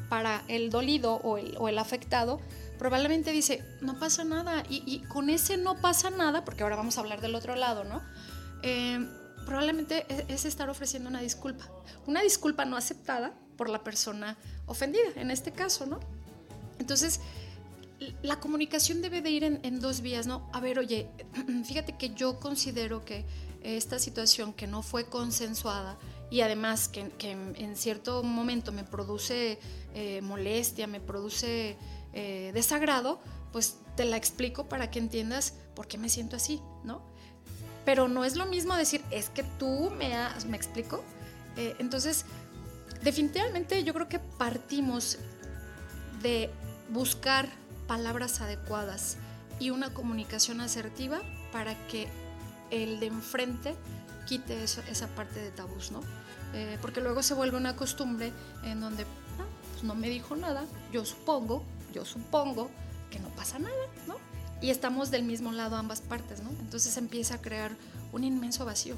para 0.10 0.43
el 0.48 0.69
dolido 0.69 1.15
o 1.15 1.67
el, 1.67 1.78
afectado, 1.78 2.39
probablemente 2.78 3.32
dice, 3.32 3.63
no 3.82 3.98
pasa 3.98 4.24
nada. 4.24 4.63
Y, 4.69 5.00
con 5.08 5.30
ese 5.30 5.58
no 5.58 5.82
pasa 5.82 6.10
nada, 6.10 6.45
porque 6.45 6.63
ahora 6.63 6.76
vamos 6.76 6.98
a 6.98 7.02
hablar 7.02 7.21
del 7.21 7.36
otro 7.36 7.56
lado, 7.56 7.84
¿no? 7.84 8.02
Probablemente 9.45 10.06
es, 10.10 10.26
es, 10.28 10.45
estar 10.45 10.69
ofreciendo 10.69 11.10
una 11.10 11.21
disculpa. 11.21 11.65
Una 12.06 12.21
disculpa 12.21 12.65
no 12.65 12.78
aceptada 12.78 13.34
por 13.58 13.69
la 13.69 13.84
persona 13.84 14.38
ofendida, 14.67 15.10
en 15.15 15.32
este 15.32 15.52
caso, 15.52 15.86
¿no? 15.86 16.00
Entonces, 16.80 17.20
la 18.22 18.40
comunicación 18.40 19.02
debe 19.02 19.22
de 19.22 19.30
ir 19.30 19.44
en, 19.44 19.80
dos 19.80 20.02
vías, 20.02 20.28
¿no? 20.28 20.50
A 20.54 20.60
ver, 20.60 20.80
oye, 20.80 21.10
fíjate 21.66 21.98
que 21.98 22.14
yo 22.14 22.40
considero 22.40 23.06
que 23.06 23.26
esta 23.64 23.98
situación 24.00 24.54
que 24.54 24.68
no 24.68 24.84
fue 24.84 25.06
consensuada 25.06 25.98
y 26.30 26.42
además 26.42 26.88
que, 26.88 27.12
en, 27.20 27.76
cierto 27.76 28.22
momento 28.24 28.72
me 28.72 28.84
produce 28.84 29.60
eh, 29.94 30.22
molestia, 30.22 30.88
me 30.88 31.00
produce 31.00 31.78
eh, 32.14 32.52
desagrado, 32.54 33.20
pues 33.52 33.78
te 33.96 34.06
la 34.06 34.18
explico 34.18 34.68
para 34.68 34.92
que 34.92 35.00
entiendas 35.00 35.54
por 35.76 35.88
qué 35.88 35.98
me 35.98 36.10
siento 36.10 36.36
así, 36.36 36.62
¿no? 36.84 37.02
Pero 37.86 38.08
no 38.08 38.26
es 38.26 38.36
lo 38.36 38.46
mismo 38.46 38.76
decir, 38.76 39.02
es 39.12 39.30
que 39.30 39.44
tú 39.44 39.92
me, 39.92 40.16
has, 40.16 40.46
me 40.46 40.58
explico. 40.58 41.04
Eh, 41.56 41.76
entonces, 41.80 42.26
definitivamente 43.04 43.84
yo 43.84 43.94
creo 43.94 44.10
que 44.10 44.20
partimos 44.20 45.20
de 46.22 46.50
buscar 46.89 47.50
palabras 47.88 48.41
adecuadas 48.41 49.17
y 49.60 49.69
una 49.69 49.93
comunicación 49.93 50.62
asertiva 50.62 51.21
para 51.52 51.76
que 51.88 52.08
el 52.71 53.00
de 53.00 53.08
enfrente 53.08 53.76
quite 54.26 54.63
esa 54.63 55.08
parte 55.10 55.39
de 55.39 55.52
tabús, 55.52 55.91
¿no? 55.91 56.02
Eh, 56.54 56.78
porque 56.82 57.02
luego 57.02 57.21
se 57.21 57.34
vuelve 57.34 57.58
una 57.58 57.76
costumbre 57.76 58.32
en 58.63 58.80
donde 58.82 59.04
ah, 59.04 59.45
pues 59.71 59.84
no 59.84 59.95
me 59.95 60.10
dijo 60.10 60.36
nada, 60.36 60.65
yo 60.91 61.06
supongo, 61.06 61.63
yo 61.93 62.06
supongo 62.06 62.69
que 63.12 63.19
no 63.19 63.30
pasa 63.30 63.60
nada, 63.60 63.76
¿no? 64.08 64.15
Y 64.62 64.69
estamos 64.69 65.12
del 65.12 65.24
mismo 65.24 65.52
lado 65.52 65.76
ambas 65.76 66.02
partes, 66.02 66.41
¿no? 66.41 66.50
Entonces 66.62 66.95
empieza 66.98 67.36
a 67.36 67.41
crear 67.41 67.76
un 68.13 68.24
inmenso 68.24 68.65
vacío, 68.65 68.95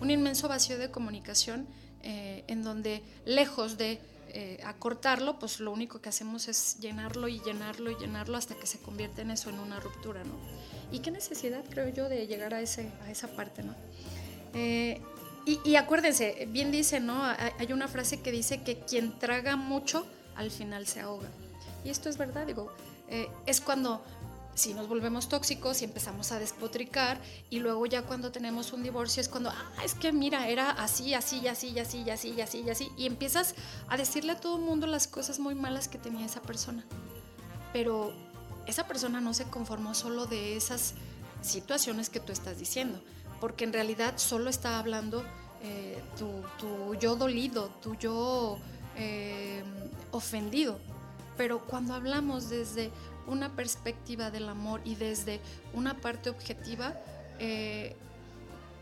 un 0.00 0.10
inmenso 0.10 0.46
vacío 0.48 0.78
de 0.78 0.90
comunicación 0.90 1.66
eh, 2.02 2.44
en 2.48 2.62
donde 2.62 3.02
lejos 3.24 3.76
de 3.76 4.00
eh, 4.34 4.60
acortarlo, 4.64 5.38
pues 5.38 5.60
lo 5.60 5.72
único 5.72 6.00
que 6.00 6.08
hacemos 6.08 6.48
es 6.48 6.78
llenarlo 6.80 7.28
y 7.28 7.40
llenarlo 7.40 7.90
y 7.90 7.96
llenarlo 7.96 8.36
hasta 8.36 8.54
que 8.54 8.66
se 8.66 8.78
convierte 8.78 9.22
en 9.22 9.30
eso, 9.30 9.50
en 9.50 9.58
una 9.58 9.80
ruptura, 9.80 10.24
¿no? 10.24 10.34
Y 10.92 11.00
qué 11.00 11.10
necesidad, 11.10 11.64
creo 11.68 11.88
yo, 11.88 12.08
de 12.08 12.26
llegar 12.26 12.54
a, 12.54 12.60
ese, 12.60 12.90
a 13.02 13.10
esa 13.10 13.28
parte, 13.28 13.62
¿no? 13.62 13.74
Eh, 14.54 15.00
y, 15.46 15.76
acuérdense, 15.76 16.46
bien 16.50 16.70
dice, 16.70 17.00
¿no? 17.00 17.24
Hay 17.24 17.72
una 17.72 17.88
frase 17.88 18.20
que 18.20 18.30
dice 18.30 18.62
que 18.62 18.78
quien 18.80 19.18
traga 19.18 19.56
mucho, 19.56 20.06
al 20.36 20.50
final 20.50 20.86
se 20.86 21.00
ahoga. 21.00 21.28
Y 21.84 21.90
esto 21.90 22.08
es 22.08 22.18
verdad, 22.18 22.46
digo, 22.46 22.70
eh, 23.08 23.28
es 23.46 23.60
cuando 23.60 24.04
si 24.54 24.74
nos 24.74 24.88
volvemos 24.88 25.28
tóxicos 25.28 25.80
y 25.80 25.84
empezamos 25.84 26.32
a 26.32 26.38
despotricar 26.38 27.20
y 27.48 27.60
luego 27.60 27.86
ya 27.86 28.02
cuando 28.02 28.30
tenemos 28.32 28.72
un 28.72 28.82
divorcio 28.82 29.20
es 29.20 29.28
cuando, 29.28 29.50
ah, 29.50 29.84
es 29.84 29.94
que 29.94 30.12
mira, 30.12 30.48
era 30.48 30.70
así, 30.70 31.14
así, 31.14 31.46
así, 31.48 31.78
así, 31.78 32.08
así, 32.10 32.40
así, 32.40 32.68
así, 32.68 32.92
y 32.96 33.06
empiezas 33.06 33.54
a 33.88 33.96
decirle 33.96 34.32
a 34.32 34.40
todo 34.40 34.56
el 34.56 34.62
mundo 34.62 34.86
las 34.86 35.06
cosas 35.06 35.38
muy 35.38 35.54
malas 35.54 35.88
que 35.88 35.98
tenía 35.98 36.26
esa 36.26 36.42
persona. 36.42 36.84
Pero 37.72 38.12
esa 38.66 38.86
persona 38.86 39.20
no 39.20 39.34
se 39.34 39.44
conformó 39.44 39.94
solo 39.94 40.26
de 40.26 40.56
esas 40.56 40.94
situaciones 41.42 42.10
que 42.10 42.20
tú 42.20 42.32
estás 42.32 42.58
diciendo, 42.58 43.00
porque 43.40 43.64
en 43.64 43.72
realidad 43.72 44.14
solo 44.16 44.50
está 44.50 44.78
hablando 44.78 45.24
eh, 45.62 46.00
tu, 46.18 46.94
yo 46.94 47.16
dolido, 47.16 47.68
tu 47.82 47.94
yo 47.94 48.58
eh, 48.96 49.62
ofendido. 50.10 50.78
Pero 51.36 51.60
cuando 51.66 51.94
hablamos 51.94 52.50
desde 52.50 52.90
una 53.30 53.54
perspectiva 53.56 54.30
del 54.30 54.48
amor 54.48 54.80
y 54.84 54.94
desde 54.94 55.40
una 55.72 56.00
parte 56.00 56.30
objetiva, 56.30 56.94
eh, 57.38 57.96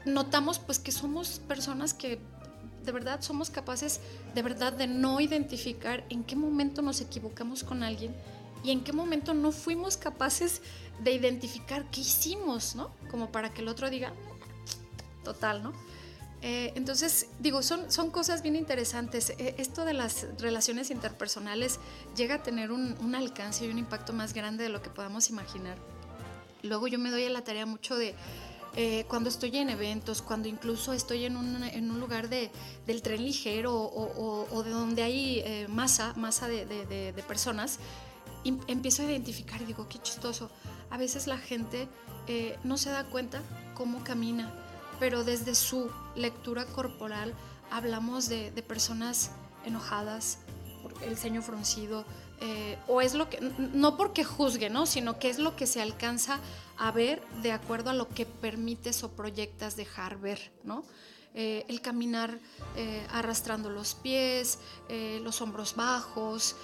notamos 0.04 0.58
pues 0.58 0.78
que 0.78 0.92
somos 0.92 1.40
personas 1.46 1.94
que 1.94 2.18
de 2.84 2.92
verdad 2.92 3.20
somos 3.20 3.50
capaces 3.50 4.00
de 4.34 4.42
verdad 4.42 4.72
de 4.72 4.87
no 4.87 5.20
identificar 5.20 6.04
en 6.08 6.24
qué 6.24 6.37
momento 6.37 6.80
nos 6.80 7.00
equivocamos 7.00 7.62
con 7.62 7.82
alguien 7.82 8.14
y 8.64 8.70
en 8.70 8.82
qué 8.82 8.92
momento 8.92 9.34
no 9.34 9.52
fuimos 9.52 9.96
capaces 9.96 10.62
de 11.02 11.12
identificar 11.12 11.84
qué 11.90 12.00
hicimos, 12.00 12.74
¿no? 12.74 12.90
Como 13.11 13.30
para 13.30 13.52
que 13.52 13.62
el 13.62 13.68
otro 13.68 13.88
diga, 13.88 14.12
total, 15.22 15.62
¿no? 15.62 15.72
Eh, 16.40 16.72
entonces, 16.77 17.29
digo, 17.40 17.62
son, 17.62 17.90
son 17.90 18.11
cosas 18.11 18.42
bien 18.42 18.55
interesantes. 18.55 19.31
Eh, 19.38 19.57
esto 19.59 19.85
de 19.85 19.92
las 19.92 20.27
relaciones 20.38 20.90
interpersonales 20.90 21.81
llega 22.16 22.37
a 22.37 22.42
tener 22.42 22.70
un, 22.70 23.14
alcance 23.14 23.66
y 23.66 23.70
un 23.70 23.79
impacto 23.79 24.12
más 24.12 24.35
grande 24.35 24.64
de 24.64 24.70
lo 24.70 24.81
que 24.81 24.90
podamos 24.90 25.31
imaginar. 25.31 25.77
Luego 26.62 26.87
yo 26.87 26.98
me 26.98 27.11
doy 27.11 27.24
a 27.24 27.31
la 27.31 27.42
tarea 27.42 27.66
mucho 27.66 27.96
de 27.96 28.14
eh, 28.77 29.05
cuando 29.09 29.29
estoy 29.29 29.57
en 29.57 29.70
eventos, 29.70 30.22
cuando 30.22 30.48
incluso 30.48 30.92
estoy 30.92 31.24
en 31.24 31.37
un, 31.37 31.64
en 31.64 31.90
un 31.90 31.98
lugar 31.98 32.29
de, 32.29 32.51
del 32.87 33.03
tren 33.03 33.24
ligero 33.24 33.74
o, 33.74 34.62
de 34.62 34.70
donde 34.70 35.03
hay 35.03 35.66
masa, 35.68 36.12
masa 36.16 36.46
de, 36.46 36.66
de 36.66 37.22
personas, 37.27 37.79
empiezo 38.44 39.03
a 39.03 39.07
identificar 39.07 39.61
y 39.62 39.64
digo, 39.64 39.88
qué 39.88 39.98
chistoso. 39.98 40.51
A 40.90 40.98
veces 40.98 41.27
la 41.27 41.38
gente 41.38 41.88
no 42.62 42.77
se 42.77 42.90
da 42.90 43.05
cuenta 43.05 43.42
cómo 43.74 44.05
camina 44.05 44.53
pero 44.98 45.24
desde 45.24 45.54
su 45.54 45.90
lectura 46.14 46.64
corporal 46.66 47.34
hablamos 47.70 48.28
de, 48.28 48.50
personas 48.66 49.30
enojadas, 49.64 50.38
el 51.02 51.16
ceño 51.16 51.42
fruncido, 51.42 52.04
eh, 52.40 52.78
o 52.87 53.00
es 53.00 53.14
lo 53.14 53.28
que, 53.28 53.40
no 53.40 53.96
porque 53.96 54.24
juzgue, 54.24 54.70
¿no? 54.70 54.87
sino 54.87 55.18
que 55.18 55.28
es 55.28 55.38
lo 55.38 55.56
que 55.56 55.66
se 55.66 55.82
alcanza 55.82 56.38
a 56.76 56.92
ver 56.92 57.22
de 57.42 57.52
acuerdo 57.52 57.90
a 57.90 57.92
lo 57.92 58.08
que 58.08 58.26
permites 58.26 59.02
o 59.02 59.11
proyectas 59.11 59.76
dejar 59.76 60.18
ver, 60.18 60.52
¿no? 60.62 60.84
Eh, 61.34 61.66
el 61.68 61.80
caminar 61.82 62.38
eh, 62.74 63.06
arrastrando 63.11 63.70
los 63.70 63.94
pies, 63.94 64.58
los 65.22 65.40
hombros 65.42 65.76
bajos, 65.76 66.56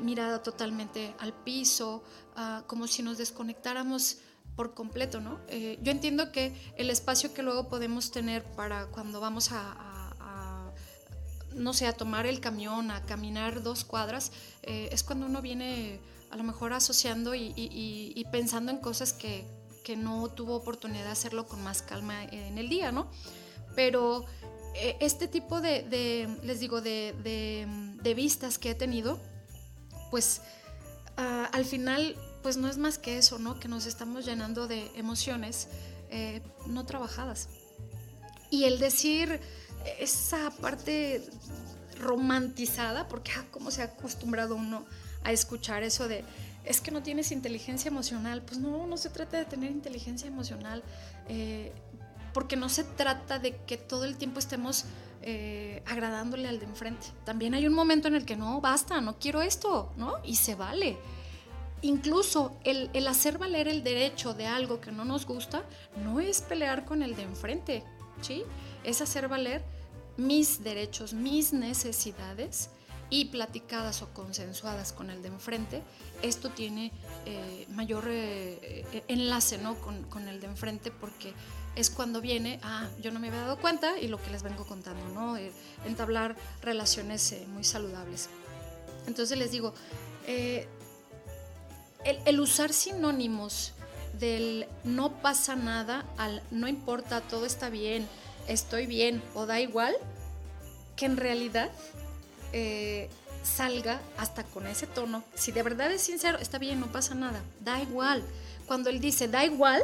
mirada 0.00 0.42
totalmente 0.42 1.14
al 1.18 1.32
piso, 1.32 2.04
ah, 2.36 2.62
como 2.66 2.86
si 2.86 3.02
nos 3.02 3.18
desconectáramos 3.18 4.18
por 4.56 4.74
completo, 4.74 5.20
¿no? 5.20 5.40
Eh, 5.48 5.78
yo 5.82 5.90
entiendo 5.90 6.30
que 6.30 6.54
el 6.76 6.90
espacio 6.90 7.34
que 7.34 7.42
luego 7.42 7.68
podemos 7.68 8.10
tener 8.10 8.44
para 8.44 8.86
cuando 8.86 9.20
vamos 9.20 9.50
a, 9.52 9.80
no 11.54 11.72
sé, 11.72 11.86
a 11.86 11.92
tomar 11.92 12.26
el 12.26 12.40
camión, 12.40 12.90
a 12.90 13.02
caminar 13.02 13.62
dos 13.62 13.84
cuadras, 13.84 14.32
eh, 14.62 14.88
es 14.90 15.04
cuando 15.04 15.26
uno 15.26 15.40
viene 15.40 16.00
a 16.30 16.36
lo 16.36 16.42
mejor 16.42 16.72
asociando 16.72 17.32
y, 17.34 18.26
pensando 18.32 18.72
en 18.72 18.78
cosas 18.78 19.12
que, 19.12 19.46
no 19.96 20.28
tuvo 20.28 20.56
oportunidad 20.56 21.04
de 21.04 21.10
hacerlo 21.10 21.46
con 21.46 21.62
más 21.62 21.82
calma 21.82 22.24
en 22.24 22.56
el 22.58 22.68
día, 22.68 22.90
¿no? 22.90 23.08
Pero 23.76 24.24
eh, 24.74 24.96
este 25.00 25.28
tipo 25.28 25.60
de, 25.60 26.36
les 26.42 26.58
digo, 26.58 26.80
de, 26.80 28.14
vistas 28.16 28.58
que 28.58 28.70
he 28.70 28.74
tenido, 28.74 29.20
pues 30.10 30.40
ah, 31.16 31.48
al 31.52 31.64
final 31.64 32.16
pues 32.44 32.58
no 32.58 32.68
es 32.68 32.76
más 32.76 32.98
que 32.98 33.16
eso, 33.16 33.38
¿no? 33.38 33.58
Que 33.58 33.68
nos 33.68 33.86
estamos 33.86 34.26
llenando 34.26 34.68
de 34.68 34.90
emociones 34.96 35.66
eh, 36.10 36.42
no 36.66 36.84
trabajadas. 36.84 37.48
Y 38.50 38.64
el 38.64 38.78
decir 38.78 39.40
esa 39.98 40.50
parte 40.60 41.24
romantizada, 41.98 43.08
porque 43.08 43.32
ah, 43.34 43.46
cómo 43.50 43.70
se 43.70 43.80
ha 43.80 43.86
acostumbrado 43.86 44.56
uno 44.56 44.84
a 45.22 45.32
escuchar 45.32 45.84
eso 45.84 46.06
de 46.06 46.22
es 46.66 46.82
que 46.82 46.90
no 46.90 47.02
tienes 47.02 47.32
inteligencia 47.32 47.88
emocional. 47.88 48.42
Pues 48.42 48.60
no, 48.60 48.86
no 48.86 48.98
se 48.98 49.08
trata 49.08 49.38
de 49.38 49.46
tener 49.46 49.70
inteligencia 49.70 50.28
emocional, 50.28 50.82
eh, 51.30 51.72
porque 52.34 52.56
no 52.56 52.68
se 52.68 52.84
trata 52.84 53.38
de 53.38 53.56
que 53.64 53.78
todo 53.78 54.04
el 54.04 54.18
tiempo 54.18 54.38
estemos 54.38 54.84
eh, 55.22 55.82
agradándole 55.86 56.46
al 56.46 56.58
de 56.58 56.66
enfrente. 56.66 57.06
También 57.24 57.54
hay 57.54 57.66
un 57.66 57.72
momento 57.72 58.06
en 58.06 58.14
el 58.14 58.26
que 58.26 58.36
no, 58.36 58.60
basta, 58.60 59.00
no 59.00 59.18
quiero 59.18 59.40
esto, 59.40 59.94
¿no? 59.96 60.16
Y 60.24 60.36
se 60.36 60.54
vale 60.54 60.98
incluso 61.84 62.56
el, 62.64 63.06
hacer 63.06 63.36
valer 63.36 63.68
el 63.68 63.84
derecho 63.84 64.32
de 64.32 64.46
algo 64.46 64.80
que 64.80 64.90
no 64.90 65.04
nos 65.04 65.26
gusta 65.26 65.64
no 66.02 66.18
es 66.18 66.40
pelear 66.40 66.86
con 66.86 67.02
el 67.02 67.14
de 67.14 67.22
enfrente, 67.22 67.84
¿sí? 68.22 68.42
Es 68.84 69.02
hacer 69.02 69.28
valer 69.28 69.62
mis 70.16 70.64
derechos, 70.64 71.12
mis 71.12 71.52
necesidades 71.52 72.70
y 73.10 73.26
platicadas 73.26 74.00
o 74.00 74.08
consensuadas 74.14 74.92
con 74.94 75.10
el 75.10 75.20
de 75.20 75.28
enfrente, 75.28 75.82
esto 76.22 76.48
tiene 76.48 76.90
eh, 77.26 77.66
mayor 77.68 78.04
eh, 78.08 78.86
eh, 78.92 79.04
enlace 79.08 79.58
¿no? 79.58 79.74
con, 79.74 80.26
el 80.26 80.40
de 80.40 80.46
enfrente 80.46 80.90
porque 80.90 81.34
es 81.76 81.90
cuando 81.90 82.22
viene, 82.22 82.60
ah, 82.62 82.88
yo 83.02 83.10
no 83.10 83.20
me 83.20 83.28
había 83.28 83.42
dado 83.42 83.58
cuenta 83.58 83.98
y 83.98 84.08
lo 84.08 84.22
que 84.22 84.30
les 84.30 84.42
vengo 84.42 84.64
contando, 84.64 85.06
¿no? 85.10 85.36
entablar 85.84 86.34
relaciones 86.62 87.34
muy 87.48 87.62
saludables. 87.62 88.30
Entonces 89.06 89.36
les 89.36 89.50
digo, 89.50 89.74
el, 92.04 92.40
usar 92.40 92.72
sinónimos 92.72 93.72
del 94.18 94.66
no 94.84 95.12
pasa 95.20 95.56
nada 95.56 96.04
al 96.16 96.42
no 96.50 96.68
importa, 96.68 97.20
todo 97.20 97.46
está 97.46 97.68
bien, 97.68 98.06
estoy 98.46 98.86
bien 98.86 99.22
o 99.34 99.46
da 99.46 99.60
igual, 99.60 99.94
que 100.96 101.06
en 101.06 101.16
realidad 101.16 101.70
eh, 102.52 103.10
salga 103.42 104.00
hasta 104.16 104.44
con 104.44 104.66
ese 104.66 104.86
tono. 104.86 105.24
Si 105.34 105.52
de 105.52 105.62
verdad 105.62 105.92
es 105.92 106.02
sincero, 106.02 106.38
está 106.38 106.58
bien, 106.58 106.80
no 106.80 106.86
pasa 106.86 107.14
nada, 107.14 107.42
da 107.60 107.80
igual. 107.80 108.22
Cuando 108.66 108.90
él 108.90 109.00
dice 109.00 109.28
da 109.28 109.44
igual, 109.44 109.82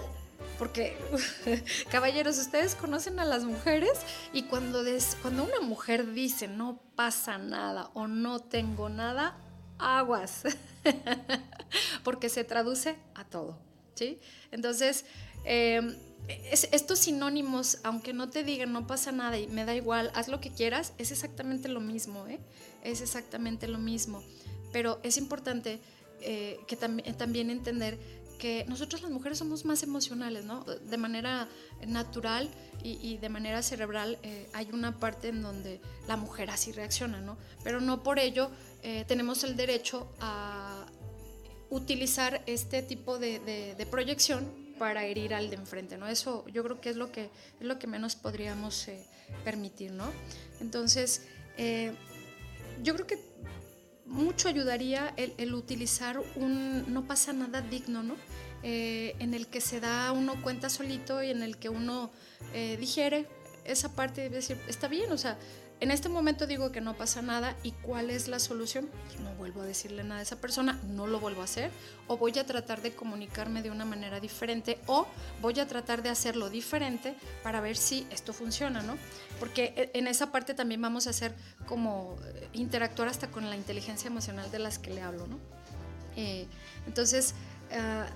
porque 0.58 0.96
caballeros, 1.90 2.38
ustedes 2.38 2.74
conocen 2.74 3.18
a 3.18 3.24
las 3.24 3.44
mujeres 3.44 3.92
y 4.32 4.44
cuando, 4.44 4.84
cuando 5.22 5.44
una 5.44 5.60
mujer 5.60 6.12
dice 6.12 6.48
no 6.48 6.78
pasa 6.94 7.38
nada 7.38 7.90
o 7.94 8.06
no 8.06 8.40
tengo 8.40 8.88
nada, 8.88 9.34
aguas. 9.80 10.42
porque 12.04 12.28
se 12.28 12.44
traduce 12.44 12.96
a 13.14 13.24
todo, 13.24 13.58
¿sí? 13.94 14.18
Entonces, 14.50 15.04
em, 15.44 15.94
estos 16.50 16.98
sinónimos, 17.00 17.78
aunque 17.82 18.12
no 18.12 18.30
te 18.30 18.44
digan 18.44 18.72
no 18.72 18.86
pasa 18.86 19.12
nada 19.12 19.38
y 19.38 19.48
me 19.48 19.64
da 19.64 19.74
igual, 19.74 20.10
haz 20.14 20.28
lo 20.28 20.40
que 20.40 20.50
quieras, 20.50 20.92
es 20.98 21.10
exactamente 21.10 21.68
lo 21.68 21.80
mismo, 21.80 22.26
¿eh? 22.28 22.38
Es 22.84 23.00
exactamente 23.00 23.68
lo 23.68 23.78
mismo. 23.78 24.22
Pero 24.72 25.00
es 25.02 25.16
importante 25.16 25.80
eh, 26.20 26.60
que 26.66 26.76
también 26.76 27.50
entender 27.50 27.98
que 28.40 28.64
nosotros 28.68 29.02
las 29.02 29.10
mujeres 29.10 29.38
somos 29.38 29.64
más 29.64 29.82
emocionales, 29.82 30.44
¿no? 30.44 30.64
De 30.64 30.96
manera 30.96 31.46
natural 31.86 32.48
y, 32.82 33.18
de 33.18 33.28
manera 33.28 33.62
cerebral 33.62 34.18
eh, 34.22 34.48
hay 34.54 34.70
una 34.72 34.98
parte 34.98 35.28
en 35.28 35.42
donde 35.42 35.80
la 36.08 36.16
mujer 36.16 36.50
así 36.50 36.72
reacciona, 36.72 37.20
¿no? 37.20 37.36
Pero 37.62 37.80
no 37.80 38.02
por 38.02 38.18
ello 38.18 38.50
eh, 38.82 39.04
tenemos 39.06 39.44
el 39.44 39.56
derecho 39.56 40.10
a 40.20 40.86
utilizar 41.68 42.42
este 42.46 42.82
tipo 42.82 43.18
de, 43.18 43.86
proyección 43.90 44.44
para 44.78 45.04
herir 45.04 45.34
al 45.34 45.50
de 45.50 45.56
enfrente, 45.56 45.98
¿no? 45.98 46.08
Eso 46.08 46.44
yo 46.48 46.64
creo 46.64 46.80
que 46.80 46.88
es 46.88 46.96
lo 46.96 47.12
que, 47.12 47.24
es 47.60 47.66
lo 47.66 47.78
que 47.78 47.86
menos 47.86 48.16
podríamos 48.16 48.88
eh, 48.88 49.04
permitir, 49.44 49.92
¿no? 49.92 50.10
Entonces, 50.60 51.26
eh, 51.58 51.92
yo 52.82 52.94
creo 52.94 53.06
que 53.06 53.18
mucho 54.10 54.48
ayudaría 54.48 55.14
el, 55.16 55.54
utilizar 55.54 56.20
un 56.36 56.92
no 56.92 57.06
pasa 57.06 57.32
nada 57.32 57.62
digno, 57.62 58.02
¿no? 58.02 58.16
en 58.62 59.32
el 59.32 59.46
que 59.46 59.62
se 59.62 59.80
da 59.80 60.12
uno 60.12 60.42
cuenta 60.42 60.68
solito 60.68 61.22
y 61.22 61.30
en 61.30 61.42
el 61.42 61.56
que 61.56 61.70
uno 61.70 62.10
digiere 62.78 63.26
esa 63.64 63.94
parte 63.94 64.20
de 64.22 64.28
decir, 64.28 64.58
está 64.68 64.86
bien, 64.86 65.10
o 65.12 65.16
sea, 65.16 65.38
en 65.80 65.90
este 65.90 66.08
momento 66.08 66.46
digo 66.46 66.72
que 66.72 66.80
no 66.80 66.94
pasa 66.94 67.22
nada 67.22 67.56
y 67.62 67.72
cuál 67.72 68.10
es 68.10 68.28
la 68.28 68.38
solución. 68.38 68.88
No 69.22 69.34
vuelvo 69.34 69.62
a 69.62 69.64
decirle 69.64 70.04
nada 70.04 70.20
a 70.20 70.22
esa 70.22 70.36
persona, 70.36 70.78
no 70.88 71.06
lo 71.06 71.20
vuelvo 71.20 71.40
a 71.40 71.44
hacer 71.44 71.70
o 72.06 72.18
voy 72.18 72.38
a 72.38 72.44
tratar 72.44 72.82
de 72.82 72.92
comunicarme 72.92 73.62
de 73.62 73.70
una 73.70 73.84
manera 73.84 74.20
diferente 74.20 74.78
o 74.86 75.06
voy 75.40 75.58
a 75.58 75.66
tratar 75.66 76.02
de 76.02 76.10
hacerlo 76.10 76.50
diferente 76.50 77.14
para 77.42 77.60
ver 77.60 77.76
si 77.76 78.06
esto 78.10 78.32
funciona, 78.32 78.82
¿no? 78.82 78.98
Porque 79.38 79.72
e, 79.76 79.98
en 79.98 80.06
esa 80.06 80.30
parte 80.30 80.52
también 80.52 80.82
vamos 80.82 81.06
a 81.06 81.10
hacer 81.10 81.34
como 81.66 82.16
eh, 82.26 82.48
interactuar 82.52 83.08
hasta 83.08 83.30
con 83.30 83.48
la 83.48 83.56
inteligencia 83.56 84.08
emocional 84.08 84.50
de 84.50 84.58
las 84.58 84.78
que 84.78 84.90
le 84.90 85.00
hablo, 85.00 85.26
¿no? 85.26 85.38
Eh, 86.16 86.46
entonces, 86.86 87.34
ah, 87.72 88.06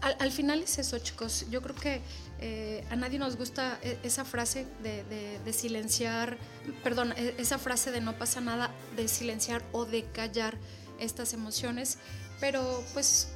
al, 0.00 0.30
final 0.30 0.62
es 0.62 0.78
eso, 0.78 0.98
chicos. 0.98 1.46
Yo 1.50 1.60
creo 1.62 1.74
que 1.74 2.00
eh, 2.40 2.84
a 2.90 2.96
nadie 2.96 3.18
nos 3.18 3.36
gusta 3.36 3.80
e, 3.82 3.98
esa 4.04 4.24
frase 4.24 4.66
de, 4.82 5.52
silenciar, 5.52 6.38
perdón, 6.84 7.12
e, 7.16 7.34
esa 7.38 7.58
frase 7.58 7.90
de 7.90 8.00
no 8.00 8.16
pasa 8.16 8.40
nada, 8.40 8.70
de 8.96 9.08
silenciar 9.08 9.62
o 9.72 9.84
de 9.84 10.04
callar 10.04 10.56
estas 11.00 11.32
emociones, 11.32 11.98
pero 12.40 12.84
pues 12.92 13.28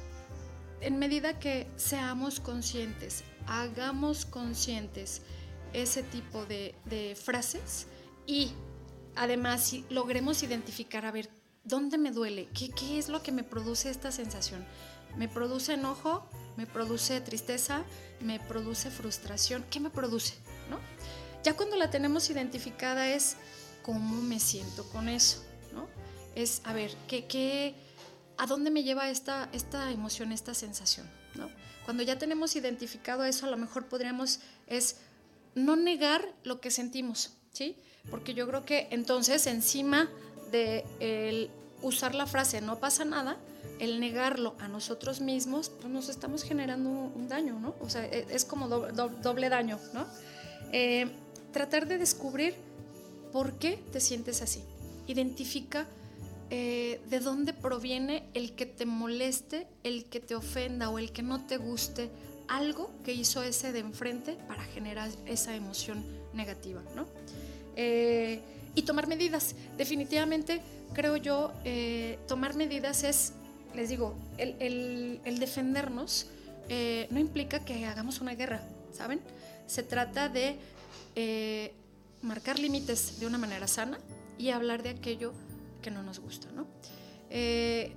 en 0.79 0.99
medida 0.99 1.37
que 1.39 1.67
seamos 1.75 2.39
conscientes, 2.39 3.23
hagamos 3.47 4.25
conscientes 4.25 5.21
ese 5.73 6.03
tipo 6.03 6.45
de, 6.45 6.75
frases 7.21 7.87
y 8.25 8.51
además 9.15 9.63
si 9.63 9.85
logremos 9.89 10.43
identificar, 10.43 11.05
a 11.05 11.11
ver, 11.11 11.29
¿dónde 11.65 11.97
me 11.97 12.11
duele? 12.11 12.47
¿Qué, 12.53 12.69
¿Qué 12.69 12.99
es 12.99 13.09
lo 13.09 13.21
que 13.21 13.31
me 13.33 13.43
produce 13.43 13.89
esta 13.89 14.11
sensación? 14.11 14.65
¿Me 15.17 15.27
produce 15.27 15.73
enojo? 15.73 16.27
me 16.55 16.67
produce 16.67 17.19
tristeza, 17.21 17.83
me 18.21 18.39
produce 18.39 18.91
frustración. 18.91 19.65
¿Qué 19.69 19.79
me 19.79 19.89
produce? 19.89 20.35
¿No? 20.69 20.79
Ya 21.43 21.55
cuando 21.55 21.75
la 21.75 21.89
tenemos 21.89 22.29
identificada 22.29 23.09
es 23.09 23.35
cómo 23.81 24.21
me 24.21 24.39
siento 24.39 24.87
con 24.89 25.09
eso, 25.09 25.43
¿no? 25.73 25.87
Es, 26.35 26.61
a 26.63 26.73
ver, 26.73 26.95
¿qué, 27.07 27.25
qué, 27.25 27.75
¿a 28.37 28.45
dónde 28.45 28.71
me 28.71 28.83
lleva 28.83 29.09
esta, 29.09 29.49
esta 29.51 29.91
emoción, 29.91 30.31
esta 30.31 30.53
sensación? 30.53 31.09
¿no? 31.35 31.49
Cuando 31.85 32.03
ya 32.03 32.17
tenemos 32.17 32.55
identificado 32.55 33.25
eso, 33.25 33.45
a 33.45 33.49
lo 33.49 33.57
mejor 33.57 33.87
podríamos 33.87 34.39
es 34.67 34.97
no 35.55 35.75
negar 35.75 36.33
lo 36.43 36.61
que 36.61 36.71
sentimos, 36.71 37.33
¿sí? 37.51 37.75
Porque 38.09 38.33
yo 38.33 38.47
creo 38.47 38.65
que 38.65 38.87
entonces 38.91 39.45
encima 39.47 40.09
de 40.51 40.85
el 40.99 41.49
usar 41.83 42.15
la 42.15 42.25
frase 42.25 42.61
no 42.61 42.79
pasa 42.79 43.05
nada, 43.05 43.37
el 43.79 43.99
negarlo 43.99 44.55
a 44.59 44.67
nosotros 44.67 45.21
mismos, 45.21 45.69
pues 45.69 45.91
nos 45.91 46.09
estamos 46.09 46.43
generando 46.43 46.89
un 46.89 47.27
daño, 47.27 47.59
¿no? 47.59 47.75
O 47.81 47.89
sea, 47.89 48.05
e, 48.05 48.25
es 48.29 48.45
como 48.45 48.67
doble, 48.67 49.49
daño, 49.49 49.79
¿no? 49.93 50.05
Eh, 50.71 51.07
tratar 51.51 51.87
de 51.87 51.97
descubrir 51.97 52.55
por 53.31 53.53
qué 53.53 53.83
te 53.91 53.99
sientes 53.99 54.41
así. 54.41 54.63
Identifica 55.07 55.85
eh, 56.49 57.01
de 57.09 57.19
dónde 57.19 57.53
proviene 57.53 58.29
el 58.33 58.53
que 58.53 58.65
te 58.65 58.85
moleste, 58.85 59.67
el 59.83 60.05
que 60.05 60.19
te 60.19 60.35
ofenda 60.35 60.89
o 60.89 60.99
el 60.99 61.11
que 61.11 61.21
no 61.21 61.45
te 61.45 61.57
guste 61.57 62.09
algo 62.47 62.91
que 63.03 63.13
hizo 63.13 63.43
ese 63.43 63.71
de 63.71 63.79
enfrente 63.79 64.37
para 64.47 64.63
generar 64.63 65.09
esa 65.25 65.55
emoción 65.55 66.05
negativa, 66.33 66.81
¿no? 66.95 67.05
Eh, 67.75 68.41
y 68.75 68.83
tomar 68.83 69.07
medidas. 69.07 69.55
Definitivamente, 69.77 70.61
creo 70.93 71.17
yo, 71.17 71.51
tomar 72.27 72.55
medidas 72.55 73.03
es 73.03 73.33
les 73.73 73.89
digo, 73.89 74.15
el, 74.37 75.39
defendernos 75.39 76.27
eh, 76.69 77.07
no 77.09 77.19
implica 77.19 77.59
que 77.59 77.85
hagamos 77.85 78.21
una 78.21 78.35
guerra, 78.35 78.61
¿saben? 78.91 79.19
Se 79.67 79.83
trata 79.83 80.29
de 80.29 80.57
eh, 81.15 81.73
marcar 82.21 82.59
límites 82.59 83.19
de 83.19 83.27
una 83.27 83.37
manera 83.37 83.67
sana 83.67 83.99
y 84.37 84.49
hablar 84.49 84.83
de 84.83 84.89
aquello 84.89 85.33
que 85.81 85.91
no 85.91 86.03
nos 86.03 86.19
gusta, 86.19 86.51
¿no? 86.51 86.67
Eh, 87.29 87.93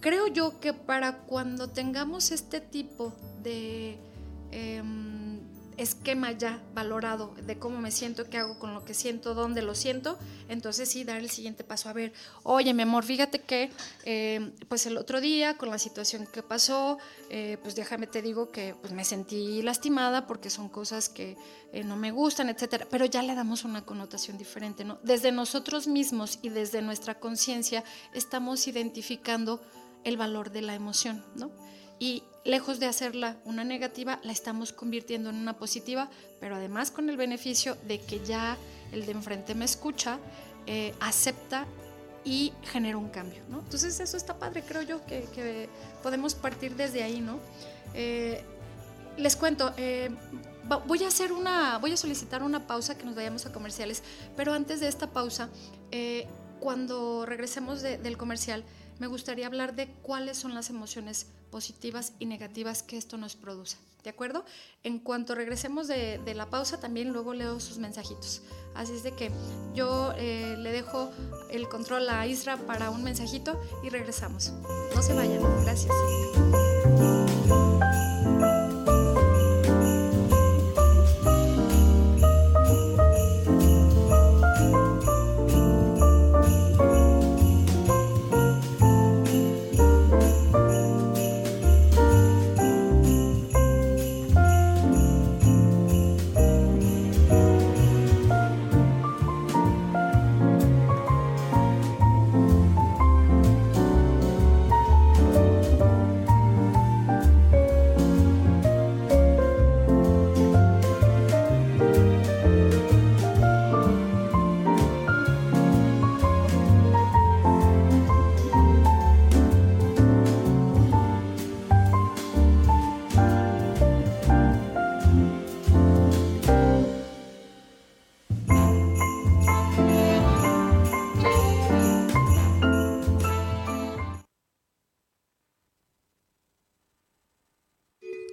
creo 0.00 0.28
yo 0.28 0.60
que 0.60 0.72
para 0.72 1.18
cuando 1.18 1.68
tengamos 1.68 2.30
este 2.32 2.60
tipo 2.60 3.12
de 3.42 3.98
em, 4.50 5.27
esquema 5.78 6.32
ya 6.32 6.62
valorado 6.74 7.34
de 7.46 7.58
cómo 7.58 7.80
me 7.80 7.90
siento, 7.90 8.28
qué 8.28 8.38
hago 8.38 8.58
con 8.58 8.74
lo 8.74 8.84
que 8.84 8.94
siento, 8.94 9.34
dónde 9.34 9.62
lo 9.62 9.74
siento, 9.74 10.18
entonces 10.48 10.88
sí 10.88 11.04
dar 11.04 11.18
el 11.18 11.30
siguiente 11.30 11.64
paso. 11.64 11.88
A 11.88 11.92
ver, 11.92 12.12
oye, 12.42 12.74
mi 12.74 12.82
amor, 12.82 13.04
fíjate 13.04 13.40
que 13.40 13.70
eh, 14.04 14.52
pues 14.68 14.86
el 14.86 14.96
otro 14.96 15.20
día 15.20 15.56
con 15.56 15.70
la 15.70 15.78
situación 15.78 16.26
que 16.26 16.42
pasó, 16.42 16.98
eh, 17.30 17.58
pues 17.62 17.76
déjame 17.76 18.08
te 18.08 18.22
digo 18.22 18.50
que 18.50 18.74
pues 18.80 18.92
me 18.92 19.04
sentí 19.04 19.62
lastimada 19.62 20.26
porque 20.26 20.50
son 20.50 20.68
cosas 20.68 21.08
que 21.08 21.36
eh, 21.72 21.84
no 21.84 21.96
me 21.96 22.10
gustan, 22.10 22.48
etcétera, 22.48 22.86
pero 22.90 23.04
ya 23.04 23.22
le 23.22 23.34
damos 23.34 23.64
una 23.64 23.84
connotación 23.84 24.36
diferente. 24.36 24.84
Desde 25.04 25.30
nosotros 25.32 25.86
mismos 25.86 26.40
y 26.42 26.48
desde 26.48 26.82
nuestra 26.82 27.20
conciencia 27.20 27.84
estamos 28.12 28.66
identificando 28.66 29.62
el 30.04 30.16
valor 30.16 30.50
de 30.50 30.62
la 30.62 30.74
emoción, 30.74 31.24
¿no? 31.36 31.50
Y 32.00 32.22
lejos 32.48 32.80
de 32.80 32.86
hacerla 32.86 33.36
una 33.44 33.62
negativa, 33.62 34.20
la 34.22 34.32
estamos 34.32 34.72
convirtiendo 34.72 35.28
en 35.28 35.36
una 35.36 35.58
positiva, 35.58 36.08
pero 36.40 36.56
además 36.56 36.90
con 36.90 37.10
el 37.10 37.18
beneficio 37.18 37.76
de 37.86 38.00
que 38.00 38.24
ya 38.24 38.56
el 38.90 39.04
de 39.04 39.12
enfrente 39.12 39.54
me 39.54 39.66
escucha, 39.66 40.18
eh, 40.66 40.94
acepta 40.98 41.66
y 42.24 42.54
genera 42.72 42.96
un 42.96 43.10
cambio. 43.10 43.42
Entonces 43.50 44.00
eso 44.00 44.16
está 44.16 44.38
padre, 44.38 44.64
creo 44.66 44.80
yo, 44.80 45.04
que, 45.04 45.68
podemos 46.02 46.34
partir 46.34 46.74
desde 46.74 47.02
ahí, 47.02 47.20
¿no? 47.20 47.38
Eh, 47.92 48.42
les 49.18 49.36
cuento, 49.36 49.74
eh, 49.76 50.08
voy 50.86 51.04
a 51.04 51.08
hacer 51.08 51.32
una, 51.32 51.76
voy 51.76 51.92
a 51.92 51.98
solicitar 51.98 52.42
una 52.42 52.66
pausa 52.66 52.96
que 52.96 53.04
nos 53.04 53.14
vayamos 53.14 53.44
a 53.44 53.52
comerciales, 53.52 54.02
pero 54.38 54.54
antes 54.54 54.80
de 54.80 54.88
esta 54.88 55.10
pausa, 55.10 55.50
cuando 56.60 57.26
regresemos 57.26 57.82
del 57.82 58.16
comercial, 58.16 58.64
me 58.98 59.06
gustaría 59.06 59.46
hablar 59.46 59.74
de 59.74 59.88
cuáles 60.02 60.38
son 60.38 60.54
las 60.54 60.70
emociones 60.70 61.26
positivas 61.50 62.12
y 62.18 62.26
negativas 62.26 62.82
que 62.82 62.96
esto 62.96 63.16
nos 63.16 63.36
produce. 63.36 63.76
¿De 64.04 64.10
acuerdo? 64.10 64.44
En 64.84 65.00
cuanto 65.00 65.34
regresemos 65.34 65.88
de, 65.88 66.20
la 66.34 66.46
pausa, 66.46 66.80
también 66.80 67.12
luego 67.12 67.34
leo 67.34 67.60
sus 67.60 67.78
mensajitos. 67.78 68.42
Así 68.74 68.92
es 68.92 69.02
de 69.02 69.12
que 69.12 69.30
yo 69.74 70.12
eh, 70.16 70.54
le 70.56 70.70
dejo 70.70 71.10
el 71.50 71.68
control 71.68 72.08
a 72.08 72.26
Isra 72.26 72.56
para 72.56 72.90
un 72.90 73.02
mensajito 73.02 73.60
y 73.82 73.90
regresamos. 73.90 74.52
No 74.94 75.02
se 75.02 75.14
vayan. 75.14 75.42
Gracias. 75.64 75.92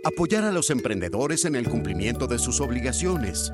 Apoyar 0.05 0.43
a 0.43 0.51
los 0.51 0.69
emprendedores 0.69 1.45
en 1.45 1.55
el 1.55 1.67
cumplimiento 1.67 2.27
de 2.27 2.37
sus 2.37 2.61
obligaciones, 2.61 3.51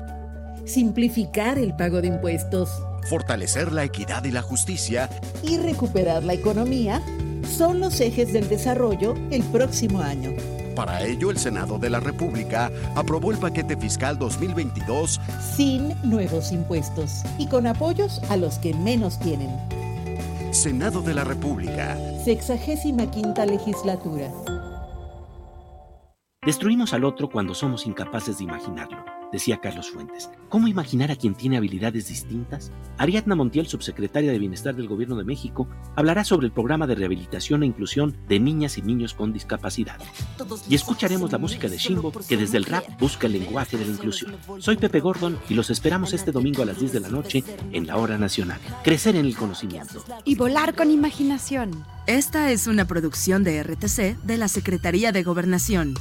simplificar 0.66 1.56
el 1.56 1.74
pago 1.74 2.02
de 2.02 2.08
impuestos, 2.08 2.68
fortalecer 3.08 3.72
la 3.72 3.84
equidad 3.84 4.22
y 4.24 4.30
la 4.30 4.42
justicia 4.42 5.08
y 5.42 5.56
recuperar 5.56 6.22
la 6.22 6.34
economía 6.34 7.02
son 7.56 7.80
los 7.80 7.98
ejes 8.02 8.34
del 8.34 8.50
desarrollo 8.50 9.14
el 9.30 9.42
próximo 9.44 10.02
año. 10.02 10.32
Para 10.76 11.02
ello, 11.06 11.30
el 11.30 11.38
Senado 11.38 11.78
de 11.78 11.88
la 11.88 12.00
República 12.00 12.70
aprobó 12.96 13.30
el 13.30 13.38
paquete 13.38 13.74
fiscal 13.78 14.18
2022 14.18 15.22
sin 15.56 15.94
nuevos 16.02 16.52
impuestos 16.52 17.22
y 17.38 17.46
con 17.46 17.66
apoyos 17.66 18.20
a 18.28 18.36
los 18.36 18.58
que 18.58 18.74
menos 18.74 19.18
tienen. 19.20 19.50
Senado 20.50 21.00
de 21.00 21.14
la 21.14 21.24
República. 21.24 21.96
Sexagésima 22.24 23.10
quinta 23.10 23.46
legislatura. 23.46 24.30
Destruimos 26.44 26.92
al 26.92 27.04
otro 27.04 27.30
cuando 27.30 27.54
somos 27.54 27.86
incapaces 27.86 28.38
de 28.38 28.44
imaginarlo 28.44 29.04
decía 29.32 29.60
Carlos 29.60 29.90
Fuentes. 29.90 30.30
¿Cómo 30.48 30.68
imaginar 30.68 31.10
a 31.10 31.16
quien 31.16 31.34
tiene 31.34 31.56
habilidades 31.56 32.06
distintas? 32.06 32.70
Ariadna 32.98 33.34
Montiel, 33.34 33.66
subsecretaria 33.66 34.30
de 34.30 34.38
Bienestar 34.38 34.76
del 34.76 34.86
Gobierno 34.86 35.16
de 35.16 35.24
México, 35.24 35.66
hablará 35.96 36.22
sobre 36.22 36.46
el 36.46 36.52
programa 36.52 36.86
de 36.86 36.94
rehabilitación 36.94 37.62
e 37.62 37.66
inclusión 37.66 38.14
de 38.28 38.38
niñas 38.38 38.76
y 38.76 38.82
niños 38.82 39.14
con 39.14 39.32
discapacidad. 39.32 39.98
Y 40.68 40.74
escucharemos 40.74 41.32
la 41.32 41.38
música 41.38 41.68
de 41.68 41.78
Shimbo, 41.78 42.12
que 42.28 42.36
desde 42.36 42.58
el 42.58 42.66
rap 42.66 42.84
busca 43.00 43.26
el 43.26 43.32
lenguaje 43.32 43.78
de 43.78 43.86
la 43.86 43.92
inclusión. 43.92 44.36
Soy 44.58 44.76
Pepe 44.76 45.00
Gordon 45.00 45.38
y 45.48 45.54
los 45.54 45.70
esperamos 45.70 46.12
este 46.12 46.30
domingo 46.30 46.62
a 46.62 46.66
las 46.66 46.78
10 46.78 46.92
de 46.92 47.00
la 47.00 47.08
noche 47.08 47.42
en 47.72 47.86
la 47.86 47.96
Hora 47.96 48.18
Nacional. 48.18 48.60
Crecer 48.84 49.16
en 49.16 49.24
el 49.24 49.34
conocimiento. 49.34 50.04
Y 50.24 50.34
volar 50.34 50.74
con 50.74 50.90
imaginación. 50.90 51.84
Esta 52.06 52.50
es 52.50 52.66
una 52.66 52.86
producción 52.86 53.44
de 53.44 53.62
RTC 53.62 54.18
de 54.22 54.36
la 54.36 54.48
Secretaría 54.48 55.12
de 55.12 55.22
Gobernación. 55.22 55.94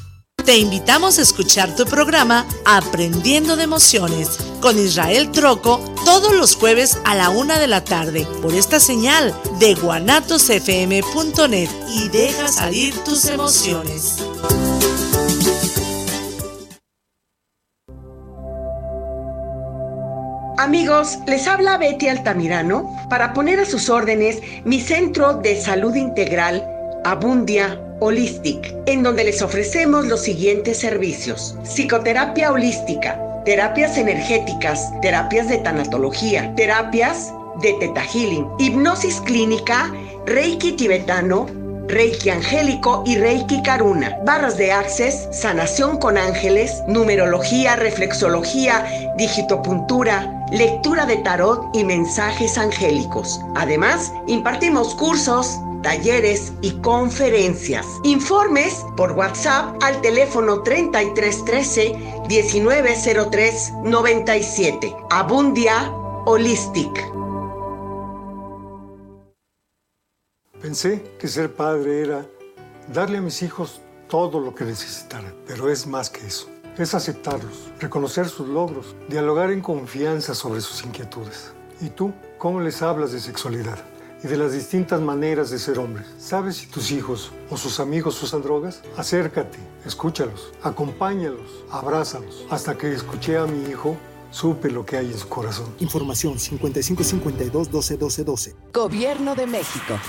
Te 0.45 0.57
invitamos 0.57 1.19
a 1.19 1.21
escuchar 1.21 1.75
tu 1.75 1.85
programa 1.85 2.47
Aprendiendo 2.65 3.55
de 3.55 3.63
Emociones 3.63 4.39
con 4.59 4.79
Israel 4.79 5.29
Troco 5.31 5.79
todos 6.03 6.33
los 6.35 6.55
jueves 6.55 6.97
a 7.05 7.13
la 7.13 7.29
una 7.29 7.59
de 7.59 7.67
la 7.67 7.83
tarde 7.83 8.25
por 8.41 8.55
esta 8.55 8.79
señal 8.79 9.35
de 9.59 9.75
guanatosfm.net 9.75 11.69
y 11.93 12.09
deja 12.09 12.47
salir 12.47 12.97
tus 13.03 13.25
emociones. 13.25 14.17
Amigos, 20.57 21.19
les 21.27 21.47
habla 21.47 21.77
Betty 21.77 22.07
Altamirano 22.07 22.91
para 23.11 23.33
poner 23.33 23.59
a 23.59 23.65
sus 23.65 23.89
órdenes 23.89 24.39
mi 24.65 24.81
centro 24.81 25.35
de 25.35 25.61
salud 25.61 25.93
integral 25.95 26.67
Abundia 27.03 27.79
Holistic, 28.03 28.75
en 28.87 29.03
donde 29.03 29.23
les 29.23 29.43
ofrecemos 29.43 30.07
los 30.07 30.21
siguientes 30.21 30.79
servicios. 30.79 31.55
Psicoterapia 31.63 32.51
holística, 32.51 33.19
terapias 33.45 33.95
energéticas, 33.95 34.91
terapias 35.03 35.47
de 35.47 35.59
tanatología, 35.59 36.51
terapias 36.55 37.31
de 37.61 37.73
teta 37.73 38.01
healing, 38.01 38.47
hipnosis 38.57 39.21
clínica, 39.21 39.93
reiki 40.25 40.71
tibetano, 40.71 41.45
Reiki 41.87 42.29
Angélico 42.29 43.03
y 43.05 43.17
Reiki 43.17 43.61
Karuna, 43.63 44.17
barras 44.23 44.55
de 44.55 44.71
access, 44.71 45.27
sanación 45.31 45.97
con 45.97 46.17
ángeles, 46.17 46.81
numerología, 46.87 47.75
reflexología, 47.75 49.11
digitopuntura, 49.17 50.45
lectura 50.51 51.05
de 51.05 51.17
tarot 51.17 51.69
y 51.73 51.83
mensajes 51.83 52.57
angélicos. 52.57 53.41
Además, 53.55 54.11
impartimos 54.27 54.95
cursos, 54.95 55.59
talleres 55.81 56.53
y 56.61 56.71
conferencias. 56.81 57.85
Informes 58.03 58.85
por 58.95 59.11
WhatsApp 59.13 59.75
al 59.81 60.01
teléfono 60.01 60.61
3313 60.63 62.21
1903 62.29 63.73
97. 63.83 64.95
Abundia 65.09 65.91
Holistic. 66.25 66.91
Pensé 70.61 71.15
que 71.19 71.27
ser 71.27 71.53
padre 71.53 72.01
era 72.01 72.25
darle 72.93 73.17
a 73.17 73.21
mis 73.21 73.41
hijos 73.41 73.81
todo 74.07 74.39
lo 74.39 74.53
que 74.53 74.63
necesitaran, 74.63 75.33
pero 75.47 75.69
es 75.69 75.87
más 75.87 76.09
que 76.09 76.27
eso. 76.27 76.47
Es 76.77 76.93
aceptarlos, 76.93 77.71
reconocer 77.79 78.29
sus 78.29 78.47
logros, 78.47 78.95
dialogar 79.09 79.51
en 79.51 79.61
confianza 79.61 80.35
sobre 80.35 80.61
sus 80.61 80.85
inquietudes. 80.85 81.51
¿Y 81.81 81.89
tú 81.89 82.13
cómo 82.37 82.61
les 82.61 82.81
hablas 82.81 83.11
de 83.11 83.19
sexualidad? 83.19 83.79
Y 84.23 84.27
de 84.27 84.37
las 84.37 84.53
distintas 84.53 85.01
maneras 85.01 85.49
de 85.49 85.59
ser 85.59 85.79
hombres. 85.79 86.07
¿Sabes 86.19 86.57
si 86.57 86.67
tus 86.67 86.91
hijos 86.91 87.31
o 87.49 87.57
sus 87.57 87.79
amigos 87.79 88.21
usan 88.21 88.41
drogas? 88.41 88.81
Acércate, 88.97 89.57
escúchalos, 89.85 90.51
acompáñalos, 90.63 91.49
abrázalos. 91.71 92.45
Hasta 92.49 92.77
que 92.77 92.93
escuché 92.93 93.37
a 93.37 93.45
mi 93.45 93.69
hijo, 93.69 93.97
supe 94.31 94.69
lo 94.69 94.85
que 94.85 94.97
hay 94.97 95.11
en 95.11 95.17
su 95.17 95.27
corazón. 95.27 95.73
Información 95.79 96.39
5552 96.39 97.71
12 97.71 97.97
Gobierno 98.73 99.35
de 99.35 99.47
México. 99.47 99.99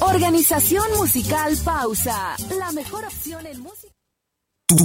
Organización 0.00 0.84
musical 0.96 1.56
Pausa. 1.64 2.34
La 2.58 2.72
mejor 2.72 3.04
opción 3.04 3.46
en 3.46 3.60
música. 3.60 3.92
Tú, 4.66 4.76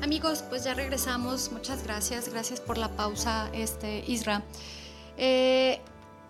Amigos, 0.00 0.44
pues 0.48 0.62
ya 0.62 0.74
regresamos. 0.74 1.50
Muchas 1.50 1.82
gracias. 1.82 2.28
Gracias 2.28 2.60
por 2.60 2.78
la 2.78 2.88
pausa, 2.94 3.50
este, 3.52 4.04
Isra. 4.06 4.44
Eh, 5.18 5.80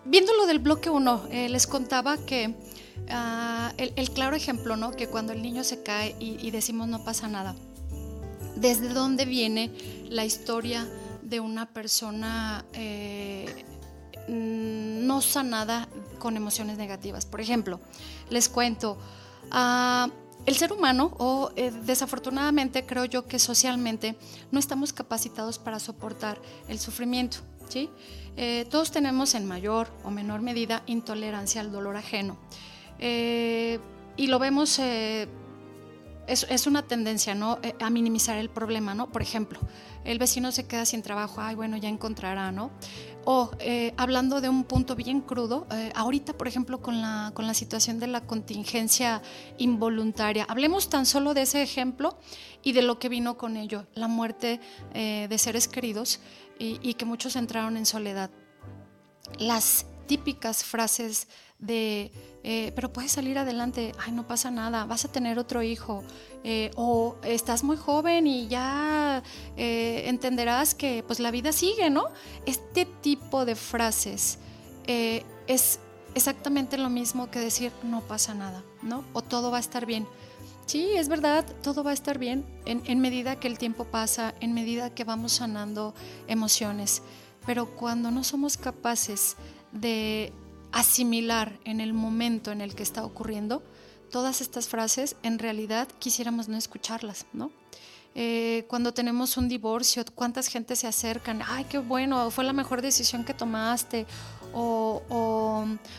viendo 0.05 0.33
lo 0.33 0.47
del 0.47 0.57
bloque 0.57 0.89
1, 0.89 1.27
eh, 1.29 1.49
les 1.49 1.67
contaba 1.67 2.17
que 2.17 2.55
ah, 3.09 3.73
el, 3.77 4.09
claro 4.11 4.35
ejemplo, 4.35 4.75
¿no? 4.75 4.91
Que 4.91 5.07
cuando 5.07 5.33
el 5.33 5.41
niño 5.41 5.63
se 5.63 5.83
cae 5.83 6.15
y 6.19 6.51
decimos 6.51 6.87
no 6.87 7.03
pasa 7.03 7.27
nada 7.27 7.55
desde 8.59 8.89
dónde 8.89 9.25
viene 9.25 9.71
la 10.09 10.25
historia 10.25 10.87
de 11.21 11.39
una 11.39 11.67
persona 11.67 12.65
eh, 12.73 13.65
no 14.27 15.21
sanada 15.21 15.87
con 16.19 16.37
emociones 16.37 16.77
negativas. 16.77 17.25
Por 17.25 17.41
ejemplo, 17.41 17.79
les 18.29 18.49
cuento, 18.49 18.97
ah, 19.51 20.09
el 20.45 20.55
ser 20.55 20.71
humano, 20.71 21.13
o 21.17 21.51
eh, 21.55 21.71
desafortunadamente 21.71 22.85
creo 22.85 23.05
yo 23.05 23.27
que 23.27 23.39
socialmente 23.39 24.17
no 24.51 24.59
estamos 24.59 24.93
capacitados 24.93 25.59
para 25.59 25.79
soportar 25.79 26.41
el 26.67 26.79
sufrimiento. 26.79 27.37
¿sí? 27.69 27.89
Eh, 28.37 28.65
todos 28.69 28.91
tenemos 28.91 29.35
en 29.35 29.45
mayor 29.45 29.89
o 30.03 30.11
menor 30.11 30.41
medida 30.41 30.83
intolerancia 30.87 31.61
al 31.61 31.71
dolor 31.71 31.97
ajeno. 31.97 32.37
Y 32.99 34.27
lo 34.27 34.39
vemos 34.39 34.79
es, 36.27 36.67
una 36.67 36.83
tendencia, 36.83 37.33
¿no? 37.33 37.59
Eh, 37.63 37.73
a 37.79 37.89
minimizar 37.89 38.37
el 38.37 38.49
problema, 38.49 38.93
¿no? 38.93 39.09
Por 39.09 39.21
ejemplo, 39.21 39.59
el 40.03 40.19
vecino 40.19 40.51
se 40.51 40.67
queda 40.67 40.85
sin 40.85 41.01
trabajo, 41.01 41.41
ay, 41.41 41.55
bueno, 41.55 41.77
ya 41.77 41.89
encontrará, 41.89 42.51
¿no? 42.51 42.71
O 43.25 43.51
eh, 43.59 43.93
hablando 43.97 44.41
de 44.41 44.49
un 44.49 44.63
punto 44.65 44.95
bien 44.95 45.21
crudo, 45.21 45.67
eh, 45.71 45.91
ahorita, 45.95 46.33
por 46.37 46.47
ejemplo, 46.47 46.81
con 46.81 47.01
la, 47.01 47.31
con 47.33 47.47
la 47.47 47.53
situación 47.53 47.99
de 47.99 48.07
la 48.07 48.21
contingencia 48.21 49.21
involuntaria, 49.57 50.45
hablemos 50.47 50.89
tan 50.89 51.05
solo 51.05 51.33
de 51.33 51.43
ese 51.43 51.61
ejemplo 51.61 52.17
y 52.61 52.73
de 52.73 52.81
lo 52.81 52.99
que 52.99 53.09
vino 53.09 53.37
con 53.37 53.57
ello, 53.57 53.87
la 53.93 54.07
muerte 54.07 54.59
de 54.93 55.37
seres 55.37 55.67
queridos 55.67 56.19
y 56.59 56.93
que 56.95 57.05
muchos 57.05 57.35
entraron 57.35 57.77
en 57.77 57.85
soledad. 57.85 58.29
Las 59.37 59.85
típicas 60.07 60.63
frases 60.63 61.27
de, 61.59 62.11
eh, 62.49 62.71
pero 62.75 62.93
puedes 62.93 63.11
salir 63.11 63.37
adelante, 63.37 63.91
ay, 63.99 64.13
no 64.13 64.25
pasa 64.25 64.49
nada, 64.49 64.85
vas 64.85 65.03
a 65.03 65.11
tener 65.11 65.37
otro 65.37 65.63
hijo, 65.63 66.01
eh, 66.45 66.71
o 66.77 67.17
estás 67.23 67.61
muy 67.61 67.75
joven 67.75 68.25
y 68.25 68.47
ya 68.47 69.21
eh, 69.57 70.03
entenderás 70.05 70.73
que 70.73 71.03
pues 71.05 71.19
la 71.19 71.29
vida 71.29 71.51
sigue, 71.51 71.89
¿no? 71.89 72.05
Este 72.45 72.85
tipo 72.85 73.43
de 73.43 73.55
frases 73.55 74.39
es 74.87 75.79
exactamente 76.15 76.77
lo 76.77 76.89
mismo 76.89 77.29
que 77.29 77.39
decir 77.39 77.73
no 77.83 77.99
pasa 77.99 78.33
nada, 78.33 78.63
¿no? 78.81 79.03
O 79.11 79.21
todo 79.21 79.51
va 79.51 79.57
a 79.57 79.59
estar 79.59 79.85
bien. 79.85 80.07
Sí, 80.67 80.91
es 80.95 81.09
verdad, 81.09 81.45
todo 81.61 81.83
va 81.83 81.91
a 81.91 81.93
estar 81.93 82.17
bien 82.17 82.45
en, 82.63 82.81
en 82.85 83.01
medida 83.01 83.41
que 83.41 83.49
el 83.49 83.57
tiempo 83.57 83.83
pasa, 83.83 84.33
en 84.39 84.53
medida 84.53 84.89
que 84.89 85.03
vamos 85.03 85.33
sanando 85.33 85.93
emociones, 86.29 87.01
pero 87.45 87.65
cuando 87.75 88.09
no 88.09 88.23
somos 88.23 88.55
capaces 88.55 89.35
de 89.73 90.31
asimilar 90.77 91.59
en 91.65 91.81
el 91.81 91.91
momento 91.91 92.51
en 92.51 92.61
el 92.61 92.75
que 92.75 92.83
está 92.83 93.03
ocurriendo, 93.03 93.63
todas 94.11 94.41
estas 94.41 94.67
frases 94.67 95.15
en 95.23 95.39
realidad 95.39 95.87
quisiéramos 95.97 96.47
no 96.49 96.55
escucharlas, 96.55 97.25
¿no? 97.33 97.51
Eh, 98.13 98.65
cuando 98.67 98.93
tenemos 98.93 99.37
un 99.37 99.47
divorcio, 99.47 100.03
cuántas 100.13 100.47
gente 100.47 100.75
se 100.75 100.87
acercan, 100.87 101.41
ay, 101.47 101.65
qué 101.65 101.79
bueno, 101.79 102.29
fue 102.29 102.43
la 102.43 102.53
mejor 102.53 102.83
decisión 102.83 103.23
que 103.23 103.33
tomaste, 103.33 104.05
o, 104.53 105.03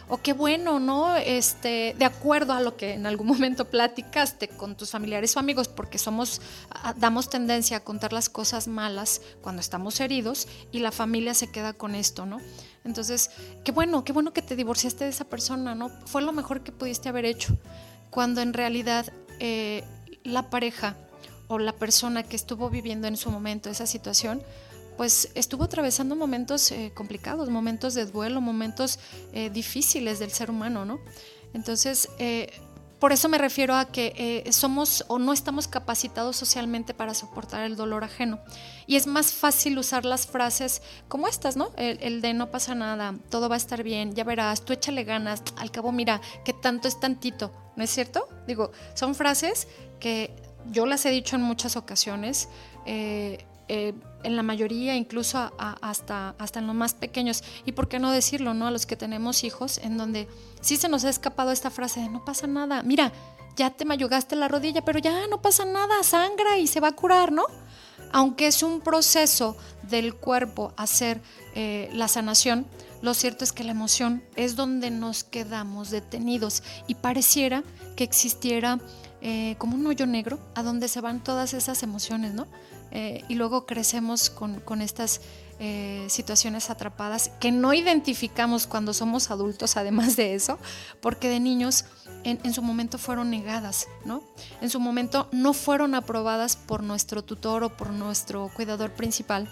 o, 0.09 0.19
qué 0.23 0.33
bueno, 0.33 0.81
¿no? 0.81 1.17
Este, 1.17 1.95
de 1.99 2.05
acuerdo 2.05 2.53
a 2.53 2.61
lo 2.61 2.77
que 2.77 2.95
en 2.95 3.07
algún 3.07 3.27
momento 3.29 3.65
platicaste 3.67 4.49
con 4.49 4.77
tus 4.77 4.91
familiares 4.91 5.37
o 5.37 5.41
amigos, 5.41 5.69
porque 5.69 5.99
somos, 5.99 6.41
damos 6.97 7.31
tendencia 7.31 7.79
a 7.79 7.81
contar 7.81 8.13
las 8.13 8.29
cosas 8.29 8.69
malas 8.69 9.21
cuando 9.43 9.61
estamos 9.61 10.01
heridos 10.01 10.49
y 10.73 10.81
la 10.81 10.93
familia 10.93 11.35
se 11.35 11.51
queda 11.51 11.73
con 11.73 11.95
esto, 11.95 12.27
¿no? 12.27 12.39
Entonces, 12.85 13.31
qué 13.65 13.73
bueno, 13.73 14.05
qué 14.05 14.13
bueno 14.13 14.33
que 14.33 14.43
te 14.43 14.57
divorciaste 14.57 15.05
de 15.05 15.11
esa 15.11 15.25
persona, 15.25 15.75
¿no? 15.75 15.91
Fue 16.07 16.23
lo 16.23 16.33
mejor 16.33 16.63
que 16.63 16.73
pudiste 16.73 17.09
haber 17.09 17.25
hecho. 17.25 17.57
Cuando 18.11 18.41
en 18.41 18.55
realidad 18.55 19.13
eh, 19.41 19.85
la 20.25 20.51
pareja 20.51 20.97
o 21.49 21.59
la 21.59 21.73
persona 21.73 22.23
que 22.23 22.37
estuvo 22.37 22.71
viviendo 22.71 23.09
en 23.09 23.17
su 23.17 23.31
momento 23.31 23.71
esa 23.71 23.87
situación, 23.87 24.43
pues 24.99 25.31
estuvo 25.37 25.63
atravesando 25.63 26.17
momentos 26.17 26.73
eh, 26.73 26.91
complicados, 26.93 27.49
momentos 27.51 27.95
de 27.95 28.05
duelo, 28.05 28.41
momentos 28.41 28.99
eh, 29.33 29.49
difíciles 29.49 30.19
del 30.19 30.33
ser 30.33 30.51
humano, 30.51 30.85
¿no? 30.85 30.99
Entonces, 31.55 32.09
eh, 32.19 32.51
por 32.99 33.13
eso 33.13 33.29
me 33.29 33.39
refiero 33.39 33.77
a 33.77 33.85
que 33.85 34.45
somos 34.51 35.05
o 35.07 35.21
no 35.21 35.33
estamos 35.33 35.69
capacitados 35.69 36.37
socialmente 36.37 36.95
para 36.95 37.15
soportar 37.15 37.63
el 37.63 37.77
dolor 37.77 38.03
ajeno. 38.03 38.41
Y 38.89 38.97
es 38.97 39.07
más 39.07 39.33
fácil 39.33 39.79
usar 39.79 40.05
las 40.05 40.27
frases 40.27 40.83
como 41.07 41.29
estas, 41.29 41.57
¿no? 41.57 41.71
El, 41.77 42.21
de 42.21 42.35
no 42.35 42.51
pasa 42.51 42.75
nada, 42.75 43.15
todo 43.31 43.49
va 43.49 43.55
a 43.55 43.59
estar 43.59 43.85
bien, 43.85 44.17
ya 44.17 44.25
verás, 44.25 44.65
tú 44.65 44.73
échale 44.73 45.05
ganas, 45.05 45.45
al 45.59 45.71
cabo 45.71 45.93
mira, 45.93 46.21
que 46.45 46.53
tanto 46.53 46.89
es 46.89 46.99
tantito, 46.99 47.53
¿no 47.77 47.85
es 47.85 47.91
cierto? 47.91 48.29
Digo, 48.49 48.73
son 48.95 49.15
frases 49.15 49.69
que 50.01 50.35
yo 50.73 50.85
las 50.85 51.07
he 51.07 51.11
dicho 51.11 51.37
en 51.37 51.43
muchas 51.43 51.77
ocasiones. 51.77 52.49
Eh, 52.85 53.47
eh, 53.69 53.95
en 54.25 54.37
la 54.37 54.43
mayoría, 54.43 54.97
incluso 54.97 55.53
hasta, 55.59 56.35
hasta 56.39 56.59
en 56.59 56.67
los 56.67 56.75
más 56.75 56.95
pequeños. 56.95 57.45
Y 57.65 57.73
por 57.73 57.89
qué 57.89 57.99
no 57.99 58.11
decirlo, 58.11 58.53
¿no? 58.55 58.67
A 58.67 58.71
los 58.71 58.87
que 58.87 58.97
tenemos 58.97 59.45
hijos, 59.45 59.79
en 59.79 59.97
donde 59.97 60.29
sí 60.61 60.77
se 60.77 60.89
nos 60.89 61.05
ha 61.05 61.11
escapado 61.11 61.53
esta 61.53 61.71
frase 61.71 62.01
de 62.01 62.09
no 62.09 62.25
pasa 62.25 62.47
nada. 62.47 62.83
Mira, 62.83 63.13
ya 63.57 63.71
te 63.71 63.85
mayugaste 63.85 64.37
la 64.37 64.49
rodilla, 64.49 64.85
pero 64.85 64.99
ya 64.99 65.27
no 65.29 65.43
pasa 65.43 65.65
nada, 65.65 66.03
sangra 66.03 66.59
y 66.59 66.67
se 66.67 66.81
va 66.81 66.89
a 66.89 66.93
curar, 66.93 67.33
¿no? 67.33 67.45
Aunque 68.13 68.47
es 68.47 68.63
un 68.63 68.81
proceso 68.81 69.57
del 69.83 70.15
cuerpo 70.15 70.73
hacer 70.77 71.21
eh, 71.55 71.91
la 71.93 72.09
sanación, 72.09 72.67
lo 73.03 73.15
cierto 73.15 73.45
es 73.45 73.53
que 73.53 73.65
la 73.65 73.73
emoción 73.73 74.23
es 74.37 74.57
donde 74.57 74.91
nos 74.91 75.25
quedamos 75.25 75.91
detenidos 75.91 76.63
y 76.87 76.95
pareciera 76.97 77.63
que 77.97 78.05
existiera 78.05 78.81
eh, 79.21 79.57
como 79.59 79.77
un 79.77 79.87
hoyo 79.87 80.07
negro 80.07 80.39
a 80.55 80.63
donde 80.63 80.89
se 80.89 81.01
van 81.01 81.23
todas 81.23 81.53
esas 81.55 81.83
emociones, 81.83 82.35
¿no? 82.35 82.47
Eh, 82.91 83.25
y 83.29 83.35
luego 83.35 83.67
crecemos 83.67 84.31
con, 84.31 84.81
estas 84.81 85.21
eh, 85.59 86.07
situaciones 86.09 86.71
atrapadas 86.71 87.31
que 87.41 87.53
no 87.53 87.75
identificamos 87.75 88.67
cuando 88.67 88.95
somos 88.95 89.31
adultos, 89.31 89.77
además 89.77 90.17
de 90.17 90.35
eso, 90.35 90.59
porque 91.01 91.29
de 91.29 91.41
niños 91.41 91.85
en, 92.25 92.41
en, 92.43 92.53
su 92.53 92.63
momento 92.63 92.99
fueron 92.99 93.31
negadas, 93.31 93.89
¿no? 94.05 94.23
En 94.61 94.71
su 94.71 94.81
momento 94.81 95.29
no 95.33 95.53
fueron 95.53 95.95
aprobadas 95.95 96.57
por 96.57 96.83
nuestro 96.83 97.23
tutor 97.23 97.65
o 97.65 97.77
por 97.77 97.91
nuestro 97.91 98.51
cuidador 98.55 98.93
principal. 98.93 99.49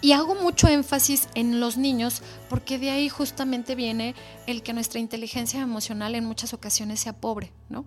Y 0.00 0.12
hago 0.12 0.36
mucho 0.36 0.68
énfasis 0.68 1.28
en 1.34 1.58
los 1.58 1.76
niños 1.76 2.22
porque 2.48 2.78
de 2.78 2.90
ahí 2.90 3.08
justamente 3.08 3.74
viene 3.74 4.14
el 4.46 4.62
que 4.62 4.72
nuestra 4.72 5.00
inteligencia 5.00 5.60
emocional 5.60 6.14
en 6.14 6.24
muchas 6.24 6.54
ocasiones 6.54 7.00
sea 7.00 7.14
pobre, 7.14 7.52
¿no? 7.68 7.84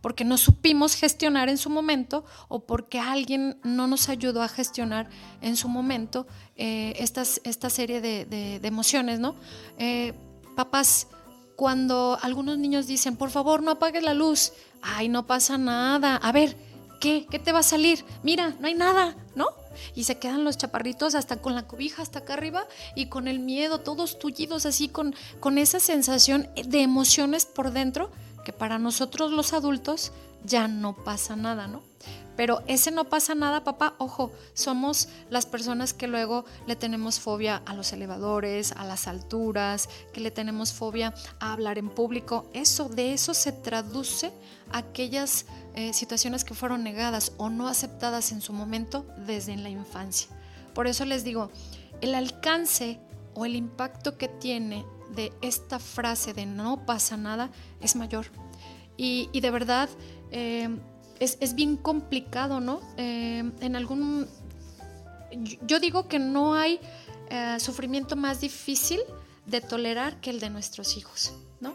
Porque 0.00 0.24
no 0.24 0.38
supimos 0.38 0.94
gestionar 0.94 1.50
en 1.50 1.58
su 1.58 1.68
momento 1.68 2.24
o 2.48 2.60
porque 2.60 2.98
alguien 2.98 3.58
no 3.62 3.86
nos 3.86 4.08
ayudó 4.08 4.42
a 4.42 4.48
gestionar 4.48 5.10
en 5.42 5.56
su 5.56 5.68
momento 5.68 6.26
eh, 6.56 6.94
estas, 6.98 7.42
esta 7.44 7.68
serie 7.68 8.00
de, 8.00 8.60
emociones, 8.62 9.20
¿no? 9.20 9.34
Eh, 9.76 10.14
papás, 10.56 11.08
cuando 11.56 12.18
algunos 12.22 12.56
niños 12.56 12.86
dicen, 12.86 13.16
por 13.16 13.28
favor, 13.28 13.62
no 13.62 13.72
apagues 13.72 14.02
la 14.02 14.14
luz, 14.14 14.54
ay, 14.80 15.10
no 15.10 15.26
pasa 15.26 15.58
nada, 15.58 16.16
a 16.16 16.32
ver, 16.32 16.56
¿qué? 17.02 17.26
¿Qué 17.30 17.38
te 17.38 17.52
va 17.52 17.58
a 17.58 17.62
salir? 17.62 18.02
Mira, 18.22 18.56
no 18.60 18.66
hay 18.66 18.74
nada, 18.74 19.14
¿no? 19.34 19.59
Y 19.94 20.04
se 20.04 20.18
quedan 20.18 20.44
los 20.44 20.56
chaparritos 20.56 21.14
hasta 21.14 21.36
con 21.36 21.54
la 21.54 21.66
cobija 21.66 22.02
hasta 22.02 22.20
acá 22.20 22.34
arriba 22.34 22.66
y 22.94 23.06
con 23.06 23.28
el 23.28 23.38
miedo, 23.38 23.80
todos 23.80 24.18
tullidos 24.18 24.66
así, 24.66 24.88
con, 24.88 25.14
con 25.40 25.58
esa 25.58 25.80
sensación 25.80 26.48
de 26.64 26.82
emociones 26.82 27.46
por 27.46 27.72
dentro 27.72 28.10
que 28.44 28.52
para 28.52 28.78
nosotros 28.78 29.32
los 29.32 29.52
adultos 29.52 30.12
ya 30.44 30.68
no 30.68 30.94
pasa 30.94 31.36
nada, 31.36 31.66
¿no? 31.66 31.89
Pero 32.40 32.62
ese 32.66 32.90
no 32.90 33.04
pasa 33.04 33.34
nada, 33.34 33.64
papá, 33.64 33.96
ojo, 33.98 34.32
somos 34.54 35.10
las 35.28 35.44
personas 35.44 35.92
que 35.92 36.06
luego 36.06 36.46
le 36.66 36.74
tenemos 36.74 37.20
fobia 37.20 37.60
a 37.66 37.74
los 37.74 37.92
elevadores, 37.92 38.72
a 38.72 38.84
las 38.84 39.08
alturas, 39.08 39.90
que 40.14 40.22
le 40.22 40.30
tenemos 40.30 40.72
fobia 40.72 41.12
a 41.38 41.52
hablar 41.52 41.76
en 41.76 41.90
público. 41.90 42.48
Eso, 42.54 42.88
de 42.88 43.12
eso 43.12 43.34
se 43.34 43.52
traduce 43.52 44.32
aquellas 44.72 45.44
eh, 45.74 45.92
situaciones 45.92 46.44
que 46.44 46.54
fueron 46.54 46.82
negadas 46.82 47.32
o 47.36 47.50
no 47.50 47.68
aceptadas 47.68 48.32
en 48.32 48.40
su 48.40 48.54
momento 48.54 49.04
desde 49.26 49.54
la 49.58 49.68
infancia. 49.68 50.30
Por 50.72 50.86
eso 50.86 51.04
les 51.04 51.24
digo, 51.24 51.50
el 52.00 52.14
alcance 52.14 53.00
o 53.34 53.44
el 53.44 53.54
impacto 53.54 54.16
que 54.16 54.28
tiene 54.28 54.86
de 55.14 55.30
esta 55.42 55.78
frase 55.78 56.32
de 56.32 56.46
no 56.46 56.86
pasa 56.86 57.18
nada 57.18 57.50
es 57.82 57.96
mayor. 57.96 58.28
Y, 58.96 59.28
de 59.38 59.50
verdad 59.50 59.90
eh, 60.30 60.68
es, 61.20 61.54
bien 61.54 61.76
complicado, 61.76 62.60
¿no? 62.60 62.80
Eh, 62.96 63.50
en 63.60 63.76
algún... 63.76 64.26
Yo 65.62 65.78
digo 65.78 66.08
que 66.08 66.18
no 66.18 66.54
hay 66.54 66.80
sufrimiento 67.60 68.16
más 68.16 68.40
difícil 68.40 68.98
de 69.46 69.60
tolerar 69.60 70.20
que 70.20 70.30
el 70.30 70.40
de 70.40 70.50
nuestros 70.50 70.96
hijos, 70.96 71.32
¿no? 71.60 71.74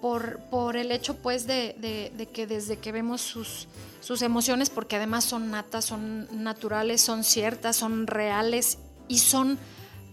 por, 0.00 0.76
el 0.76 0.92
hecho 0.92 1.16
pues 1.16 1.46
de, 1.46 2.28
que 2.32 2.46
desde 2.46 2.78
que 2.78 2.92
vemos 2.92 3.20
sus, 3.20 3.68
sus 4.00 4.22
emociones, 4.22 4.70
porque 4.70 4.96
además 4.96 5.24
son 5.24 5.50
natas, 5.50 5.84
son 5.84 6.28
naturales, 6.42 7.00
son 7.00 7.24
ciertas, 7.24 7.76
son 7.76 8.06
reales 8.06 8.78
y 9.08 9.18
son 9.18 9.58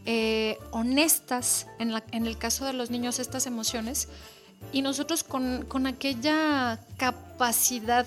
eh, 0.06 0.58
honestas, 0.72 1.68
en, 1.80 1.94
la, 1.94 2.04
en, 2.12 2.26
el 2.26 2.38
caso 2.38 2.66
de 2.66 2.74
los 2.74 2.90
niños, 2.90 3.20
estas 3.20 3.46
emociones, 3.46 4.10
y 4.72 4.82
nosotros 4.82 5.24
con, 5.24 5.66
con 5.68 5.88
aquella 5.88 6.80
capacidad 6.98 8.06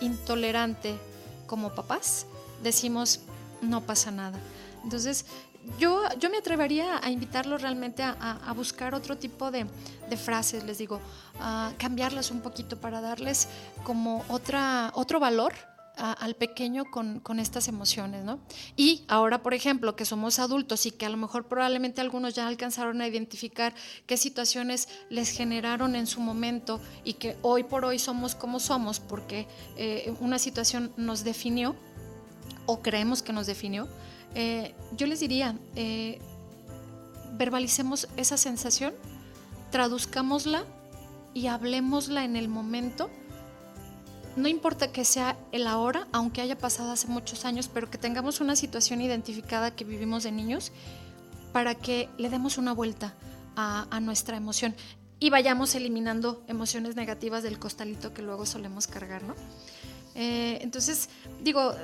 intolerante 0.00 0.96
como 1.46 1.74
papás, 1.74 2.26
decimos, 2.62 3.20
no 3.62 3.82
pasa 3.82 4.10
nada. 4.10 4.38
Entonces, 4.84 5.24
yo, 5.78 6.02
yo 6.18 6.30
me 6.30 6.38
atrevería 6.38 6.98
a 7.02 7.10
invitarlos 7.10 7.60
realmente 7.60 8.02
a, 8.02 8.52
buscar 8.56 8.94
otro 8.94 9.18
tipo 9.18 9.50
de, 9.50 9.66
frases, 10.16 10.64
les 10.64 10.78
digo, 10.78 11.00
a 11.40 11.72
cambiarlas 11.78 12.30
un 12.30 12.40
poquito 12.40 12.78
para 12.78 13.00
darles 13.00 13.48
como 13.84 14.24
otra, 14.28 14.90
otro 14.94 15.20
valor 15.20 15.52
al 15.98 16.34
pequeño 16.36 16.84
con, 16.90 17.20
con, 17.20 17.40
estas 17.40 17.68
emociones, 17.68 18.24
¿no? 18.24 18.38
Y 18.76 19.04
ahora, 19.08 19.42
por 19.42 19.54
ejemplo, 19.54 19.96
que 19.96 20.04
somos 20.04 20.38
adultos 20.38 20.86
y 20.86 20.92
que 20.92 21.06
a 21.06 21.08
lo 21.08 21.16
mejor 21.16 21.46
probablemente 21.46 22.00
algunos 22.00 22.34
ya 22.34 22.46
alcanzaron 22.46 23.00
a 23.00 23.08
identificar 23.08 23.74
qué 24.06 24.16
situaciones 24.16 24.88
les 25.10 25.30
generaron 25.30 25.96
en 25.96 26.06
su 26.06 26.20
momento 26.20 26.80
y 27.04 27.14
que 27.14 27.36
hoy 27.42 27.64
por 27.64 27.84
hoy 27.84 27.98
somos 27.98 28.34
como 28.34 28.60
somos 28.60 29.00
porque 29.00 29.46
eh, 29.76 30.14
una 30.20 30.38
situación 30.38 30.92
nos 30.96 31.24
definió 31.24 31.74
o 32.66 32.82
creemos 32.82 33.22
que 33.22 33.32
nos 33.32 33.46
definió, 33.46 33.88
eh, 34.34 34.74
yo 34.96 35.06
les 35.06 35.20
diría, 35.20 35.56
eh, 35.74 36.20
verbalicemos 37.36 38.08
esa 38.16 38.36
sensación, 38.36 38.92
traduzcámosla 39.70 40.64
y 41.34 41.46
hablemosla 41.46 42.24
en 42.24 42.36
el 42.36 42.48
momento. 42.48 43.10
No 44.38 44.46
importa 44.46 44.92
que 44.92 45.04
sea 45.04 45.36
el 45.50 45.66
ahora, 45.66 46.06
aunque 46.12 46.40
haya 46.40 46.56
pasado 46.56 46.92
hace 46.92 47.08
muchos 47.08 47.44
años, 47.44 47.68
pero 47.72 47.90
que 47.90 47.98
tengamos 47.98 48.40
una 48.40 48.54
situación 48.54 49.00
identificada 49.00 49.74
que 49.74 49.84
vivimos 49.84 50.22
de 50.22 50.30
niños 50.30 50.70
para 51.52 51.74
que 51.74 52.08
le 52.18 52.30
demos 52.30 52.56
una 52.56 52.72
vuelta 52.72 53.14
a, 53.56 53.98
nuestra 54.00 54.36
emoción 54.36 54.76
y 55.18 55.30
vayamos 55.30 55.74
eliminando 55.74 56.44
emociones 56.46 56.94
negativas 56.94 57.42
del 57.42 57.58
costalito 57.58 58.14
que 58.14 58.22
luego 58.22 58.46
solemos 58.46 58.86
cargar, 58.86 59.24
¿no? 59.24 59.34
Eh, 60.14 60.60
entonces, 60.62 61.08
digo, 61.42 61.74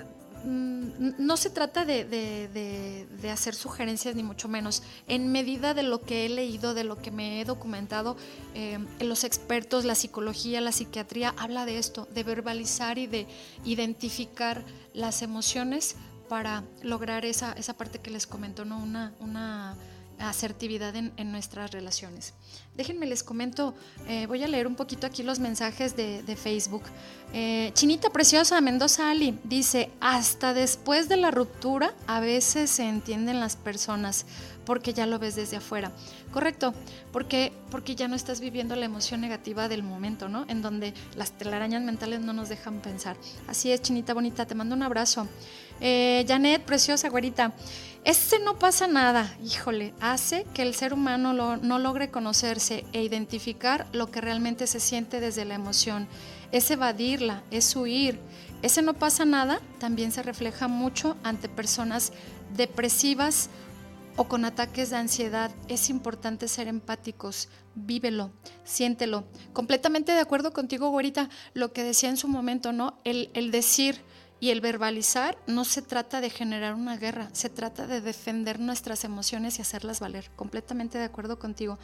no 0.45 1.37
se 1.37 1.51
trata 1.51 1.85
de, 1.85 3.07
hacer 3.33 3.55
sugerencias 3.55 4.15
ni 4.15 4.23
mucho 4.23 4.49
menos. 4.49 4.83
En 5.09 5.33
medida 5.33 5.75
de 5.75 5.83
lo 5.83 6.01
que 6.01 6.27
he 6.27 6.29
leído, 6.29 6.75
de 6.75 6.85
lo 6.85 6.97
que 6.97 7.11
me 7.11 7.41
he 7.41 7.45
documentado, 7.45 8.17
eh, 8.55 8.79
los 9.01 9.25
expertos, 9.25 9.85
la 9.85 9.95
psicología, 9.95 10.61
la 10.61 10.73
psiquiatría, 10.73 11.35
habla 11.39 11.67
de 11.67 11.79
esto, 11.79 12.07
de 12.15 12.23
verbalizar 12.25 12.99
y 12.99 13.07
de 13.07 13.27
identificar 13.65 14.65
las 14.93 15.23
emociones 15.23 15.97
para 16.29 16.65
lograr 16.83 17.25
esa, 17.25 17.55
parte 17.77 17.99
que 17.99 18.11
les 18.11 18.27
comento, 18.27 18.65
¿no? 18.65 18.79
una 19.21 19.77
asertividad 20.19 20.95
en, 20.97 21.33
nuestras 21.33 21.71
relaciones. 21.71 22.35
Déjenme 22.77 23.07
les 23.07 23.23
comento, 23.23 23.75
eh, 24.09 24.27
voy 24.27 24.43
a 24.43 24.49
leer 24.49 24.67
un 24.67 24.75
poquito 24.75 25.07
aquí 25.07 25.23
los 25.23 25.39
mensajes 25.39 25.97
de, 25.97 26.37
Facebook. 26.37 26.83
Eh, 27.33 27.71
Chinita 27.75 28.11
Preciosa 28.11 28.61
Mendoza 28.61 29.11
Ali 29.11 29.39
dice, 29.45 29.91
hasta 30.01 30.55
después 30.55 31.09
de 31.09 31.17
la 31.17 31.31
ruptura 31.31 31.95
a 32.07 32.21
veces 32.21 32.71
se 32.71 32.89
entienden 32.89 33.41
las 33.41 33.57
personas 33.57 34.27
porque 34.65 34.93
ya 34.93 35.07
lo 35.07 35.19
ves 35.19 35.37
desde 35.37 35.57
afuera. 35.57 35.93
Correcto, 36.33 36.75
porque, 37.13 37.53
porque 37.71 37.95
ya 37.95 38.09
no 38.09 38.17
estás 38.17 38.41
viviendo 38.41 38.75
la 38.77 38.87
emoción 38.87 39.21
negativa 39.21 39.69
del 39.69 39.83
momento, 39.83 40.29
¿no? 40.29 40.45
En 40.49 40.63
donde 40.63 40.95
las 41.17 41.33
telarañas 41.33 41.83
mentales 41.83 42.21
no 42.21 42.33
nos 42.33 42.49
dejan 42.49 42.81
pensar. 42.81 43.17
Así 43.47 43.71
es, 43.71 43.83
Chinita 43.83 44.15
Bonita, 44.15 44.47
te 44.47 44.55
mando 44.55 44.75
un 44.75 44.83
abrazo. 44.83 45.29
Eh, 45.81 46.25
Janet, 46.27 46.63
preciosa 46.63 47.09
güerita. 47.09 47.53
Ese 48.05 48.39
no 48.39 48.59
pasa 48.59 48.87
nada, 48.87 49.35
híjole, 49.43 49.95
hace 49.99 50.45
que 50.53 50.61
el 50.61 50.75
ser 50.75 50.93
humano 50.93 51.33
no 51.57 51.79
logre 51.79 52.11
conocerse 52.11 52.85
e 52.93 53.03
identificar 53.03 53.87
lo 53.93 54.11
que 54.11 54.21
realmente 54.21 54.67
se 54.67 54.79
siente 54.79 55.21
desde 55.21 55.47
la 55.47 55.55
emoción. 55.55 56.07
Es 56.53 56.71
evadirla, 56.71 57.43
es 57.51 57.75
huir, 57.75 58.21
Ese 58.61 58.83
no 58.83 58.95
pasa 58.95 59.25
nada 59.25 59.61
también 59.79 60.13
se 60.13 60.23
refleja 60.23 60.69
mucho 60.69 61.17
ante 61.23 61.49
personas 61.49 62.13
depresivas 62.55 63.49
o 64.17 64.25
con 64.25 64.45
ataques 64.45 64.91
de 64.91 64.97
ansiedad. 64.97 65.51
Es 65.69 65.89
importante 65.89 66.47
ser 66.47 66.69
empáticos, 66.69 67.49
vívelo, 67.75 68.33
siéntelo. 68.65 69.25
Completamente 69.55 70.13
de 70.13 70.21
acuerdo 70.21 70.53
contigo, 70.53 70.91
güerita, 70.91 71.31
lo 71.55 71.73
que 71.73 71.83
decía 71.83 72.11
en 72.11 72.17
su 72.17 72.29
momento, 72.29 72.73
¿no? 72.73 72.99
El 73.05 73.51
decir 73.51 74.03
y 74.45 74.51
el 74.51 74.61
verbalizar 74.61 75.39
no 75.47 75.65
se 75.65 75.81
trata 75.81 76.21
de 76.21 76.29
generar 76.29 76.75
una 76.75 76.99
guerra, 76.99 77.31
se 77.33 77.49
trata 77.49 77.87
de 77.87 78.03
defender 78.03 78.61
nuestras 78.61 79.03
emociones 79.05 79.59
y 79.59 79.63
hacerlas 79.63 80.01
valer. 80.01 80.31
Completamente 80.37 80.99
de 80.99 81.05
acuerdo 81.05 81.39
contigo. 81.39 81.79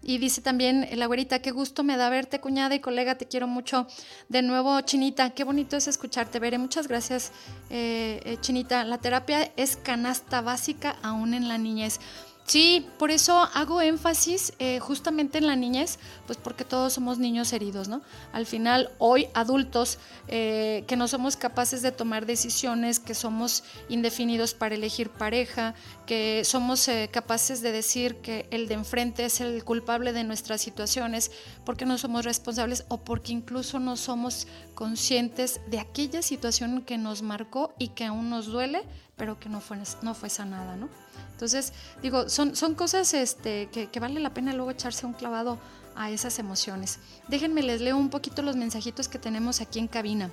Y 0.00 0.18
dice 0.18 0.40
también 0.40 0.86
la 0.92 1.06
güerita, 1.06 1.40
qué 1.40 1.50
gusto 1.50 1.82
me 1.82 1.96
da 1.96 2.08
verte, 2.10 2.40
cuñada 2.40 2.76
y 2.76 2.78
colega, 2.78 3.16
te 3.16 3.26
quiero 3.26 3.48
mucho. 3.48 3.88
De 4.28 4.42
nuevo, 4.42 4.80
Chinita, 4.82 5.30
qué 5.30 5.42
bonito 5.42 5.76
es 5.76 5.88
escucharte, 5.88 6.38
Veré. 6.38 6.56
Muchas 6.56 6.86
gracias, 6.86 7.32
eh, 7.68 8.20
eh, 8.24 8.36
Chinita. 8.40 8.84
La 8.84 8.98
terapia 8.98 9.50
es 9.56 9.76
canasta 9.76 10.40
básica 10.40 10.94
aún 11.02 11.34
en 11.34 11.48
la 11.48 11.58
niñez. 11.58 11.98
Sí, 12.46 12.86
por 12.98 13.10
eso 13.10 13.38
hago 13.54 13.80
énfasis 13.80 14.52
eh, 14.58 14.78
justamente 14.78 15.38
en 15.38 15.46
la 15.46 15.56
niñez, 15.56 15.98
pues 16.26 16.36
porque 16.36 16.66
todos 16.66 16.92
somos 16.92 17.18
niños 17.18 17.54
heridos, 17.54 17.88
¿no? 17.88 18.02
Al 18.32 18.44
final, 18.44 18.90
hoy 18.98 19.28
adultos 19.32 19.98
eh, 20.28 20.84
que 20.86 20.96
no 20.96 21.08
somos 21.08 21.38
capaces 21.38 21.80
de 21.80 21.90
tomar 21.90 22.26
decisiones, 22.26 23.00
que 23.00 23.14
somos 23.14 23.64
indefinidos 23.88 24.52
para 24.52 24.74
elegir 24.74 25.08
pareja, 25.08 25.74
que 26.04 26.42
somos 26.44 26.86
eh, 26.88 27.08
capaces 27.10 27.62
de 27.62 27.72
decir 27.72 28.16
que 28.16 28.46
el 28.50 28.68
de 28.68 28.74
enfrente 28.74 29.24
es 29.24 29.40
el 29.40 29.64
culpable 29.64 30.12
de 30.12 30.24
nuestras 30.24 30.60
situaciones, 30.60 31.30
porque 31.64 31.86
no 31.86 31.96
somos 31.96 32.26
responsables 32.26 32.84
o 32.88 32.98
porque 32.98 33.32
incluso 33.32 33.80
no 33.80 33.96
somos 33.96 34.48
conscientes 34.74 35.62
de 35.68 35.78
aquella 35.78 36.20
situación 36.20 36.82
que 36.82 36.98
nos 36.98 37.22
marcó 37.22 37.72
y 37.78 37.88
que 37.88 38.04
aún 38.04 38.28
nos 38.28 38.46
duele, 38.46 38.82
pero 39.16 39.40
que 39.40 39.48
no 39.48 39.62
fue, 39.62 39.78
no 40.02 40.12
fue 40.12 40.28
sanada, 40.28 40.76
¿no? 40.76 41.03
Entonces, 41.32 41.72
digo, 42.02 42.28
son, 42.28 42.56
son 42.56 42.74
cosas 42.74 43.12
este, 43.14 43.68
que, 43.72 43.88
que 43.88 44.00
vale 44.00 44.20
la 44.20 44.34
pena 44.34 44.52
luego 44.52 44.70
echarse 44.70 45.06
un 45.06 45.12
clavado 45.12 45.58
a 45.96 46.10
esas 46.10 46.38
emociones. 46.38 46.98
Déjenme, 47.28 47.62
les 47.62 47.80
leo 47.80 47.96
un 47.96 48.10
poquito 48.10 48.42
los 48.42 48.56
mensajitos 48.56 49.08
que 49.08 49.18
tenemos 49.18 49.60
aquí 49.60 49.78
en 49.78 49.88
cabina. 49.88 50.30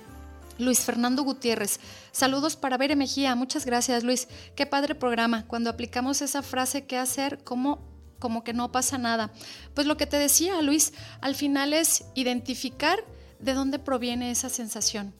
Luis 0.58 0.80
Fernando 0.80 1.22
Gutiérrez, 1.22 1.80
saludos 2.12 2.56
para 2.56 2.76
Bere 2.76 2.94
Mejía, 2.94 3.34
muchas 3.34 3.64
gracias 3.64 4.04
Luis, 4.04 4.28
qué 4.54 4.66
padre 4.66 4.94
programa, 4.94 5.46
cuando 5.46 5.70
aplicamos 5.70 6.20
esa 6.20 6.42
frase, 6.42 6.84
¿qué 6.84 6.98
hacer? 6.98 7.42
¿Cómo 7.42 7.90
como 8.22 8.44
que 8.44 8.54
no 8.54 8.70
pasa 8.70 8.98
nada. 8.98 9.32
Pues 9.74 9.88
lo 9.88 9.96
que 9.96 10.06
te 10.06 10.16
decía 10.16 10.62
Luis, 10.62 10.92
al 11.20 11.34
final 11.34 11.72
es 11.72 12.04
identificar 12.14 13.04
de 13.40 13.52
dónde 13.52 13.80
proviene 13.80 14.30
esa 14.30 14.48
sensación. 14.48 15.12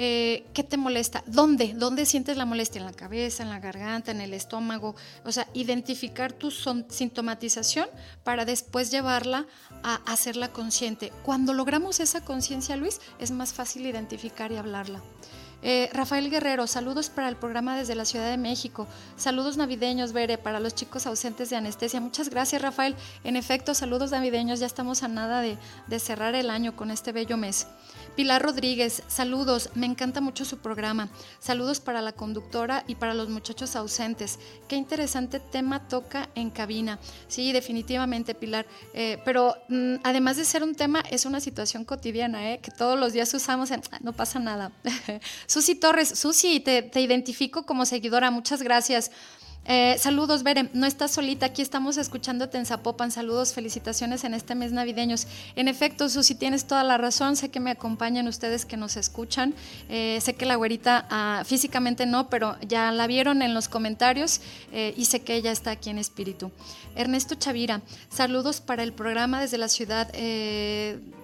Eh, 0.00 0.46
¿qué 0.54 0.62
te 0.62 0.76
molesta? 0.76 1.24
¿Dónde? 1.26 1.74
¿Dónde 1.74 2.06
sientes 2.06 2.36
la 2.36 2.44
molestia? 2.44 2.78
¿En 2.78 2.86
la 2.86 2.92
cabeza, 2.92 3.42
en 3.42 3.50
la 3.50 3.58
garganta, 3.58 4.12
en 4.12 4.20
el 4.20 4.32
estómago? 4.32 4.94
O 5.24 5.32
sea, 5.32 5.48
identificar 5.54 6.32
tu 6.32 6.52
sintomatización 6.52 7.88
para 8.22 8.44
después 8.44 8.92
llevarla 8.92 9.46
a 9.82 9.96
hacerla 10.06 10.52
consciente. 10.52 11.12
Cuando 11.24 11.52
logramos 11.52 11.98
esa 11.98 12.24
conciencia, 12.24 12.76
Luis, 12.76 13.00
es 13.18 13.32
más 13.32 13.52
fácil 13.52 13.86
identificar 13.86 14.52
y 14.52 14.56
hablarla. 14.56 15.02
Eh, 15.60 15.90
Rafael 15.92 16.30
Guerrero, 16.30 16.68
saludos 16.68 17.10
para 17.10 17.28
el 17.28 17.34
programa 17.34 17.76
desde 17.76 17.96
la 17.96 18.04
Ciudad 18.04 18.30
de 18.30 18.36
México. 18.36 18.86
Saludos 19.16 19.56
navideños, 19.56 20.12
Bere, 20.12 20.38
para 20.38 20.60
los 20.60 20.76
chicos 20.76 21.08
ausentes 21.08 21.50
de 21.50 21.56
anestesia. 21.56 22.00
Muchas 22.00 22.28
gracias, 22.28 22.62
Rafael. 22.62 22.94
En 23.24 23.34
efecto, 23.34 23.74
saludos 23.74 24.12
navideños. 24.12 24.60
Ya 24.60 24.66
estamos 24.66 25.02
a 25.02 25.08
nada 25.08 25.40
de, 25.40 25.58
de 25.88 25.98
cerrar 25.98 26.36
el 26.36 26.50
año 26.50 26.76
con 26.76 26.92
este 26.92 27.10
bello 27.10 27.36
mes. 27.36 27.66
Pilar 28.18 28.42
Rodríguez, 28.42 29.04
saludos, 29.06 29.70
me 29.76 29.86
encanta 29.86 30.20
mucho 30.20 30.44
su 30.44 30.58
programa. 30.58 31.08
Saludos 31.38 31.78
para 31.78 32.02
la 32.02 32.10
conductora 32.10 32.82
y 32.88 32.96
para 32.96 33.14
los 33.14 33.28
muchachos 33.28 33.76
ausentes. 33.76 34.40
Qué 34.66 34.74
interesante 34.74 35.38
tema 35.38 35.86
toca 35.86 36.28
en 36.34 36.50
cabina. 36.50 36.98
Sí, 37.28 37.52
definitivamente, 37.52 38.34
Pilar. 38.34 38.66
Eh, 38.92 39.22
pero 39.24 39.54
mm, 39.68 39.98
además 40.02 40.36
de 40.36 40.44
ser 40.44 40.64
un 40.64 40.74
tema, 40.74 41.00
es 41.12 41.26
una 41.26 41.38
situación 41.38 41.84
cotidiana, 41.84 42.50
¿eh? 42.50 42.58
que 42.60 42.72
todos 42.72 42.98
los 42.98 43.12
días 43.12 43.32
usamos 43.34 43.70
en, 43.70 43.82
no 44.00 44.12
pasa 44.12 44.40
nada. 44.40 44.72
Susi 45.46 45.76
Torres, 45.76 46.08
Susi, 46.08 46.58
te 46.58 47.00
identifico 47.00 47.66
como 47.66 47.86
seguidora, 47.86 48.32
muchas 48.32 48.62
gracias. 48.62 49.12
Eh, 49.70 49.96
saludos, 49.98 50.44
Bere. 50.44 50.70
No 50.72 50.86
estás 50.86 51.10
solita. 51.10 51.44
Aquí 51.44 51.60
estamos 51.60 51.98
escuchándote 51.98 52.56
en 52.56 52.64
Zapopan. 52.64 53.10
Saludos, 53.10 53.52
felicitaciones 53.52 54.24
en 54.24 54.32
este 54.32 54.54
mes 54.54 54.72
navideños. 54.72 55.26
En 55.56 55.68
efecto, 55.68 56.08
Susi, 56.08 56.34
tienes 56.34 56.64
toda 56.64 56.82
la 56.84 56.96
razón. 56.96 57.36
Sé 57.36 57.50
que 57.50 57.60
me 57.60 57.70
acompañan 57.70 58.28
ustedes 58.28 58.64
que 58.64 58.78
nos 58.78 58.96
escuchan. 58.96 59.52
Eh, 59.90 60.20
sé 60.22 60.34
que 60.34 60.46
la 60.46 60.56
güerita 60.56 61.06
ah, 61.10 61.42
físicamente 61.44 62.06
no, 62.06 62.30
pero 62.30 62.56
ya 62.66 62.90
la 62.92 63.06
vieron 63.06 63.42
en 63.42 63.52
los 63.52 63.68
comentarios 63.68 64.40
eh, 64.72 64.94
y 64.96 65.04
sé 65.04 65.20
que 65.20 65.34
ella 65.34 65.52
está 65.52 65.72
aquí 65.72 65.90
en 65.90 65.98
espíritu. 65.98 66.50
Ernesto 66.96 67.34
Chavira, 67.34 67.82
saludos 68.08 68.62
para 68.62 68.82
el 68.82 68.94
programa 68.94 69.42
desde 69.42 69.58
la 69.58 69.68
ciudad. 69.68 70.10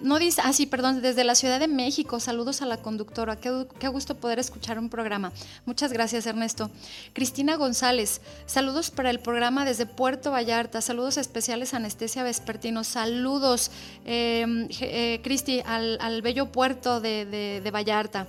no 0.02 0.18
dice, 0.18 0.42
ah, 0.44 0.52
sí, 0.52 0.66
perdón, 0.66 1.00
desde 1.00 1.24
la 1.24 1.34
Ciudad 1.34 1.58
de 1.58 1.66
México. 1.66 2.20
Saludos 2.20 2.60
a 2.60 2.66
la 2.66 2.76
conductora. 2.76 3.36
Qué 3.36 3.88
gusto 3.88 4.16
poder 4.16 4.38
escuchar 4.38 4.78
un 4.78 4.90
programa. 4.90 5.32
Muchas 5.64 5.94
gracias, 5.94 6.26
Ernesto. 6.26 6.70
Cristina 7.14 7.56
González. 7.56 8.20
Saludos 8.46 8.90
para 8.90 9.10
el 9.10 9.20
programa 9.20 9.64
desde 9.64 9.86
Puerto 9.86 10.30
Vallarta. 10.30 10.80
Saludos 10.80 11.16
especiales 11.16 11.74
a 11.74 11.78
Anestesia 11.78 12.22
Vespertino. 12.22 12.84
Saludos, 12.84 13.70
em, 14.04 14.68
eh, 14.80 15.20
Cristi, 15.22 15.62
al, 15.64 16.22
bello 16.22 16.52
puerto 16.52 17.00
de, 17.00 17.70
Vallarta. 17.72 18.26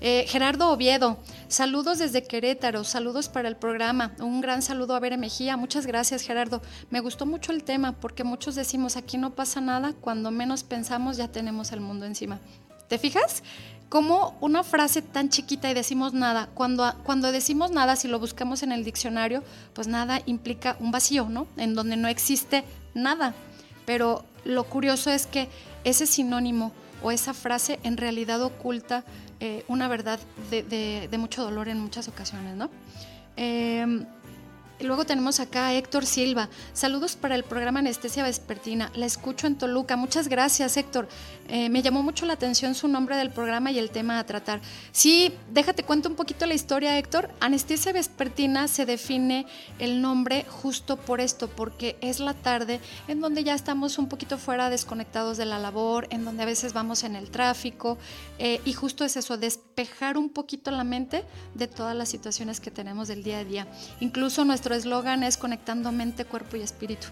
Eh, 0.00 0.26
Gerardo 0.26 0.70
Oviedo, 0.70 1.16
saludos 1.46 1.98
desde 1.98 2.24
Querétaro, 2.24 2.82
saludos 2.82 3.28
para 3.28 3.48
el 3.48 3.54
programa. 3.54 4.12
Un 4.18 4.40
gran 4.40 4.60
saludo 4.60 4.96
a 4.96 5.00
Bere 5.00 5.16
Mejía. 5.16 5.56
Muchas 5.56 5.86
gracias, 5.86 6.22
Gerardo. 6.22 6.60
Me 6.90 6.98
gustó 6.98 7.24
mucho 7.24 7.52
el 7.52 7.62
tema 7.62 7.92
porque 7.92 8.24
muchos 8.24 8.56
decimos 8.56 8.96
aquí 8.96 9.16
no 9.16 9.30
pasa 9.30 9.60
nada, 9.60 9.92
cuando 10.00 10.32
menos 10.32 10.64
pensamos 10.64 11.16
ya 11.16 11.28
tenemos 11.28 11.70
el 11.70 11.80
mundo 11.80 12.04
encima. 12.04 12.40
¿Te 12.88 12.98
fijas? 12.98 13.44
Como 13.92 14.38
una 14.40 14.62
frase 14.62 15.02
tan 15.02 15.28
chiquita 15.28 15.70
y 15.70 15.74
decimos 15.74 16.14
nada, 16.14 16.48
cuando, 16.54 16.90
cuando 17.04 17.30
decimos 17.30 17.72
nada, 17.72 17.94
si 17.94 18.08
lo 18.08 18.18
buscamos 18.18 18.62
en 18.62 18.72
el 18.72 18.84
diccionario, 18.84 19.44
pues 19.74 19.86
nada 19.86 20.22
implica 20.24 20.78
un 20.80 20.90
vacío, 20.90 21.26
¿no? 21.28 21.46
En 21.58 21.74
donde 21.74 21.98
no 21.98 22.08
existe 22.08 22.64
nada. 22.94 23.34
Pero 23.84 24.24
lo 24.46 24.64
curioso 24.64 25.10
es 25.10 25.26
que 25.26 25.50
ese 25.84 26.06
sinónimo 26.06 26.72
o 27.02 27.10
esa 27.10 27.34
frase 27.34 27.80
en 27.82 27.98
realidad 27.98 28.40
oculta 28.40 29.04
eh, 29.40 29.62
una 29.68 29.88
verdad 29.88 30.18
de, 30.50 31.14
mucho 31.18 31.42
dolor 31.44 31.68
en 31.68 31.78
muchas 31.78 32.08
ocasiones, 32.08 32.56
¿no? 32.56 32.70
Em, 33.36 34.06
luego 34.80 35.04
tenemos 35.04 35.40
acá 35.40 35.68
a 35.68 35.74
Héctor 35.74 36.06
Silva. 36.06 36.48
Saludos 36.72 37.16
para 37.16 37.34
el 37.34 37.44
programa 37.44 37.80
Anestesia 37.80 38.22
Vespertina. 38.22 38.90
La 38.94 39.06
escucho 39.06 39.46
en 39.46 39.56
Toluca. 39.56 39.96
Muchas 39.96 40.28
gracias, 40.28 40.76
Héctor. 40.76 41.08
Eh, 41.48 41.68
me 41.68 41.82
llamó 41.82 42.02
mucho 42.02 42.26
la 42.26 42.34
atención 42.34 42.74
su 42.74 42.88
nombre 42.88 43.16
del 43.16 43.30
programa 43.30 43.70
y 43.70 43.78
el 43.78 43.90
tema 43.90 44.18
a 44.18 44.26
tratar. 44.26 44.60
Sí, 44.90 45.32
déjate 45.50 45.82
cuento 45.82 46.08
un 46.08 46.14
poquito 46.14 46.46
la 46.46 46.54
historia, 46.54 46.98
Héctor. 46.98 47.30
Anestesia 47.40 47.92
Vespertina 47.92 48.68
se 48.68 48.86
define 48.86 49.46
el 49.78 50.00
nombre 50.00 50.44
justo 50.48 50.96
por 50.96 51.20
esto, 51.20 51.48
porque 51.48 51.96
es 52.00 52.20
la 52.20 52.34
tarde 52.34 52.80
en 53.08 53.20
donde 53.20 53.44
ya 53.44 53.54
estamos 53.54 53.98
un 53.98 54.08
poquito 54.08 54.38
fuera, 54.38 54.70
desconectados 54.70 55.36
de 55.36 55.46
la 55.46 55.58
labor, 55.58 56.06
en 56.10 56.24
donde 56.24 56.42
a 56.42 56.46
veces 56.46 56.72
vamos 56.72 57.04
en 57.04 57.16
el 57.16 57.30
tráfico. 57.30 57.98
Eh, 58.38 58.60
y 58.64 58.72
justo 58.72 59.04
es 59.04 59.16
eso, 59.16 59.36
despejar 59.36 60.16
un 60.16 60.28
poquito 60.30 60.70
la 60.70 60.84
mente 60.84 61.24
de 61.54 61.68
todas 61.68 61.96
las 61.96 62.08
situaciones 62.08 62.60
que 62.60 62.70
tenemos 62.70 63.08
del 63.08 63.22
día 63.22 63.38
a 63.38 63.44
día. 63.44 63.66
Incluso 64.00 64.44
nuestro 64.44 64.71
eslogan 64.74 65.22
es 65.22 65.36
conectando 65.36 65.92
mente, 65.92 66.24
cuerpo 66.24 66.56
y 66.56 66.62
espíritu. 66.62 67.08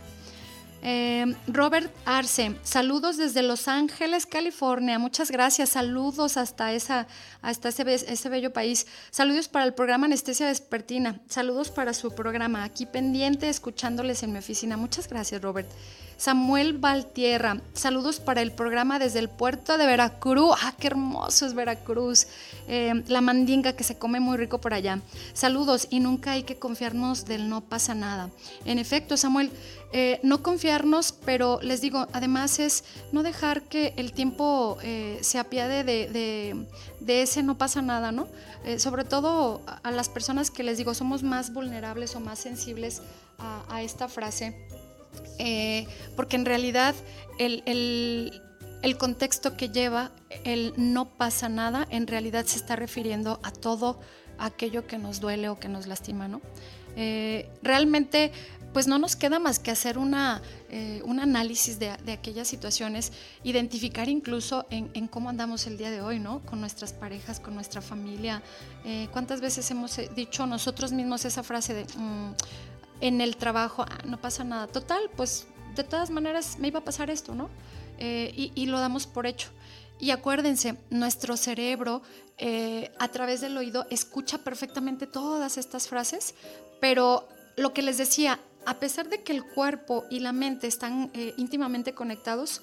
Eh, 0.83 1.35
Robert 1.47 1.93
Arce, 2.07 2.57
saludos 2.63 3.19
desde 3.19 3.43
Los 3.43 3.69
Ángeles, 3.69 4.25
California. 4.25 4.99
Muchas 4.99 5.31
gracias. 5.31 5.71
Saludos 5.71 6.39
hasta, 6.39 6.73
esa, 6.73 7.07
hasta 7.43 7.69
ese, 7.69 7.95
ese, 7.95 8.29
bello 8.31 8.53
país. 8.53 8.87
Saludos 9.11 9.49
para 9.49 9.67
el 9.67 9.75
programa 9.75 10.07
Anestesia 10.07 10.47
Vespertina. 10.47 11.21
Saludos 11.29 11.71
para 11.71 11.93
su 11.93 12.15
programa. 12.15 12.65
Aquí 12.65 12.87
pendiente, 12.87 13.49
escuchándoles 13.49 14.23
en 14.23 14.33
mi 14.33 14.39
oficina. 14.39 14.79
Muchas 14.79 15.07
gracias, 15.07 15.43
Robert. 15.43 15.69
Samuel 16.21 16.75
Valtierra, 16.75 17.62
saludos 17.73 18.21
para 18.21 18.43
el 18.43 18.53
programa 18.53 18.99
desde 18.99 19.21
el 19.21 19.31
puerto 19.31 19.79
de 19.79 19.87
Veracruz. 19.87 20.55
¡Ah, 20.61 20.75
qué 20.79 20.89
hermoso 20.89 21.47
es 21.47 21.55
Veracruz! 21.55 22.27
Eh, 22.68 22.93
la 23.09 23.23
mandinga 23.23 23.73
que 23.73 23.85
se 23.85 23.97
come 23.97 24.21
muy 24.21 24.37
rico 24.37 24.61
por 24.61 24.75
allá. 24.75 25.01
Saludos 25.33 25.89
y 25.89 25.99
nunca 26.01 26.33
hay 26.33 26.43
que 26.43 26.59
confiarnos 26.59 27.25
del 27.25 27.49
no 27.49 27.62
pasa 27.62 27.95
nada. 27.95 28.29
En 28.66 28.79
efecto, 28.79 29.16
Samuel, 29.16 29.51
eh, 29.95 30.21
no 30.23 30.43
confiarnos, 30.43 31.12
pero 31.25 31.59
les 31.62 31.81
digo, 31.81 32.07
además 32.12 32.59
es 32.59 32.85
no 33.12 33.23
dejar 33.23 33.62
que 33.62 33.95
el 33.97 34.12
tiempo 34.12 34.77
eh, 34.83 35.21
se 35.23 35.39
apiade 35.39 35.85
de, 35.85 36.66
ese 37.23 37.43
no 37.43 37.57
pasa 37.57 37.81
nada, 37.81 38.12
¿no? 38.12 38.29
sobre 38.77 39.05
todo 39.05 39.62
a 39.83 39.91
las 39.91 40.11
personas 40.11 40.51
que 40.51 40.62
les 40.62 40.77
digo 40.77 40.93
somos 40.93 41.23
más 41.23 41.55
vulnerables 41.55 42.14
o 42.14 42.21
más 42.21 42.39
sensibles 42.39 43.01
a 43.39 43.83
esta 43.83 44.07
frase 44.07 44.55
eh, 45.39 45.87
porque 46.17 46.37
en 46.37 46.45
realidad 46.45 46.95
el 47.39 48.41
contexto 48.99 49.57
que 49.57 49.71
lleva 49.71 50.11
el 50.45 50.75
no 50.77 51.09
pasa 51.17 51.49
nada 51.49 51.87
en 51.91 52.07
realidad 52.07 52.45
se 52.47 52.59
está 52.59 52.77
refiriendo 52.77 53.41
a 53.43 53.51
todo 53.51 53.99
aquello 54.39 54.87
que 54.87 54.99
nos 54.99 55.21
duele 55.21 55.49
o 55.49 55.59
que 55.59 55.69
nos 55.69 55.87
lastima, 55.87 56.27
¿no? 56.27 56.41
Eh, 56.97 57.49
realmente 57.63 58.33
pues 58.73 58.87
no 58.87 58.99
nos 58.99 59.17
queda 59.17 59.41
más 59.41 59.59
que 59.59 59.73
hacer 59.73 59.99
una, 59.99 60.43
eh, 60.69 61.03
un 61.05 61.19
análisis 61.19 61.81
de, 61.81 61.91
aquellas 61.91 62.47
situaciones, 62.47 63.13
identificar 63.43 64.09
incluso 64.09 64.65
en, 64.71 65.09
cómo 65.09 65.29
andamos 65.29 65.67
el 65.67 65.77
día 65.77 65.91
de 65.91 66.03
hoy, 66.03 66.21
¿no? 66.21 66.41
Con 66.47 66.61
nuestras 66.61 66.93
parejas, 66.93 67.41
con 67.41 67.55
nuestra 67.55 67.81
familia. 67.81 68.43
Eh, 68.85 69.09
¿Cuántas 69.11 69.41
veces 69.41 69.69
hemos 69.73 70.01
dicho 70.15 70.47
nosotros 70.47 70.93
mismos 70.93 71.25
esa 71.25 71.43
frase 71.43 71.75
de 71.75 71.85
mm, 71.85 72.35
en 73.01 73.20
el 73.20 73.36
trabajo, 73.36 73.84
ah, 73.88 73.98
no 74.05 74.20
pasa 74.20 74.44
nada? 74.44 74.66
Total, 74.66 75.11
pues 75.16 75.46
de 75.74 75.84
todas 75.84 76.11
maneras 76.11 76.59
me 76.59 76.68
iba 76.68 76.80
a 76.80 76.84
pasar 76.84 77.11
esto, 77.11 77.34
¿no? 77.34 77.48
y, 77.98 78.51
y, 78.55 78.64
lo 78.64 78.80
damos 78.80 79.07
por 79.07 79.26
hecho. 79.26 79.51
Y 79.98 80.11
acuérdense, 80.11 80.78
nuestro 80.88 81.36
cerebro 81.36 82.01
a 82.98 83.09
través 83.09 83.42
del 83.42 83.59
oído 83.59 83.86
escucha 83.90 84.38
perfectamente 84.38 85.07
todas 85.07 85.59
estas 85.59 85.86
frases, 85.86 86.34
pero 86.80 87.28
lo 87.57 87.74
que 87.74 87.82
les 87.82 87.98
decía, 87.98 88.40
a 88.66 88.74
pesar 88.74 89.09
de 89.09 89.22
que 89.22 89.32
el 89.32 89.44
cuerpo 89.44 90.05
y 90.11 90.20
la 90.20 90.32
mente 90.32 90.66
están 90.66 91.11
eh, 91.14 91.34
íntimamente 91.36 91.94
conectados, 91.94 92.62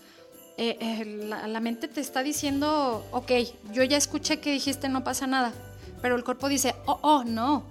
eh, 0.57 0.77
eh, 0.79 1.05
la, 1.05 1.59
mente 1.59 1.87
te 1.87 2.01
está 2.01 2.23
diciendo, 2.23 3.05
ok, 3.11 3.31
yo 3.73 3.83
ya 3.83 3.97
escuché 3.97 4.39
que 4.39 4.51
dijiste 4.51 4.89
no 4.89 5.03
pasa 5.03 5.27
nada, 5.27 5.53
pero 6.01 6.15
el 6.15 6.23
cuerpo 6.23 6.49
dice, 6.49 6.73
oh, 6.87 6.99
oh, 7.03 7.23
no, 7.23 7.63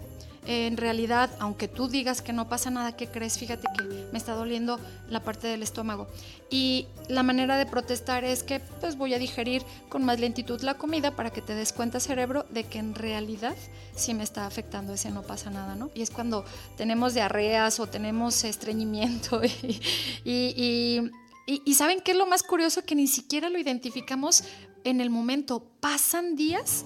en 0.47 0.76
realidad, 0.76 1.30
aunque 1.40 1.66
tú 1.66 1.88
digas 1.88 2.22
que 2.22 2.32
no 2.32 2.49
pasa 2.49 2.70
nada, 2.70 2.97
¿qué 2.97 3.09
crees? 3.09 3.38
Fíjate 3.38 3.66
que 3.76 3.84
me 4.12 4.18
está 4.18 4.32
doliendo 4.34 4.78
la 5.09 5.22
parte 5.22 5.49
del 5.49 5.62
estómago. 5.62 6.07
Y 6.51 6.86
la 7.09 7.22
manera 7.22 7.57
de 7.59 7.66
protestar 7.66 8.24
es 8.24 8.42
que 8.42 8.61
pues 8.61 8.97
voy 8.97 9.14
a 9.14 9.18
digerir 9.18 9.62
con 9.88 10.05
más 10.05 10.20
lentitud 10.20 10.61
la 10.62 10.74
comida 10.74 11.16
para 11.16 11.30
que 11.30 11.42
te 11.42 11.55
des 11.55 11.72
cuenta, 11.72 11.99
cerebro, 11.99 12.47
de 12.51 12.64
que 12.64 12.78
en 12.78 12.94
realidad 12.94 13.57
sí 13.97 14.14
me 14.14 14.22
está 14.22 14.47
afectando 14.47 14.92
ese 14.92 15.11
no 15.11 15.22
pasa 15.22 15.51
nada, 15.51 15.74
¿no? 15.74 15.90
Y 15.94 16.03
es 16.03 16.11
cuando 16.11 16.44
tenemos 16.76 17.14
diarreas 17.14 17.80
o 17.80 17.88
tenemos 17.88 18.44
estreñimiento 18.44 19.42
y, 20.24 21.11
y 21.47 21.74
¿saben 21.74 22.01
qué 22.01 22.12
es 22.12 22.16
lo 22.16 22.26
más 22.26 22.42
curioso? 22.42 22.84
Que 22.84 22.94
ni 22.94 23.09
siquiera 23.09 23.51
lo 23.51 23.59
identificamos 23.59 24.44
en 24.84 25.01
el 25.01 25.11
momento. 25.11 25.64
Pasan 25.80 26.36
días 26.36 26.84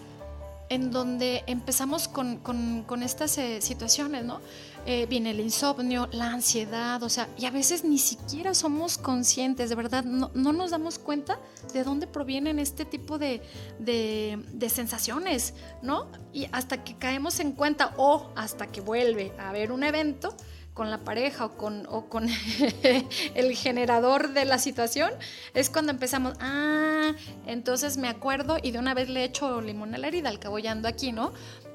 en 0.70 0.92
donde 0.92 1.42
empezamos 1.48 2.06
con, 2.08 3.02
estas 3.02 3.36
eh, 3.38 3.60
situaciones, 3.60 4.24
¿no? 4.24 4.40
Eh, 4.86 5.06
viene 5.06 5.32
el 5.32 5.40
insomnio, 5.40 6.08
la 6.12 6.30
ansiedad, 6.30 7.02
o 7.02 7.08
sea, 7.08 7.28
y 7.36 7.44
a 7.44 7.50
veces 7.50 7.84
ni 7.84 7.98
siquiera 7.98 8.54
somos 8.54 8.96
conscientes, 8.96 9.68
de 9.68 9.74
verdad, 9.74 10.04
no, 10.04 10.30
nos 10.32 10.70
damos 10.70 10.98
cuenta 10.98 11.38
de 11.74 11.84
dónde 11.84 12.06
provienen 12.06 12.58
este 12.58 12.84
tipo 12.84 13.18
de, 13.18 13.42
de, 13.78 14.68
sensaciones, 14.70 15.54
¿no? 15.82 16.06
Y 16.32 16.46
hasta 16.52 16.82
que 16.82 16.96
caemos 16.96 17.40
en 17.40 17.52
cuenta 17.52 17.92
o 17.98 18.30
hasta 18.36 18.68
que 18.68 18.80
vuelve 18.80 19.32
a 19.38 19.50
haber 19.50 19.72
un 19.72 19.82
evento, 19.82 20.34
con 20.74 20.90
la 20.90 20.98
pareja 20.98 21.46
o 21.46 21.56
con, 21.56 21.86
o 21.88 22.06
con 22.06 22.28
el 23.34 23.56
generador 23.56 24.32
de 24.32 24.44
la 24.44 24.58
situación, 24.58 25.10
es 25.54 25.70
cuando 25.70 25.92
empezamos, 25.92 26.34
ah, 26.40 27.12
entonces 27.46 27.96
me 27.96 28.08
acuerdo 28.08 28.56
y 28.62 28.70
de 28.70 28.78
una 28.78 28.94
vez 28.94 29.08
le 29.08 29.24
echo 29.24 29.60
limón 29.60 29.94
a 29.94 29.98
la 29.98 30.08
herida, 30.08 30.28
al 30.28 30.38
cabo 30.38 30.58
ya 30.58 30.72
ando 30.72 30.88
aquí, 30.88 31.12
¿no? 31.12 31.32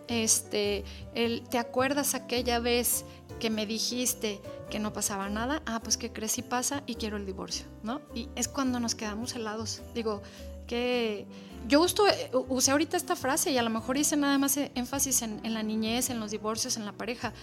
Este, 0.08 0.84
el, 1.16 1.44
¿te 1.50 1.58
acuerdas 1.58 2.14
aquella 2.14 2.60
vez 2.60 3.06
que 3.40 3.50
me 3.50 3.66
dijiste 3.66 4.40
que 4.70 4.80
no 4.80 4.94
pasaba 4.94 5.30
nada? 5.30 5.62
Ah, 5.66 5.82
pues 5.84 5.98
que 5.98 6.12
crees 6.12 6.38
y 6.38 6.42
pasa 6.44 6.84
y 6.86 6.96
quiero 6.96 7.18
el 7.18 7.26
divorcio, 7.26 7.66
¿no? 7.84 8.02
Y 8.14 8.30
es 8.36 8.48
cuando 8.48 8.80
nos 8.80 8.96
quedamos 8.96 9.36
helados. 9.36 9.82
Digo, 9.94 10.22
que 10.68 11.26
yo 11.68 11.82
uso, 11.82 12.06
usé 12.50 12.72
ahorita 12.72 12.98
esta 12.98 13.16
frase 13.16 13.52
y 13.52 13.58
a 13.58 13.64
lo 13.64 13.70
mejor 13.70 13.98
hice 13.98 14.16
nada 14.16 14.38
más 14.38 14.58
énfasis 14.58 15.22
en, 15.22 15.40
en, 15.44 15.54
la 15.54 15.64
niñez, 15.64 16.10
en 16.10 16.20
los 16.20 16.32
divorcios, 16.32 16.78
en 16.78 16.86
la 16.86 16.92
pareja, 16.92 17.34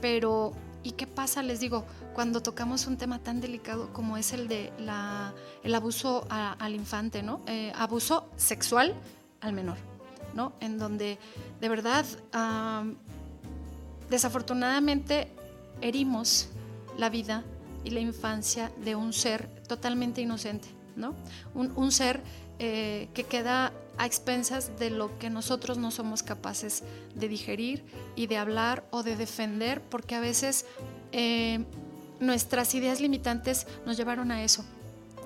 pero 0.00 0.52
¿Y 0.82 0.92
qué 0.92 1.06
pasa? 1.06 1.42
Les 1.42 1.60
digo, 1.60 1.84
cuando 2.14 2.42
tocamos 2.42 2.86
un 2.86 2.96
tema 2.96 3.18
tan 3.18 3.40
delicado 3.40 3.92
como 3.92 4.16
es 4.16 4.32
el 4.32 4.48
de 4.48 4.72
el 5.62 5.74
abuso 5.74 6.26
al 6.30 6.74
infante, 6.74 7.22
¿no? 7.22 7.40
Eh, 7.46 7.72
abuso 7.76 8.28
sexual 8.36 8.94
al 9.40 9.52
menor, 9.52 9.76
¿no? 10.34 10.52
En 10.60 10.78
donde 10.78 11.18
de 11.60 11.68
verdad, 11.68 12.06
desafortunadamente, 14.08 15.28
herimos 15.82 16.48
la 16.96 17.10
vida 17.10 17.44
y 17.84 17.90
la 17.90 18.00
infancia 18.00 18.72
de 18.82 18.94
un 18.94 19.12
ser 19.12 19.48
totalmente 19.68 20.20
inocente, 20.22 20.68
¿no? 20.96 21.14
Un, 21.54 21.72
un 21.76 21.92
ser 21.92 22.22
eh, 22.58 23.08
que 23.14 23.24
queda 23.24 23.72
a 24.00 24.06
expensas 24.06 24.78
de 24.78 24.88
lo 24.88 25.18
que 25.18 25.28
nosotros 25.28 25.76
no 25.76 25.90
somos 25.90 26.22
capaces 26.22 26.84
de 27.14 27.28
digerir 27.28 27.84
y 28.16 28.28
de 28.28 28.38
hablar 28.38 28.82
o 28.90 29.02
de 29.02 29.14
defender, 29.14 29.82
porque 29.82 30.14
a 30.14 30.20
veces 30.20 30.64
eh, 31.12 31.66
nuestras 32.18 32.74
ideas 32.74 33.02
limitantes 33.02 33.66
nos 33.84 33.98
llevaron 33.98 34.30
a 34.30 34.42
eso, 34.42 34.64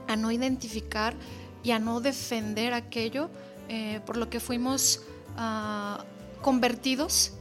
a 0.08 0.16
no 0.16 0.32
identificar 0.32 1.14
y 1.62 1.70
a 1.70 1.78
no 1.78 2.00
defender 2.00 2.74
aquello 2.74 3.30
eh, 3.68 4.00
por 4.04 4.16
lo 4.16 4.28
que 4.28 4.40
fuimos 4.40 5.02
ah, 5.36 6.04
convertidos 6.42 7.32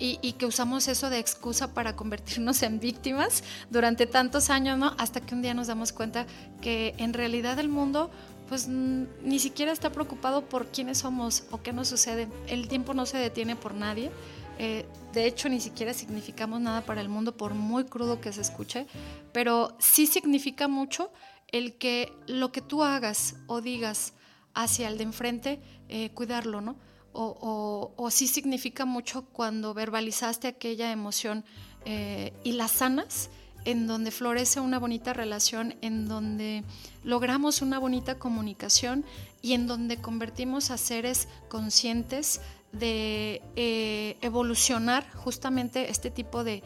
y, 0.00 0.18
y, 0.22 0.32
que 0.32 0.46
usamos 0.46 0.88
eso 0.88 1.08
de 1.08 1.20
excusa 1.20 1.72
para 1.72 1.94
convertirnos 1.94 2.64
en 2.64 2.80
víctimas 2.80 3.44
durante 3.70 4.06
tantos 4.06 4.50
años, 4.50 4.76
¿no? 4.76 4.96
Hasta 4.98 5.20
que 5.20 5.36
un 5.36 5.42
día 5.42 5.54
nos 5.54 5.68
damos 5.68 5.92
cuenta 5.92 6.26
que 6.60 6.94
en 6.96 7.12
realidad 7.12 7.60
el 7.60 7.68
mundo 7.68 8.10
pues 8.50 8.66
ni 8.66 9.38
siquiera 9.38 9.70
está 9.70 9.92
preocupado 9.92 10.44
por 10.48 10.66
quiénes 10.66 10.98
somos 10.98 11.44
o 11.52 11.62
qué 11.62 11.72
nos 11.72 11.86
sucede. 11.86 12.26
El 12.48 12.66
tiempo 12.66 12.94
no 12.94 13.06
se 13.06 13.16
detiene 13.16 13.54
por 13.54 13.74
nadie. 13.74 14.10
Eh, 14.58 14.86
de 15.12 15.24
hecho, 15.24 15.48
ni 15.48 15.60
siquiera 15.60 15.94
significamos 15.94 16.60
nada 16.60 16.80
para 16.80 17.00
el 17.00 17.08
mundo, 17.08 17.36
por 17.36 17.54
muy 17.54 17.84
crudo 17.84 18.20
que 18.20 18.32
se 18.32 18.40
escuche, 18.40 18.88
pero 19.32 19.76
sí 19.78 20.08
significa 20.08 20.66
mucho 20.66 21.12
el 21.52 21.78
que 21.78 22.12
lo 22.26 22.50
que 22.50 22.60
tú 22.60 22.82
hagas 22.82 23.36
o 23.46 23.60
digas 23.60 24.14
hacia 24.52 24.88
el 24.88 24.98
de 24.98 25.04
enfrente, 25.04 25.60
eh, 25.88 26.10
cuidarlo, 26.10 26.60
¿no? 26.60 26.76
O, 27.12 27.92
o, 27.96 28.10
sí 28.10 28.26
significa 28.26 28.84
mucho 28.84 29.26
cuando 29.26 29.74
verbalizaste 29.74 30.48
aquella 30.48 30.90
emoción 30.90 31.44
eh, 31.84 32.32
y 32.44 32.52
la 32.52 32.66
sanas 32.66 33.30
en 33.64 33.86
donde 33.86 34.10
florece 34.10 34.60
una 34.60 34.78
bonita 34.78 35.12
relación, 35.12 35.74
en 35.82 36.08
donde 36.08 36.64
logramos 37.04 37.62
una 37.62 37.78
bonita 37.78 38.18
comunicación 38.18 39.04
y 39.42 39.54
en 39.54 39.66
donde 39.66 39.96
convertimos 39.98 40.70
a 40.70 40.76
seres 40.76 41.28
conscientes 41.48 42.40
de 42.72 43.42
eh, 43.56 44.16
evolucionar 44.20 45.04
justamente 45.14 45.90
este 45.90 46.10
tipo 46.10 46.44
de, 46.44 46.62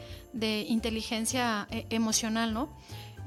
inteligencia 0.67 1.67
eh, 1.71 1.85
emocional, 1.89 2.53
¿no? 2.53 2.69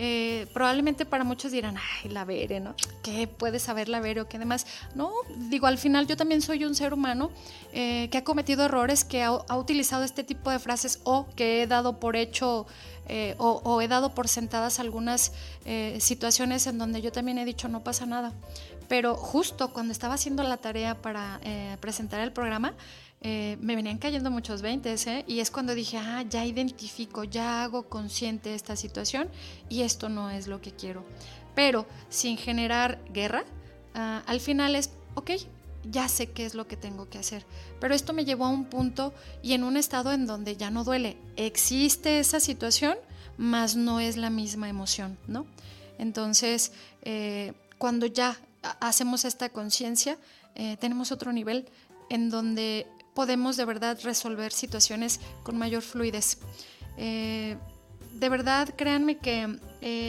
Eh, 0.01 0.47
probablemente 0.55 1.05
para 1.05 1.25
muchos 1.25 1.51
dirán, 1.51 1.77
ay, 1.77 2.11
la 2.11 2.25
Vere, 2.25 2.61
¿no? 2.61 2.77
¿Qué 3.03 3.27
puede 3.27 3.59
saber 3.59 3.89
la 3.89 3.99
Vere 3.99 4.21
o 4.21 4.29
qué 4.29 4.39
demás? 4.39 4.65
No, 4.95 5.11
digo, 5.51 5.67
al 5.67 5.77
final 5.77 6.07
yo 6.07 6.17
también 6.17 6.41
soy 6.41 6.65
un 6.65 6.77
ser 6.77 6.95
humano 6.95 7.33
que 7.73 8.17
ha 8.17 8.23
cometido 8.23 8.65
errores, 8.65 9.05
que 9.05 9.25
ha, 9.25 9.29
ha, 9.29 9.59
utilizado 9.59 10.05
este 10.05 10.23
tipo 10.23 10.51
de 10.51 10.61
frases 10.61 11.01
o 11.03 11.27
que 11.35 11.63
he 11.63 11.67
dado 11.67 11.99
por 11.99 12.15
hecho 12.15 12.67
eh, 13.09 13.35
o, 13.39 13.81
he 13.81 13.89
dado 13.89 14.15
por 14.15 14.29
sentadas 14.29 14.79
algunas 14.79 15.33
eh, 15.65 15.97
situaciones 16.01 16.67
en 16.67 16.79
donde 16.79 17.01
yo 17.01 17.11
también 17.13 17.39
he 17.39 17.45
dicho 17.45 17.69
no 17.69 17.83
pasa 17.83 18.07
nada. 18.07 18.33
Pero 18.89 19.15
justo 19.17 19.73
cuando 19.73 19.93
estaba 19.93 20.15
haciendo 20.15 20.43
la 20.43 20.57
tarea 20.57 21.01
para 21.01 21.41
eh, 21.43 21.77
presentar 21.81 22.21
el 22.21 22.33
programa, 22.33 22.75
me 23.21 23.75
venían 23.75 23.99
cayendo 23.99 24.31
muchos 24.31 24.63
20 24.63 24.95
y 25.27 25.41
es 25.41 25.51
cuando 25.51 25.75
dije, 25.75 25.99
ah, 25.99 26.23
ya 26.31 26.45
identifico, 26.47 27.25
ya 27.25 27.65
hago 27.65 27.89
consciente 27.89 28.55
esta 28.55 28.77
situación 28.77 29.29
y 29.69 29.83
esto 29.83 30.09
no 30.09 30.31
es 30.31 30.47
lo 30.47 30.61
que 30.61 30.71
quiero. 30.71 31.03
Pero 31.57 31.87
sin 32.09 32.37
generar 32.37 33.01
guerra, 33.13 33.43
ah, 33.95 34.23
al 34.27 34.39
final 34.39 34.77
es, 34.77 34.91
ok, 35.17 35.33
ya 35.91 36.09
sé 36.09 36.31
qué 36.31 36.47
es 36.47 36.55
lo 36.55 36.67
que 36.67 36.77
tengo 36.77 37.09
que 37.09 37.19
hacer. 37.19 37.45
Pero 37.81 37.95
esto 37.95 38.13
me 38.13 38.25
llevó 38.25 38.47
a 38.47 38.51
un 38.51 38.65
punto 38.65 39.13
y 39.43 39.53
en 39.53 39.65
un 39.65 39.77
estado 39.77 40.13
en 40.13 40.27
donde 40.27 40.57
ya 40.57 40.71
no 40.71 40.85
duele. 40.85 41.17
Existe 41.37 42.19
esa 42.19 42.41
situación, 42.41 42.97
mas 43.37 43.77
no 43.77 44.01
es 44.01 44.17
la 44.17 44.31
misma 44.31 44.69
emoción, 44.69 45.19
¿no? 45.27 45.47
Entonces, 45.99 46.73
eh, 47.03 47.53
cuando 47.79 48.07
ya 48.07 48.37
hacemos 48.81 49.25
esta 49.25 49.49
conciencia, 49.49 50.19
eh, 50.55 50.77
tenemos 50.81 51.13
otro 51.13 51.33
nivel 51.33 51.69
en 52.11 52.31
donde 52.31 52.87
podemos 53.15 53.57
de 53.57 53.65
verdad 53.65 53.99
resolver 54.03 54.53
situaciones 54.53 55.21
con 55.43 55.59
mayor 55.59 55.83
fluidez. 55.83 56.39
Eh, 56.97 57.57
de 58.13 58.29
verdad, 58.29 58.75
créanme 58.77 59.19
que 59.19 59.47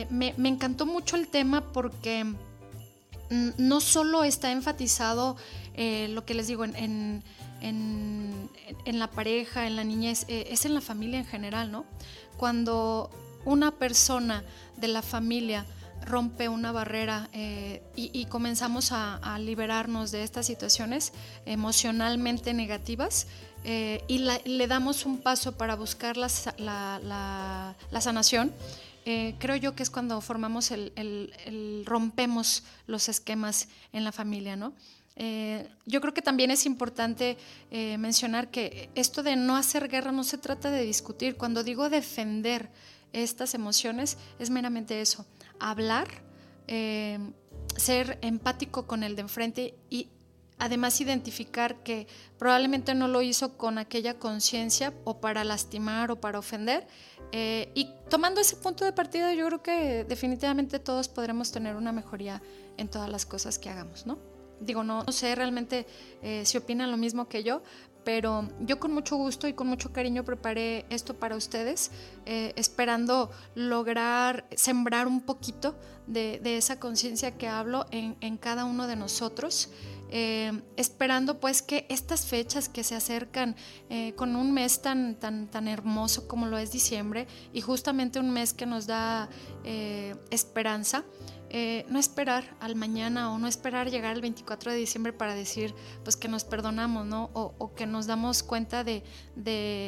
me, 0.09 0.33
me 0.37 0.49
encantó 0.49 0.85
mucho 0.87 1.15
el 1.15 1.27
tema 1.27 1.71
porque 1.71 2.25
no 3.29 3.81
solo 3.81 4.23
está 4.23 4.51
enfatizado 4.51 5.37
eh, 5.75 6.07
lo 6.09 6.25
que 6.25 6.33
les 6.33 6.47
digo 6.47 6.65
en, 6.65 7.23
la 8.85 9.07
pareja, 9.11 9.67
en 9.67 9.75
la 9.75 9.83
niñez, 9.83 10.25
eh, 10.27 10.47
es 10.51 10.65
en 10.65 10.73
la 10.73 10.81
familia 10.81 11.19
en 11.19 11.25
general, 11.25 11.71
¿no? 11.71 11.85
Cuando 12.37 13.09
una 13.45 13.71
persona 13.71 14.43
de 14.77 14.87
la 14.87 15.01
familia 15.01 15.65
rompe 16.05 16.49
una 16.49 16.71
barrera 16.71 17.29
eh, 17.33 17.83
y, 17.95 18.25
comenzamos 18.25 18.91
a, 18.91 19.37
liberarnos 19.39 20.11
de 20.11 20.23
estas 20.23 20.45
situaciones 20.45 21.13
emocionalmente 21.45 22.53
negativas 22.53 23.27
eh, 23.63 24.03
y 24.07 24.19
le 24.19 24.67
damos 24.67 25.05
un 25.05 25.19
paso 25.19 25.57
para 25.57 25.75
buscar 25.75 26.17
la, 26.17 26.29
sanación, 27.99 28.53
eh, 29.05 29.35
creo 29.39 29.55
yo 29.55 29.75
que 29.75 29.83
es 29.83 29.89
cuando 29.89 30.19
formamos 30.21 30.71
el, 30.71 31.83
rompemos 31.85 32.63
los 32.87 33.09
esquemas 33.09 33.67
en 33.93 34.03
la 34.03 34.11
familia, 34.11 34.55
¿no? 34.55 34.73
Yo 35.85 35.99
creo 35.99 36.13
que 36.13 36.21
también 36.21 36.49
es 36.49 36.65
importante 36.65 37.37
mencionar 37.71 38.49
que 38.51 38.89
esto 38.95 39.21
de 39.21 39.35
no 39.35 39.57
hacer 39.57 39.89
guerra 39.89 40.13
no 40.13 40.23
se 40.23 40.37
trata 40.37 40.71
de 40.71 40.83
discutir. 40.83 41.35
Cuando 41.35 41.63
digo 41.63 41.89
defender 41.89 42.69
estas 43.13 43.53
emociones, 43.53 44.17
es 44.39 44.49
meramente 44.49 45.01
eso 45.01 45.25
hablar, 45.59 46.07
eh, 46.67 47.19
ser 47.75 48.17
empático 48.21 48.87
con 48.87 49.03
el 49.03 49.15
de 49.15 49.21
enfrente 49.21 49.75
y 49.89 50.09
además 50.57 50.99
identificar 50.99 51.83
que 51.83 52.07
probablemente 52.37 52.93
no 52.93 53.07
lo 53.07 53.21
hizo 53.21 53.57
con 53.57 53.77
aquella 53.77 54.19
conciencia 54.19 54.93
o 55.05 55.21
para 55.21 55.43
lastimar 55.43 56.11
o 56.11 56.19
para 56.19 56.39
ofender. 56.39 56.87
Eh, 57.31 57.71
y 57.75 57.89
tomando 58.09 58.41
ese 58.41 58.57
punto 58.57 58.83
de 58.83 58.91
partida, 58.91 59.33
yo 59.33 59.45
creo 59.47 59.63
que 59.63 60.03
definitivamente 60.03 60.79
todos 60.79 61.07
podremos 61.07 61.51
tener 61.51 61.75
una 61.75 61.91
mejoría 61.91 62.41
en 62.77 62.89
todas 62.89 63.09
las 63.09 63.25
cosas 63.25 63.57
que 63.57 63.69
hagamos, 63.69 64.05
¿no? 64.05 64.17
Digo, 64.59 64.83
no, 64.83 65.09
sé 65.11 65.35
realmente 65.35 65.85
eh, 66.21 66.43
si 66.45 66.57
opinan 66.57 66.91
lo 66.91 66.97
mismo 66.97 67.27
que 67.27 67.43
yo, 67.43 67.61
pero 68.03 68.49
yo 68.61 68.79
con 68.79 68.93
mucho 68.93 69.15
gusto 69.15 69.47
y 69.47 69.53
con 69.53 69.67
mucho 69.67 69.91
cariño 69.93 70.23
preparé 70.23 70.85
esto 70.89 71.15
para 71.15 71.35
ustedes, 71.35 71.91
eh, 72.25 72.53
esperando 72.55 73.29
lograr 73.55 74.47
sembrar 74.55 75.07
un 75.07 75.21
poquito 75.21 75.75
de, 76.07 76.39
esa 76.57 76.79
conciencia 76.79 77.37
que 77.37 77.47
hablo 77.47 77.85
en, 77.91 78.37
cada 78.37 78.65
uno 78.65 78.87
de 78.87 78.95
nosotros. 78.95 79.69
Eh, 80.11 80.63
esperando 80.75 81.39
pues 81.39 81.61
que 81.61 81.85
estas 81.87 82.25
fechas 82.25 82.67
que 82.67 82.83
se 82.83 82.95
acercan 82.95 83.55
con 84.15 84.35
un 84.35 84.51
mes 84.53 84.81
tan, 84.81 85.13
tan, 85.19 85.45
tan 85.45 85.67
hermoso 85.67 86.27
como 86.27 86.47
lo 86.47 86.57
es 86.57 86.71
diciembre 86.71 87.27
y 87.53 87.61
justamente 87.61 88.19
un 88.19 88.31
mes 88.31 88.53
que 88.53 88.65
nos 88.65 88.87
da 88.87 89.29
esperanza, 90.31 91.03
eh, 91.51 91.83
no 91.89 91.97
esperar 91.97 92.43
al 92.59 92.75
mañana 92.75 93.31
o 93.31 93.39
no 93.39 93.47
esperar 93.47 93.89
llegar 93.89 94.13
al 94.13 94.21
24 94.21 94.71
de 94.71 94.77
diciembre 94.77 95.13
para 95.13 95.33
decir 95.33 95.73
pues 96.03 96.15
que 96.15 96.27
nos 96.27 96.43
perdonamos, 96.43 97.07
¿no? 97.07 97.31
O, 97.33 97.73
que 97.73 97.87
nos 97.87 98.05
damos 98.05 98.43
cuenta 98.43 98.83
de, 98.83 99.03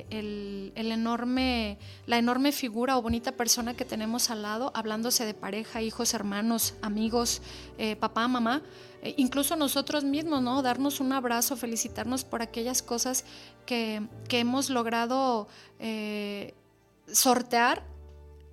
el, 0.09 0.73
enorme, 0.75 1.77
la 2.07 2.17
enorme 2.17 2.51
figura 2.51 2.97
o 2.97 3.01
bonita 3.03 3.33
persona 3.33 3.75
que 3.75 3.85
tenemos 3.85 4.31
al 4.31 4.41
lado, 4.41 4.71
hablándose 4.73 5.23
de 5.23 5.35
pareja, 5.35 5.83
hijos, 5.83 6.15
hermanos, 6.15 6.73
amigos, 6.81 7.43
eh, 7.77 7.95
papá, 7.95 8.27
mamá, 8.27 8.63
e 9.03 9.13
incluso 9.17 9.55
nosotros 9.55 10.03
mismos, 10.03 10.41
¿no? 10.41 10.63
Darnos 10.63 10.99
un 10.99 11.13
abrazo, 11.13 11.55
felicitarnos 11.57 12.23
por 12.23 12.41
aquellas 12.41 12.81
cosas 12.81 13.23
que, 13.67 14.01
hemos 14.29 14.71
logrado 14.71 15.47
eh, 15.79 16.55
sortear 17.11 17.83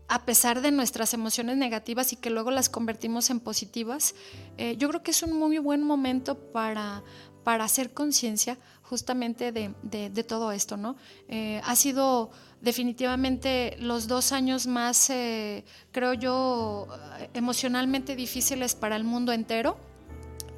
a 0.08 0.24
pesar 0.24 0.62
de 0.62 0.72
nuestras 0.72 1.12
emociones 1.12 1.58
negativas 1.58 2.12
y 2.12 2.16
que 2.16 2.30
luego 2.30 2.50
las 2.50 2.70
convertimos 2.70 3.28
en 3.28 3.40
positivas, 3.40 4.14
eh, 4.56 4.76
yo 4.78 4.88
creo 4.88 5.02
que 5.02 5.10
es 5.10 5.22
un 5.22 5.34
muy 5.34 5.58
buen 5.58 5.82
momento 5.82 6.34
para, 6.50 7.02
para 7.44 7.64
hacer 7.64 7.92
conciencia 7.92 8.58
justamente 8.82 9.52
de, 9.52 10.24
todo 10.24 10.50
esto, 10.50 10.78
¿no? 10.78 10.96
Eh, 11.28 11.60
ha 11.62 11.76
sido 11.76 12.30
definitivamente 12.62 13.76
los 13.80 14.08
dos 14.08 14.32
años 14.32 14.66
más, 14.66 15.10
eh, 15.10 15.64
creo 15.92 16.14
yo, 16.14 16.88
emocionalmente 17.34 18.16
difíciles 18.16 18.74
para 18.74 18.96
el 18.96 19.04
mundo 19.04 19.32
entero 19.32 19.76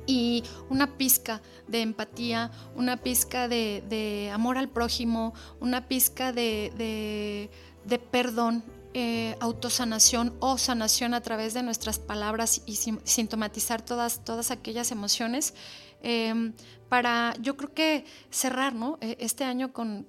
y 0.07 0.45
una 0.69 0.97
pizca 0.97 1.43
de 1.67 1.83
empatía, 1.83 2.53
una 2.77 2.99
pizca 2.99 3.49
de, 3.49 4.31
amor 4.33 4.59
al 4.59 4.69
prójimo, 4.69 5.35
una 5.59 5.89
pizca 5.89 6.33
de, 6.33 7.51
de 7.85 7.99
perdón 7.99 8.63
eh, 8.93 9.37
autosanación 9.39 10.35
o 10.41 10.59
sanación 10.59 11.15
a 11.15 11.21
través 11.21 11.55
de 11.55 11.63
nuestras 11.63 12.01
palabras 12.01 12.63
y 12.67 12.75
sintomatizar 12.75 13.83
todas, 13.83 14.25
todas 14.25 14.51
aquellas 14.51 14.91
emociones. 14.91 15.55
Em, 16.03 16.55
para, 16.89 17.37
yo 17.41 17.57
creo 17.57 17.73
que 17.73 18.05
cerrar 18.31 18.75
e, 19.01 19.17
este 19.21 19.45
año 19.45 19.73
con, 19.73 20.07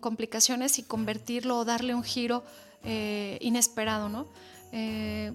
complicaciones 0.00 0.78
y 0.78 0.84
convertirlo 0.84 1.58
o 1.58 1.64
darle 1.64 1.92
un 1.92 2.04
giro 2.04 2.44
eh, 2.84 3.36
inesperado. 3.40 4.08
¿no? 4.08 4.28
Eh, 4.70 5.32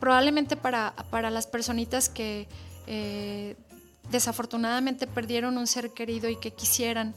probablemente 0.00 0.56
para, 0.56 0.96
para, 1.08 1.30
las 1.30 1.46
personitas 1.46 2.08
que 2.08 2.48
desafortunadamente 4.10 5.06
perdieron 5.06 5.56
un 5.56 5.68
ser 5.68 5.92
querido 5.92 6.28
y 6.28 6.34
que 6.34 6.50
quisieran 6.50 7.14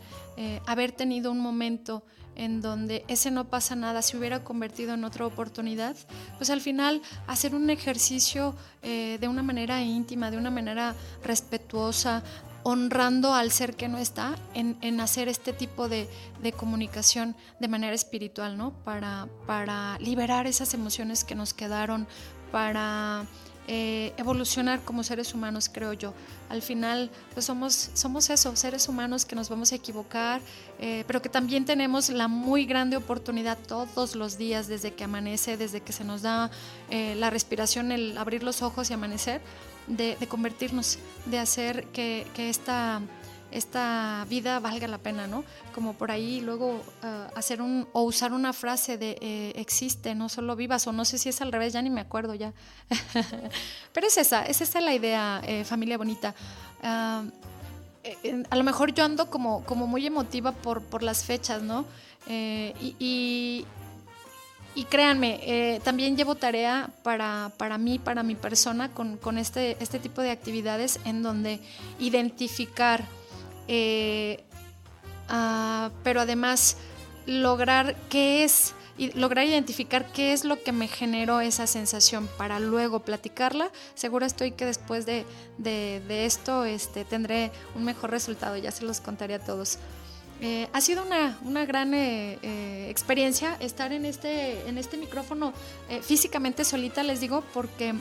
haber 0.68 0.92
tenido 0.92 1.32
un 1.32 1.40
momento 1.40 2.04
en 2.36 2.62
donde 2.62 3.06
ese 3.08 3.32
no 3.32 3.46
pasa 3.46 3.76
nada 3.76 4.02
se 4.02 4.18
hubiera 4.18 4.44
convertido 4.44 4.94
en 4.94 5.04
otra 5.04 5.26
oportunidad, 5.26 5.96
pues 6.38 6.50
al 6.50 6.62
final 6.62 7.02
hacer 7.28 7.56
un 7.56 7.70
ejercicio 7.70 8.56
eh, 8.84 9.18
de 9.20 9.28
una 9.28 9.44
manera 9.44 9.82
íntima, 9.82 10.32
de 10.32 10.38
una 10.38 10.52
manera 10.52 10.96
respetuosa, 11.24 12.24
honrando 12.64 13.34
al 13.36 13.52
ser 13.52 13.76
que 13.76 13.88
no 13.88 14.00
está, 14.00 14.36
en, 14.56 15.00
hacer 15.00 15.28
este 15.28 15.54
tipo 15.54 15.88
de, 15.88 16.10
comunicación 16.58 17.36
de 17.60 17.68
manera 17.68 17.94
espiritual, 17.94 18.58
¿no? 18.58 18.72
Para, 18.84 19.28
para 19.46 20.00
liberar 20.00 20.48
esas 20.48 20.74
emociones 20.74 21.24
que 21.24 21.36
nos 21.36 21.54
quedaron, 21.54 22.08
para 22.52 23.26
eh, 23.68 24.14
evolucionar 24.18 24.82
como 24.82 25.04
seres 25.04 25.34
humanos, 25.34 25.70
creo 25.72 25.94
yo. 25.94 26.14
Al 26.50 26.62
final, 26.62 27.10
pues 27.34 27.46
somos, 27.46 27.90
somos 27.94 28.30
eso, 28.30 28.56
seres 28.56 28.88
humanos 28.88 29.26
que 29.26 29.36
nos 29.36 29.50
vamos 29.50 29.72
a 29.72 29.76
equivocar, 29.76 30.40
eh, 30.80 31.04
pero 31.08 31.22
que 31.22 31.30
también 31.30 31.66
tenemos 31.66 32.10
la 32.10 32.28
muy 32.28 32.66
grande 32.66 32.96
oportunidad 32.96 33.58
todos 33.68 34.16
los 34.16 34.38
días, 34.38 34.68
desde 34.68 34.94
que 34.94 35.04
amanece, 35.04 35.58
desde 35.58 35.82
que 35.82 35.94
se 35.94 36.04
nos 36.04 36.22
da 36.22 36.52
eh, 36.92 37.16
la 37.16 37.32
respiración, 37.32 37.92
el 37.92 38.18
abrir 38.18 38.44
los 38.44 38.62
ojos 38.62 38.92
y 38.92 38.94
amanecer, 38.94 39.42
de, 39.88 40.16
convertirnos, 40.28 41.00
de 41.26 41.40
hacer 41.40 41.86
que, 41.88 42.28
que 42.36 42.50
esta 42.50 43.02
esta 43.56 44.26
vida 44.30 44.60
valga 44.60 44.88
la 44.88 44.98
pena, 44.98 45.28
¿no? 45.28 45.46
Como 45.74 45.94
por 45.94 46.12
ahí 46.12 46.42
luego 46.42 46.84
ah, 47.02 47.30
hacer 47.36 47.62
un 47.62 47.88
o 47.94 48.02
usar 48.02 48.34
una 48.34 48.52
frase 48.52 48.98
de 48.98 49.18
eh, 49.22 49.54
existe, 49.56 50.14
no 50.14 50.28
solo 50.28 50.56
vivas, 50.56 50.86
o 50.88 50.92
no 50.92 51.06
sé 51.06 51.18
si 51.18 51.30
es 51.30 51.42
al 51.42 51.52
revés, 51.52 51.72
ya 51.72 51.82
ni 51.82 51.90
me 51.90 52.02
acuerdo 52.02 52.36
ya. 52.36 52.54
Pero 53.94 54.08
es 54.08 54.18
esa, 54.18 54.44
es 54.46 54.60
esa 54.60 54.82
la 54.82 54.94
idea, 54.94 55.42
eh, 55.46 55.64
familia 55.64 55.98
bonita. 55.98 56.36
Ah, 56.84 57.24
eh, 58.04 58.44
a 58.50 58.56
lo 58.58 58.64
mejor 58.64 58.94
yo 58.94 59.06
ando 59.06 59.30
como, 59.30 59.64
como 59.64 59.88
muy 59.88 60.06
emotiva 60.06 60.52
por, 60.52 60.82
por 60.82 61.02
las 61.02 61.24
fechas, 61.24 61.62
¿no? 61.62 61.86
y, 62.28 63.66
y 64.74 64.84
créanme, 64.86 65.80
también 65.84 66.18
llevo 66.18 66.34
tarea 66.34 66.90
para, 67.04 67.52
para, 67.58 67.78
mí, 67.78 68.00
para 68.00 68.24
mi 68.24 68.34
persona, 68.34 68.90
con, 68.90 69.18
con, 69.18 69.38
este, 69.38 69.78
este 69.80 70.00
tipo 70.00 70.24
de 70.24 70.32
actividades 70.32 71.00
en 71.06 71.22
donde 71.22 71.60
identificar 72.00 73.06
eh, 73.68 74.44
ah, 75.30 75.92
pero 76.04 76.22
además 76.22 76.78
lograr 77.26 77.96
qué 78.10 78.44
es, 78.44 78.74
lograr 79.16 79.46
identificar 79.46 80.12
qué 80.12 80.34
es 80.34 80.46
lo 80.46 80.62
que 80.62 80.72
me 80.72 80.88
generó 80.88 81.42
esa 81.42 81.68
sensación 81.68 82.30
para 82.38 82.60
luego 82.60 83.00
platicarla. 83.00 83.72
Seguro 83.96 84.26
estoy 84.26 84.52
que 84.52 84.66
después 84.66 85.06
de, 85.06 85.26
de 85.58 86.26
esto 86.26 86.66
este, 86.66 87.06
tendré 87.06 87.52
un 87.76 87.84
mejor 87.84 88.12
resultado, 88.12 88.58
ya 88.58 88.72
se 88.72 88.86
los 88.86 89.02
contaré 89.02 89.36
a 89.36 89.40
todos. 89.40 89.80
Eh, 90.42 90.68
ha 90.74 90.82
sido 90.82 91.04
una, 91.04 91.38
una 91.44 91.66
gran 91.66 91.94
eh, 91.94 92.38
eh, 92.42 92.88
experiencia 92.90 93.56
estar 93.62 93.94
en 93.94 94.06
este, 94.06 94.68
en 94.68 94.78
este 94.78 94.98
micrófono 94.98 95.54
físicamente 96.02 96.66
solita, 96.66 97.04
les 97.04 97.22
digo, 97.22 97.44
porque 97.54 97.94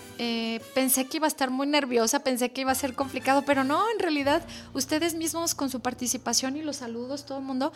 pensé 0.74 1.06
que 1.06 1.18
iba 1.18 1.26
a 1.26 1.28
estar 1.28 1.50
muy 1.50 1.66
nerviosa, 1.66 2.20
pensé 2.20 2.50
que 2.50 2.62
iba 2.62 2.72
a 2.72 2.74
ser 2.74 2.94
complicado, 2.94 3.42
pero 3.44 3.62
no, 3.62 3.84
en 3.90 3.98
realidad 3.98 4.42
ustedes 4.72 5.14
mismos 5.14 5.54
con 5.54 5.68
su 5.68 5.80
participación 5.80 6.56
y 6.56 6.62
los 6.62 6.76
saludos, 6.76 7.26
todo 7.26 7.38
el 7.38 7.44
mundo, 7.44 7.72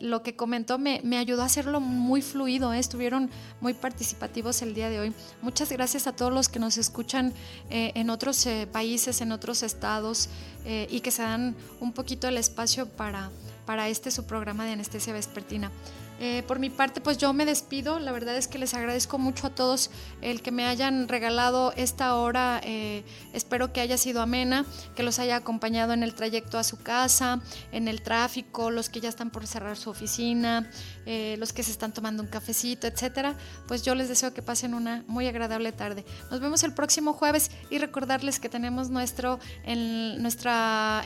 lo 0.00 0.22
que 0.22 0.36
comentó 0.36 0.78
me, 0.78 1.00
me, 1.02 1.18
ayudó 1.18 1.42
a 1.42 1.46
hacerlo 1.46 1.80
muy 1.80 2.22
fluido, 2.22 2.72
estuvieron 2.72 3.30
muy 3.60 3.74
participativos 3.74 4.62
el 4.62 4.74
día 4.74 4.90
de 4.90 5.00
hoy. 5.00 5.12
Muchas 5.42 5.70
gracias 5.72 6.06
a 6.06 6.14
todos 6.14 6.32
los 6.32 6.48
que 6.48 6.60
nos 6.60 6.78
escuchan 6.78 7.34
en 7.68 8.10
otros 8.10 8.46
países, 8.70 9.20
en 9.20 9.32
otros 9.32 9.64
estados 9.64 10.28
eh, 10.68 10.88
y 10.90 10.98
que 10.98 11.12
se 11.12 11.22
dan 11.22 11.54
un 11.78 11.92
poquito 11.92 12.26
el 12.26 12.36
espacio 12.36 12.88
para, 12.88 13.30
para 13.66 13.88
este 13.88 14.10
su 14.10 14.24
programa 14.26 14.64
de 14.64 14.72
anestesia 14.72 15.12
vespertina. 15.12 15.70
Eh, 16.18 16.42
por 16.46 16.58
mi 16.58 16.70
parte, 16.70 17.00
pues 17.00 17.18
yo 17.18 17.32
me 17.32 17.44
despido. 17.44 17.98
La 17.98 18.12
verdad 18.12 18.36
es 18.36 18.48
que 18.48 18.58
les 18.58 18.74
agradezco 18.74 19.18
mucho 19.18 19.46
a 19.46 19.50
todos 19.50 19.90
el 20.22 20.42
que 20.42 20.50
me 20.50 20.64
hayan 20.64 21.08
regalado 21.08 21.72
esta 21.76 22.14
hora. 22.16 22.60
Eh, 22.64 23.04
espero 23.32 23.72
que 23.72 23.80
haya 23.80 23.98
sido 23.98 24.22
amena, 24.22 24.64
que 24.94 25.02
los 25.02 25.18
haya 25.18 25.36
acompañado 25.36 25.92
en 25.92 26.02
el 26.02 26.14
trayecto 26.14 26.58
a 26.58 26.64
su 26.64 26.78
casa, 26.78 27.40
en 27.72 27.88
el 27.88 28.02
tráfico, 28.02 28.70
los 28.70 28.88
que 28.88 29.00
ya 29.00 29.08
están 29.08 29.30
por 29.30 29.46
cerrar 29.46 29.76
su 29.76 29.90
oficina, 29.90 30.70
eh, 31.04 31.36
los 31.38 31.52
que 31.52 31.62
se 31.62 31.70
están 31.70 31.92
tomando 31.92 32.22
un 32.22 32.28
cafecito, 32.28 32.86
etcétera. 32.86 33.36
Pues 33.68 33.82
yo 33.82 33.94
les 33.94 34.08
deseo 34.08 34.32
que 34.32 34.42
pasen 34.42 34.74
una 34.74 35.04
muy 35.06 35.26
agradable 35.26 35.72
tarde. 35.72 36.04
Nos 36.30 36.40
vemos 36.40 36.62
el 36.62 36.72
próximo 36.72 37.12
jueves 37.12 37.50
y 37.70 37.78
recordarles 37.78 38.40
que 38.40 38.48
tenemos 38.48 38.88
nuestro 38.88 39.38
en, 39.64 40.26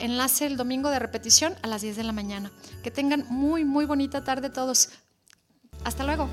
enlace 0.01 0.47
el 0.47 0.57
domingo 0.57 0.91
de 0.91 0.99
repetición 0.99 1.55
a 1.63 1.67
las 1.67 1.83
10 1.83 1.97
de 1.97 2.05
la 2.05 2.13
mañana. 2.13 2.53
Que 2.83 2.91
tengan 2.91 3.25
muy, 3.29 3.65
muy 3.65 3.87
bonita 3.87 4.23
tarde 4.23 4.51
todos. 4.51 4.91
Hasta 5.85 6.05
luego. 6.05 6.29